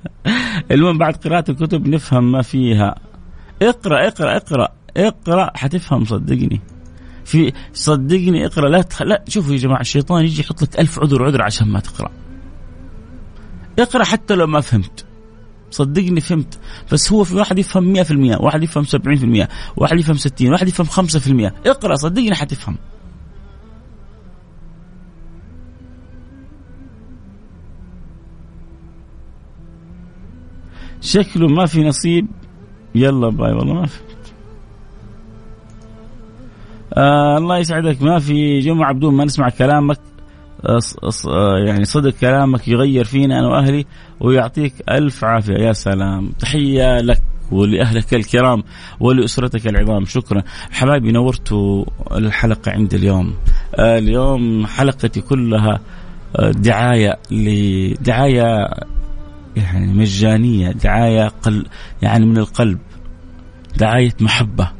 المهم 0.70 0.98
بعد 0.98 1.16
قراءة 1.16 1.50
الكتب 1.50 1.88
نفهم 1.88 2.32
ما 2.32 2.42
فيها. 2.42 2.94
اقرأ 3.62 4.08
اقرأ 4.08 4.36
اقرأ 4.36 4.68
اقرأ 4.96 5.50
حتفهم 5.54 6.04
صدقني. 6.04 6.60
في 7.24 7.52
صدقني 7.72 8.46
اقرأ 8.46 8.68
لا 8.68 8.82
تخ... 8.82 9.02
لا 9.02 9.24
شوفوا 9.28 9.52
يا 9.52 9.58
جماعة 9.58 9.80
الشيطان 9.80 10.24
يجي 10.24 10.40
يحط 10.40 10.62
لك 10.62 10.80
ألف 10.80 10.98
عذر 10.98 11.24
عذر 11.24 11.42
عشان 11.42 11.68
ما 11.68 11.80
تقرأ. 11.80 12.10
اقرأ 13.78 14.04
حتى 14.04 14.34
لو 14.34 14.46
ما 14.46 14.60
فهمت. 14.60 15.07
صدقني 15.70 16.20
فهمت. 16.20 16.58
بس 16.92 17.12
هو 17.12 17.24
في 17.24 17.36
واحد 17.36 17.58
يفهم 17.58 17.94
100% 18.04 18.40
واحد 18.40 18.62
يفهم 18.62 18.84
70% 18.84 19.48
واحد 19.76 19.98
يفهم 19.98 20.16
60 20.16 20.52
واحد 20.52 20.68
يفهم 20.68 20.86
5% 20.86 21.52
اقرأ 21.66 21.94
صدقني 21.94 22.34
حتفهم. 22.34 22.76
شكله 31.00 31.48
ما 31.48 31.66
في 31.66 31.84
نصيب. 31.84 32.26
يلا 32.94 33.28
باي 33.28 33.52
والله 33.52 33.74
ما 33.74 33.86
في. 33.86 33.98
آه 36.94 37.38
الله 37.38 37.58
يسعدك. 37.58 38.02
ما 38.02 38.18
في. 38.18 38.60
جمعة 38.60 38.92
بدون 38.92 39.14
ما 39.14 39.24
نسمع 39.24 39.48
كلامك. 39.48 40.00
يعني 41.66 41.84
صدق 41.84 42.10
كلامك 42.10 42.68
يغير 42.68 43.04
فينا 43.04 43.38
أنا 43.38 43.48
وأهلي 43.48 43.86
ويعطيك 44.20 44.74
ألف 44.90 45.24
عافية. 45.24 45.54
يا 45.54 45.72
سلام. 45.72 46.32
تحية 46.38 47.00
لك 47.00 47.22
ولأهلك 47.50 48.14
الكرام 48.14 48.62
ولأسرتك 49.00 49.66
العظام. 49.66 50.04
شكرا. 50.04 50.42
حبايبي 50.70 51.12
نورتوا 51.12 51.84
الحلقة 52.12 52.72
عند 52.72 52.94
اليوم. 52.94 53.34
اليوم 53.78 54.66
حلقتي 54.66 55.20
كلها 55.20 55.80
آه، 56.36 56.50
دعاية 56.50 57.18
لدعاية 57.30 58.68
يعني 59.56 59.94
مجانية 59.94 60.72
دعاية 60.72 61.28
قل 61.28 61.66
يعني 62.02 62.26
من 62.26 62.38
القلب. 62.38 62.78
دعاية 63.76 64.14
محبة 64.20 64.70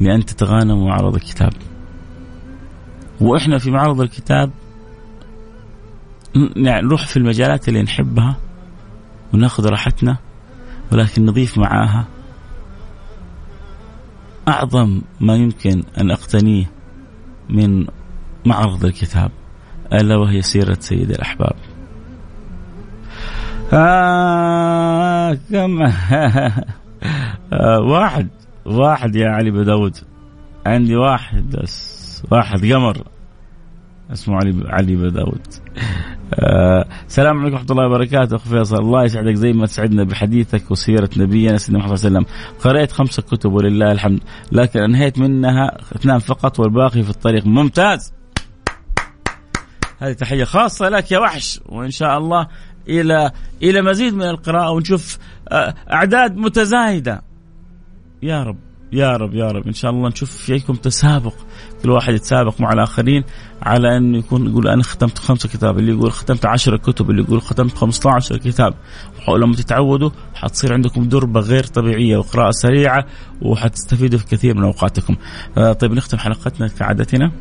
لأن 0.00 0.24
تتغانموا 0.24 0.88
معرض 0.88 1.14
الكتاب. 1.14 1.52
وإحنا 3.22 3.58
في 3.58 3.70
معرض 3.70 4.00
الكتاب 4.00 4.50
يعني 6.56 6.86
نروح 6.86 7.06
في 7.06 7.16
المجالات 7.16 7.68
اللي 7.68 7.82
نحبها 7.82 8.36
وناخذ 9.34 9.66
راحتنا 9.66 10.16
ولكن 10.92 11.26
نضيف 11.26 11.58
معاها 11.58 12.06
أعظم 14.48 15.00
ما 15.20 15.36
يمكن 15.36 15.82
أن 16.00 16.10
أقتنيه 16.10 16.70
من 17.48 17.86
معرض 18.46 18.84
الكتاب 18.84 19.30
ألا 19.92 20.16
وهي 20.16 20.42
سيرة 20.42 20.76
سيد 20.80 21.10
الأحباب. 21.10 21.54
آه 23.72 25.34
كم؟ 25.50 25.82
آه 27.52 27.80
واحد 27.92 28.28
واحد 28.66 29.16
يا 29.16 29.28
علي 29.28 29.50
بداود. 29.50 29.96
عندي 30.66 30.96
واحد 30.96 31.56
بس 31.56 32.22
واحد 32.30 32.72
قمر. 32.72 33.02
اسمه 34.12 34.36
علي 34.36 34.54
علي 34.68 34.96
بداود. 34.96 35.46
آه 36.34 36.86
السلام 37.06 37.38
عليكم 37.38 37.54
ورحمة 37.54 37.70
الله 37.70 37.86
وبركاته. 37.86 38.36
اخو 38.36 38.50
فيصل 38.50 38.76
الله 38.76 39.04
يسعدك 39.04 39.34
زي 39.34 39.52
ما 39.52 39.66
تسعدنا 39.66 40.04
بحديثك 40.04 40.70
وسيرة 40.70 41.10
نبينا 41.16 41.58
سيدنا 41.58 41.78
محمد 41.78 41.96
صلى 41.96 42.08
الله 42.08 42.18
عليه 42.18 42.28
وسلم. 42.28 42.60
قرأت 42.64 42.92
خمسة 42.92 43.22
كتب 43.22 43.52
ولله 43.52 43.92
الحمد 43.92 44.20
لكن 44.52 44.80
أنهيت 44.80 45.18
منها 45.18 45.76
اثنان 45.96 46.18
فقط 46.18 46.60
والباقي 46.60 47.02
في 47.02 47.10
الطريق. 47.10 47.46
ممتاز! 47.46 48.12
هذه 49.98 50.12
تحية 50.12 50.44
خاصة 50.44 50.88
لك 50.88 51.12
يا 51.12 51.18
وحش 51.18 51.60
وإن 51.66 51.90
شاء 51.90 52.18
الله 52.18 52.48
إلى 52.88 53.30
إلى 53.62 53.82
مزيد 53.82 54.14
من 54.14 54.22
القراءة 54.22 54.70
ونشوف 54.70 55.18
آه، 55.48 55.74
أعداد 55.92 56.36
متزايدة. 56.36 57.22
يا 58.22 58.42
رب. 58.42 58.58
يا 58.92 59.16
رب 59.16 59.34
يا 59.34 59.48
رب 59.48 59.66
إن 59.66 59.72
شاء 59.72 59.90
الله 59.90 60.08
نشوف 60.08 60.30
فيكم 60.30 60.74
تسابق 60.74 61.34
كل 61.82 61.90
واحد 61.90 62.14
يتسابق 62.14 62.60
مع 62.60 62.72
الآخرين 62.72 63.24
على 63.62 63.96
انه 63.96 64.18
يكون 64.18 64.46
يقول 64.46 64.68
أنا 64.68 64.82
ختمت 64.82 65.18
خمسة 65.18 65.48
كتاب 65.48 65.78
اللي 65.78 65.92
يقول 65.92 66.12
ختمت 66.12 66.46
عشرة 66.46 66.76
كتب 66.76 67.10
اللي 67.10 67.22
يقول 67.22 67.42
ختمت 67.42 67.76
15 67.76 68.36
كتاب 68.36 68.74
ولما 69.28 69.54
تتعودوا 69.54 70.10
حتصير 70.34 70.72
عندكم 70.72 71.08
دربة 71.08 71.40
غير 71.40 71.64
طبيعية 71.64 72.16
وقراءة 72.16 72.50
سريعة 72.50 73.06
وحتستفيدوا 73.42 74.18
في 74.18 74.26
كثير 74.26 74.54
من 74.54 74.64
أوقاتكم. 74.64 75.16
آه 75.58 75.72
طيب 75.72 75.92
نختم 75.92 76.18
حلقتنا 76.18 76.68
كعادتنا 76.68 77.32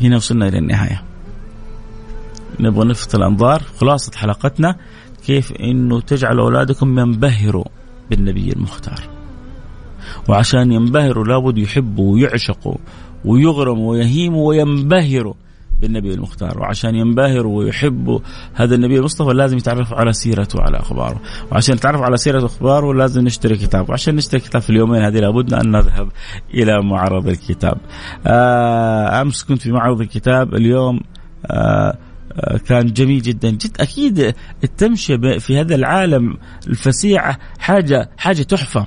هنا 0.00 0.16
وصلنا 0.16 0.48
إلى 0.48 0.58
النهاية. 0.58 1.02
نبغى 2.60 2.84
نلفت 2.84 3.14
الأنظار 3.14 3.62
خلاصة 3.80 4.12
حلقتنا 4.16 4.76
كيف 5.26 5.52
إنه 5.52 6.00
تجعل 6.00 6.38
أولادكم 6.38 6.98
ينبهروا 6.98 7.64
بالنبي 8.10 8.52
المختار. 8.52 9.15
وعشان 10.28 10.72
ينبهروا 10.72 11.24
لابد 11.24 11.58
يحبوا 11.58 12.14
ويعشقوا 12.14 12.76
ويغرموا 13.24 13.90
ويهيموا 13.90 14.48
وينبهروا 14.48 15.34
بالنبي 15.80 16.14
المختار. 16.14 16.60
وعشان 16.60 16.94
ينبهروا 16.94 17.58
ويحبوا 17.58 18.18
هذا 18.54 18.74
النبي 18.74 18.98
المصطفى 18.98 19.32
لازم 19.34 19.56
يتعرفوا 19.56 19.96
على 19.96 20.12
سيرته 20.12 20.58
وعلى 20.58 20.76
أخباره. 20.76 21.20
وعشان 21.52 21.74
يتعرفوا 21.74 22.04
على 22.04 22.16
سيرته 22.16 22.42
واخباره 22.42 22.94
لازم 22.94 23.24
نشتري 23.24 23.56
كتاب. 23.56 23.90
وعشان 23.90 24.16
نشتري 24.16 24.40
كتاب 24.40 24.62
في 24.62 24.70
اليومين 24.70 25.02
هذه 25.02 25.18
لابد 25.18 25.54
أن 25.54 25.70
نذهب 25.70 26.08
إلى 26.54 26.82
معرض 26.82 27.28
الكتاب. 27.28 27.78
آه 28.26 29.22
أمس 29.22 29.44
كنت 29.44 29.62
في 29.62 29.72
معرض 29.72 30.00
الكتاب. 30.00 30.54
اليوم 30.54 31.00
آه, 31.50 31.96
آه، 32.32 32.56
كان 32.56 32.86
جميل 32.86 33.22
جدا. 33.22 33.50
جد 33.50 33.76
أكيد 33.80 34.34
التمشية 34.64 35.16
في 35.38 35.60
هذا 35.60 35.74
العالم 35.74 36.36
الفسيع 36.66 37.36
حاجة 37.58 38.10
حاجة 38.18 38.42
تحفة. 38.42 38.86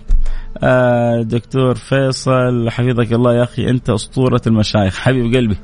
دكتور 1.21 1.75
فيصل 1.75 2.69
حفظك 2.69 3.13
الله 3.13 3.33
يا 3.33 3.43
أخي 3.43 3.69
أنت 3.69 3.89
أسطورة 3.89 4.41
المشايخ 4.47 4.99
حبيب 4.99 5.35
قلبي. 5.35 5.57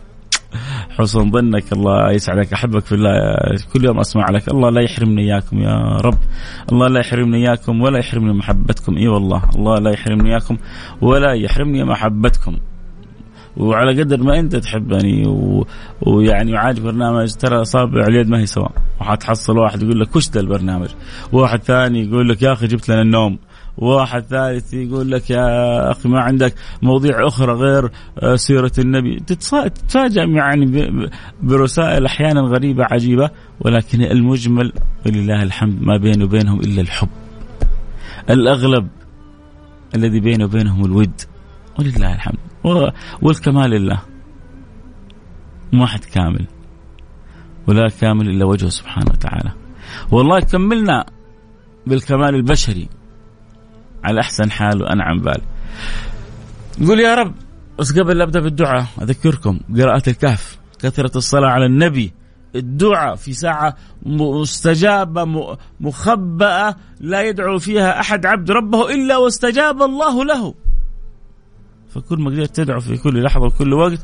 حسن 0.89 1.31
ظنك 1.31 1.73
الله 1.73 2.11
يسعدك 2.11 2.53
أحبك 2.53 2.85
في 2.85 2.95
الله. 2.95 3.11
كل 3.73 3.85
يوم 3.85 3.99
أسمع 3.99 4.29
لك 4.29 4.47
الله 4.47 4.69
لا 4.69 4.81
يحرمني 4.81 5.21
إياكم 5.21 5.61
يا 5.61 5.97
رب. 5.97 6.17
الله 6.71 6.87
لا 6.87 6.99
يحرمني 6.99 7.37
إياكم 7.37 7.81
ولا 7.81 7.99
يحرمني 7.99 8.33
محبتكم. 8.33 8.97
إي 8.97 9.07
والله 9.07 9.41
الله 9.55 9.79
لا 9.79 9.91
يحرمني 9.91 10.31
إياكم 10.31 10.57
ولا 11.01 11.33
يحرمني 11.33 11.83
محبتكم. 11.83 12.57
وعلى 13.57 14.01
قدر 14.01 14.23
ما 14.23 14.39
أنت 14.39 14.55
تحبني 14.55 15.27
و... 15.27 15.67
ويعني 16.01 16.53
وعاد 16.53 16.79
برنامج 16.79 17.33
ترى 17.33 17.61
أصابع 17.61 18.07
اليد 18.07 18.29
ما 18.29 18.39
هي 18.39 18.45
سواء. 18.45 18.71
وحتحصل 19.01 19.57
واحد 19.57 19.83
يقول 19.83 19.99
لك 19.99 20.15
وش 20.15 20.29
ذا 20.29 20.39
البرنامج؟ 20.39 20.89
واحد 21.31 21.63
ثاني 21.63 22.07
يقول 22.07 22.29
لك 22.29 22.41
يا 22.41 22.53
أخي 22.53 22.67
جبت 22.67 22.89
لنا 22.89 23.01
النوم. 23.01 23.39
واحد 23.77 24.23
ثالث 24.23 24.73
يقول 24.73 25.11
لك 25.11 25.29
يا 25.29 25.91
أخي 25.91 26.09
ما 26.09 26.21
عندك 26.21 26.55
مواضيع 26.81 27.27
أخرى 27.27 27.53
غير 27.53 27.91
آه، 28.19 28.35
سيرة 28.35 28.71
النبي. 28.79 29.19
تتفاجأ 29.19 30.23
يعني 30.23 30.91
برسائل 31.43 32.05
أحيانا 32.05 32.41
غريبة 32.41 32.83
عجيبة 32.91 33.29
ولكن 33.61 34.01
المجمل 34.01 34.73
ولله 35.05 35.43
الحمد 35.43 35.81
ما 35.81 35.97
بيني 35.97 36.23
وبينهم 36.23 36.59
إلا 36.59 36.81
الحب. 36.81 37.09
الأغلب 38.29 38.87
الذي 39.95 40.19
بيني 40.19 40.43
وبينهم 40.43 40.85
الود 40.85 41.21
ولله 41.79 42.13
الحمد. 42.15 42.37
والكمال 43.21 43.69
لله. 43.69 44.01
ما 45.73 45.85
حد 45.85 46.03
كامل 46.03 46.47
ولا 47.67 47.89
كامل 48.01 48.29
إلا 48.29 48.45
وجهه 48.45 48.69
سبحانه 48.69 49.11
وتعالى. 49.11 49.51
والله 50.11 50.39
كملنا 50.39 51.05
بالكمال 51.87 52.35
البشري. 52.35 52.89
على 54.05 54.21
أحسن 54.21 54.51
حال 54.51 54.81
وانعم 54.81 55.19
بال. 55.19 55.41
قول 56.87 56.99
يا 56.99 57.15
رب 57.15 57.33
بس 57.79 57.99
قبل 57.99 58.21
أبدأ 58.21 58.39
بالدعاء 58.39 58.85
أذكركم 59.01 59.59
قراءة 59.77 60.09
الكهف 60.09 60.57
كثرة 60.79 61.17
الصلاة 61.17 61.49
على 61.49 61.65
النبي. 61.65 62.13
الدعاء 62.55 63.15
في 63.15 63.33
ساعة 63.33 63.75
مستجابة 64.05 65.25
مخبأة 65.79 66.75
لا 66.99 67.21
يدعو 67.21 67.59
فيها 67.59 67.99
أحد 67.99 68.25
عبد 68.25 68.51
ربه 68.51 68.93
إلا 68.93 69.17
واستجاب 69.17 69.81
الله 69.81 70.25
له. 70.25 70.53
فكل 71.89 72.19
ما 72.19 72.31
قدرت 72.31 72.55
تدعو 72.55 72.79
في 72.79 72.97
كل 72.97 73.23
لحظة 73.23 73.45
وكل 73.45 73.73
وقت 73.73 73.99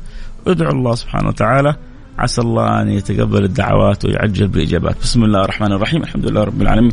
ادعو 0.46 0.70
الله 0.70 0.94
سبحانه 0.94 1.28
وتعالى. 1.28 1.76
عسى 2.18 2.40
الله 2.40 2.82
أن 2.82 2.88
يتقبل 2.88 3.44
الدعوات 3.44 4.04
ويعجل 4.04 4.48
بالإجابات، 4.48 4.96
بسم 5.02 5.24
الله 5.24 5.40
الرحمن 5.44 5.72
الرحيم، 5.72 6.02
الحمد 6.02 6.26
لله 6.26 6.44
رب 6.44 6.62
العالمين. 6.62 6.92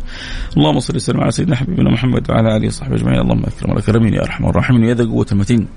اللهم 0.56 0.80
صل 0.80 0.96
وسلم 0.96 1.20
على 1.20 1.30
سيدنا 1.30 1.56
حبيبنا 1.56 1.90
محمد 1.90 2.30
وعلى 2.30 2.56
آله 2.56 2.66
وصحبه 2.66 2.94
أجمعين، 2.94 3.20
اللهم 3.20 3.44
أكرم 3.44 3.70
واكرمين 3.70 4.14
يا 4.14 4.22
أرحم 4.22 4.46
الراحمين 4.46 4.84
يا 4.84 4.94
ذا 4.94 5.04
قوة 5.04 5.26
المتين. 5.32 5.68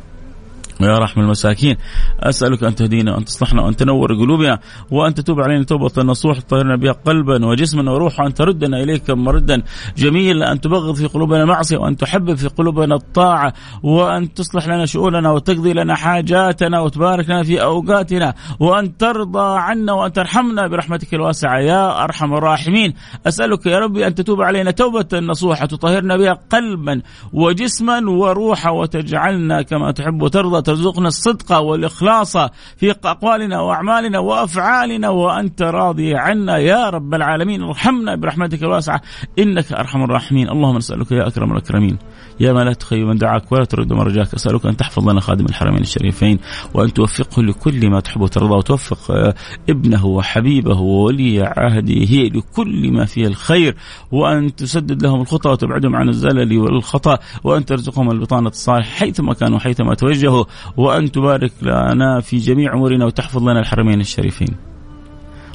يا 0.82 0.98
رحم 0.98 1.22
المساكين. 1.22 1.78
أسألك 2.20 2.64
أن 2.64 2.76
تهدينا 2.76 3.14
وأن 3.14 3.26
تصلحنا 3.26 3.62
وأن 3.62 3.76
تنور 3.76 4.14
قلوبنا 4.14 4.60
وأن 4.92 5.14
تتوب 5.14 5.42
علينا 5.42 5.64
توبة 5.64 6.04
نصوح 6.04 6.40
تطهرنا 6.40 6.76
بها 6.76 6.92
قلبا 6.92 7.46
وجسما 7.46 7.92
وروحا 7.92 8.24
وأن 8.24 8.34
تردنا 8.34 8.84
إليك 8.84 9.10
مردا 9.10 9.62
جميلا 9.98 10.52
أن 10.52 10.62
تبغض 10.62 10.96
في 10.96 11.06
قلوبنا 11.06 11.46
معصية 11.46 11.78
وأن 11.78 11.98
تحبب 11.98 12.36
في 12.36 12.48
قلوبنا 12.48 12.96
الطاعة 12.96 13.54
وأن 13.84 14.34
تصلح 14.34 14.68
لنا 14.68 14.86
شؤوننا 14.86 15.32
وتقضي 15.32 15.74
لنا 15.74 15.96
حاجاتنا 15.96 16.80
وتبارك 16.80 17.30
لنا 17.30 17.44
في 17.44 17.64
أوقاتنا 17.64 18.34
وأن 18.60 18.98
ترضى 18.98 19.60
عنا 19.60 19.94
وأن 19.94 20.14
ترحمنا 20.14 20.68
برحمتك 20.68 21.14
الواسعة 21.14 21.60
يا 21.60 22.04
أرحم 22.04 22.34
الراحمين. 22.34 22.94
أسألك 23.28 23.66
يا 23.66 23.80
ربي 23.80 24.08
أن 24.08 24.16
تتوب 24.16 24.42
علينا 24.42 24.72
توبة 24.72 25.20
نصوحة 25.20 25.66
تطهرنا 25.66 26.18
بها 26.18 26.40
قلبا 26.50 27.02
وجسما 27.34 28.10
وروحا 28.10 28.70
وتجعلنا 28.70 29.62
كما 29.62 29.92
تحب 29.92 30.22
وترضى 30.22 30.62
ترزقنا 30.64 31.08
الصدق 31.08 31.58
والإخلاص 31.58 32.38
في 32.78 32.92
أقوالنا 32.92 33.60
وأعمالنا 33.60 34.20
وأفعالنا 34.20 35.10
وأنت 35.10 35.62
راضي 35.62 36.16
عنا. 36.16 36.58
يا 36.58 36.90
رب 36.90 37.14
العالمين 37.14 37.64
ارحمنا 37.64 38.16
برحمتك 38.16 38.64
الواسعة. 38.64 39.02
إنك 39.40 39.74
أرحم 39.74 40.04
الراحمين. 40.04 40.50
اللهم 40.50 40.78
نسألك 40.78 41.12
يا 41.12 41.28
أكرم 41.28 41.52
الأكرمين. 41.52 41.98
يا 42.40 42.54
من 42.54 42.62
لا 42.66 42.74
تخيب 42.74 43.08
من 43.08 43.18
دعاك 43.18 43.52
ولا 43.52 43.66
ترد 43.66 43.94
من 43.94 44.02
رجاك. 44.02 44.34
أسألك 44.34 44.66
أن 44.66 44.78
تحفظ 44.78 45.10
لنا 45.10 45.20
خادم 45.20 45.46
الحرمين 45.46 45.82
الشريفين 45.82 46.40
وأن 46.74 46.94
توفقه 46.94 47.44
لكل 47.44 47.90
ما 47.90 48.00
تحب 48.00 48.22
وترضى 48.22 48.56
وتوفق 48.56 49.12
آه، 49.12 49.34
ابنه 49.70 50.06
وحبيبه 50.06 50.80
وولي 50.80 51.44
عهده 51.44 52.24
لكل 52.24 52.92
ما 52.92 53.06
فيه 53.06 53.28
الخير 53.28 53.76
وأن 54.12 54.56
تسدد 54.56 55.04
لهم 55.04 55.22
الخطى 55.22 55.50
وتبعدهم 55.50 55.96
عن 55.96 56.10
الزلل 56.10 56.58
والخطأ 56.58 57.18
وأن 57.44 57.66
ترزقهم 57.66 58.12
البطانة 58.12 58.50
الصالحة 58.50 58.90
حيثما 58.90 59.34
كانوا 59.34 59.60
حيثما 59.60 59.94
توجهوا. 59.94 60.46
وأن 60.78 61.12
تبارك 61.12 61.52
لنا 61.62 62.20
في 62.20 62.38
جميع 62.38 62.74
أمورنا 62.74 63.06
وتحفظ 63.06 63.44
لنا 63.44 63.60
الحرمين 63.60 64.02
الشريفين. 64.02 64.56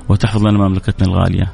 وتحفظ 0.08 0.46
لنا 0.46 0.68
مملكتنا 0.68 1.08
الغالية. 1.08 1.52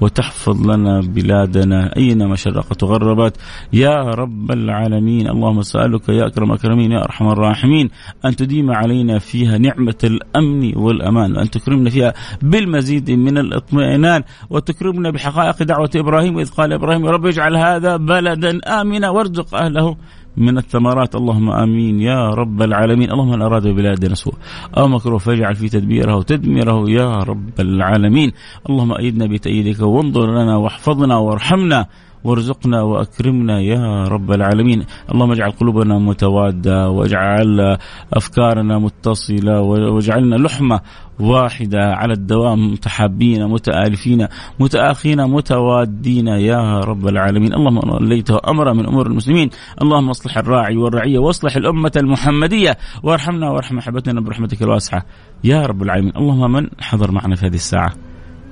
وتحفظ 0.00 0.70
لنا 0.70 1.00
بلادنا 1.00 1.96
أينما 1.96 2.36
شرقت 2.36 2.82
وغربت. 2.82 3.36
يا 3.72 4.00
رب 4.00 4.50
العالمين 4.50 5.28
اللهم 5.28 5.62
سألك 5.62 6.08
يا 6.08 6.26
أكرم 6.26 6.50
الأكرمين 6.50 6.92
يا 6.92 7.04
أرحم 7.04 7.28
الراحمين 7.28 7.90
أن 8.24 8.36
تديم 8.36 8.70
علينا 8.70 9.18
فيها 9.18 9.58
نعمة 9.58 9.98
الأمن 10.04 10.76
والأمان 10.76 11.36
وأن 11.36 11.50
تكرمنا 11.50 11.90
فيها 11.90 12.14
بالمزيد 12.42 13.10
من 13.10 13.38
الاطمئنان 13.38 14.22
وتكرمنا 14.50 15.10
بحقائق 15.10 15.62
دعوة 15.62 15.90
إبراهيم 15.96 16.38
إذ 16.38 16.50
قال 16.50 16.72
إبراهيم 16.72 17.06
رب 17.06 17.26
اجعل 17.26 17.56
هذا 17.56 17.96
بلدا 17.96 18.80
آمنا 18.80 19.10
وارزق 19.10 19.54
أهله. 19.54 19.96
من 20.36 20.58
الثمرات. 20.58 21.14
اللهم 21.14 21.50
آمين. 21.50 22.00
يا 22.00 22.28
رب 22.28 22.62
العالمين. 22.62 23.10
اللهم 23.10 23.30
من 23.30 23.42
اراد 23.42 23.66
ببلادنا 23.66 24.14
سوء 24.14 24.34
أو 24.78 24.88
مكروه 24.88 25.18
فاجعل 25.18 25.54
في 25.54 25.68
تدبيره 25.68 26.16
وتدميره 26.16 26.90
يا 26.90 27.18
رب 27.18 27.60
العالمين. 27.60 28.32
اللهم 28.70 28.92
أيدنا 28.92 29.26
بتأييدك 29.26 29.80
وانظر 29.80 30.42
لنا 30.42 30.56
واحفظنا 30.56 31.16
وارحمنا. 31.16 31.86
وارزقنا 32.24 32.82
وأكرمنا 32.82 33.60
يا 33.60 34.04
رب 34.04 34.32
العالمين، 34.32 34.84
اللهم 35.12 35.32
اجعل 35.32 35.50
قلوبنا 35.50 35.98
متواده 35.98 36.88
واجعل 36.90 37.78
أفكارنا 38.12 38.78
متصلة 38.78 39.60
واجعلنا 39.60 40.36
لحمة 40.36 40.80
واحدة 41.20 41.94
على 41.94 42.12
الدوام 42.12 42.72
متحابين 42.72 43.46
متآلفين 43.48 44.28
متآخين 44.60 45.24
متوادين 45.24 46.26
يا 46.26 46.80
رب 46.80 47.08
العالمين، 47.08 47.54
اللهم 47.54 47.90
وليته 47.90 48.38
أمر 48.48 48.74
من 48.74 48.86
أمور 48.86 49.06
المسلمين، 49.06 49.50
اللهم 49.82 50.10
اصلح 50.10 50.38
الراعي 50.38 50.76
والرعية 50.76 51.18
واصلح 51.18 51.56
الأمة 51.56 51.92
المحمدية 51.96 52.78
وارحمنا 53.02 53.50
وارحم 53.50 53.78
احبتنا 53.78 54.20
برحمتك 54.20 54.62
الواسعة 54.62 55.04
يا 55.44 55.66
رب 55.66 55.82
العالمين، 55.82 56.12
اللهم 56.16 56.52
من 56.52 56.66
حضر 56.80 57.10
معنا 57.10 57.36
في 57.36 57.46
هذه 57.46 57.54
الساعة 57.54 57.92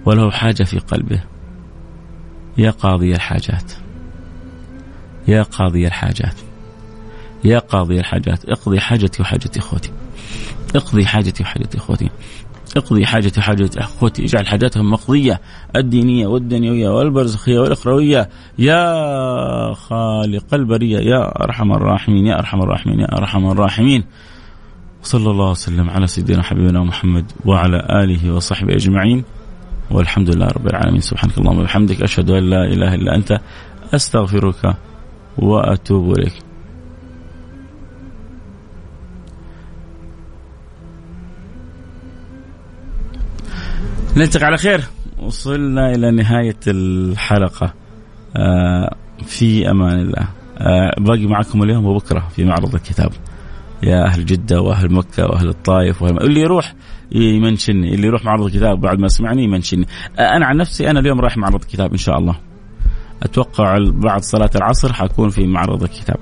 وله 0.07 0.31
حاجة 0.31 0.63
في 0.63 0.79
قلبه. 0.79 1.23
يا 2.59 2.71
قاضي 2.71 3.13
الحاجات. 3.13 3.73
يا 5.29 5.43
قاضي 5.43 5.87
الحاجات. 5.87 6.35
يا 7.45 7.59
قاضي 7.59 8.01
الحاجات. 8.01 8.45
اقضي 8.45 8.81
حاجتي 8.81 9.23
وحاجة 9.23 9.51
إخوتي. 9.57 9.91
اقضي 10.77 11.07
حاجتي 11.07 11.43
وحاجة 11.43 11.69
إخوتي. 11.75 12.11
اقضي 12.77 13.07
حاجتي 13.07 13.41
وحاجة 13.41 13.71
إخوتي. 13.77 14.25
اجعل 14.25 14.47
حاجاتهم 14.47 14.91
مقضية. 14.91 15.41
الدينية 15.77 16.27
والدنيوية 16.27 16.89
والبرزخية 16.89 17.59
والإخروية. 17.59 18.29
يا 18.59 19.75
خالق 19.75 20.55
البرية. 20.55 20.99
يا 20.99 21.45
أرحم 21.45 21.73
الراحمين. 21.73 22.27
يا 22.27 22.39
أرحم 22.39 22.63
الراحمين. 22.63 23.01
يا 23.01 23.19
أرحم 23.19 23.51
الراحمين. 23.51 24.05
صلى 25.03 25.31
الله 25.31 25.51
وسلم 25.51 25.91
على 25.91 26.07
سيدنا 26.07 26.43
حبيبنا 26.43 26.85
محمد 26.85 27.33
وعلى 27.45 27.87
آله 27.91 28.35
وصحبه 28.35 28.75
أجمعين. 28.75 29.25
والحمد 29.91 30.37
لله 30.37 30.47
رب 30.47 30.67
العالمين. 30.67 31.01
سبحانك 31.01 31.39
اللهم 31.39 31.59
وبحمدك 31.59 32.03
أشهد 32.03 32.31
أن 32.31 32.51
لا 32.51 32.65
إله 32.65 32.95
إلا 32.95 33.15
أنت 33.15 33.41
أستغفرك 33.95 34.77
وأتوب 35.39 36.19
إليك. 36.19 36.35
نلتقي 44.17 44.47
على 44.47 44.57
خير. 44.57 44.81
وصلنا 45.19 45.95
إلى 45.95 46.11
نهاية 46.11 46.57
الحلقة. 46.67 47.75
آه، 48.37 48.95
في 49.27 49.71
أمان 49.71 50.01
الله. 50.01 50.29
آه، 50.59 50.95
باقي 50.99 51.27
معكم 51.27 51.63
اليوم 51.63 51.87
وبكرة 51.87 52.29
في 52.37 52.45
معرض 52.45 52.75
الكتاب. 52.75 53.13
يا 53.83 54.05
أهل 54.05 54.27
جدة 54.27 54.61
وأهل 54.61 54.93
مكة 54.93 55.27
وأهل 55.27 55.49
الطائف 55.49 56.03
وأهل 56.03 56.19
اللي 56.21 56.41
يروح 56.41 56.75
يمنشني 57.13 57.95
اللي 57.95 58.07
يروح 58.07 58.25
معرض 58.25 58.45
الكتاب 58.45 58.81
بعد 58.81 58.99
ما 58.99 59.09
سمعني 59.09 59.45
يمنشني. 59.45 59.87
أنا 60.19 60.47
عن 60.47 60.57
نفسي 60.57 60.91
أنا 60.91 61.01
اليوم 61.01 61.21
رايح 61.21 61.37
معرض 61.37 61.61
الكتاب 61.61 61.91
إن 61.91 61.97
شاء 61.99 62.19
الله. 62.19 62.37
أتوقع 63.23 63.79
بعد 63.91 64.23
صلاة 64.23 64.51
العصر 64.57 64.93
حكون 64.93 65.29
في 65.29 65.47
معرض 65.47 65.83
الكتاب. 65.83 66.19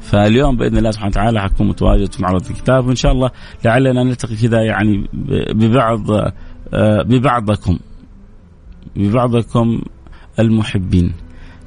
فاليوم 0.00 0.56
بإذن 0.56 0.78
الله 0.78 0.90
سبحانه 0.90 1.10
وتعالى 1.10 1.40
حكون 1.42 1.68
متواجد 1.68 2.12
في 2.12 2.22
معرض 2.22 2.46
الكتاب 2.50 2.86
وإن 2.86 2.96
شاء 2.96 3.12
الله 3.12 3.30
لعلنا 3.64 4.02
نلتقي 4.02 4.36
كذا 4.36 4.62
يعني 4.62 5.08
ببعض 5.54 6.10
آه، 6.74 7.02
ببعضكم 7.02 7.78
ببعضكم 8.96 9.80
المحبين. 10.38 11.12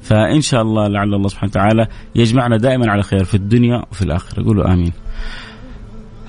فإن 0.02 0.40
شاء 0.40 0.62
الله 0.62 0.88
لعل 0.88 1.14
الله 1.14 1.28
سبحانه 1.28 1.50
وتعالى 1.50 1.86
يجمعنا 2.14 2.56
دائما 2.56 2.90
على 2.90 3.02
خير 3.02 3.24
في 3.24 3.34
الدنيا 3.34 3.82
وفي 3.90 4.02
الآخرة. 4.02 4.44
قولوا 4.44 4.72
آمين. 4.72 4.92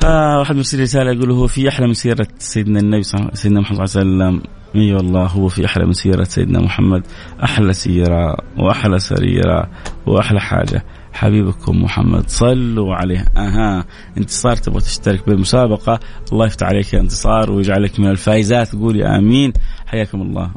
آه 0.05 0.39
واحد 0.39 0.55
مرسل 0.55 0.82
رسالة 0.82 1.11
يقول 1.11 1.32
هو 1.32 1.47
في 1.47 1.69
أحلى 1.69 1.88
من 1.88 1.93
سيرة 1.93 2.28
سيدنا 2.38 2.80
النبي 2.80 3.03
صلى 3.03 3.30
سيدنا 3.34 3.59
محمد 3.59 3.86
صلى 3.86 4.01
الله 4.01 4.26
عليه 4.26 4.36
وسلم. 4.36 4.51
أي 4.76 4.93
والله 4.93 5.26
هو 5.26 5.47
في 5.47 5.65
أحلى 5.65 5.86
من 5.86 5.93
سيرة 5.93 6.24
سيدنا 6.24 6.59
محمد. 6.59 7.03
أحلى 7.43 7.74
سيرة 7.74 8.38
وأحلى 8.57 8.99
سريرة 8.99 9.69
وأحلى 10.05 10.39
حاجة. 10.39 10.86
حبيبكم 11.13 11.84
محمد 11.84 12.30
صلوا 12.30 12.95
عليه. 12.95 13.26
أها. 13.38 13.86
انتصار 14.17 14.55
تبغى 14.55 14.80
تشترك 14.80 15.30
بالمسابقة. 15.30 15.99
الله 16.32 16.45
يفتح 16.45 16.67
عليك 16.67 16.93
يا 16.93 16.99
انتصار 16.99 17.51
ويجعلك 17.51 17.99
من 17.99 18.07
الفائزات. 18.07 18.76
قولي 18.76 19.05
آمين. 19.05 19.53
حياكم 19.86 20.22
الله. 20.22 20.51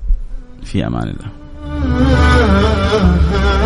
في 0.63 0.87
أمان 0.87 1.09
الله. 1.09 1.44
Oh. 1.67 3.64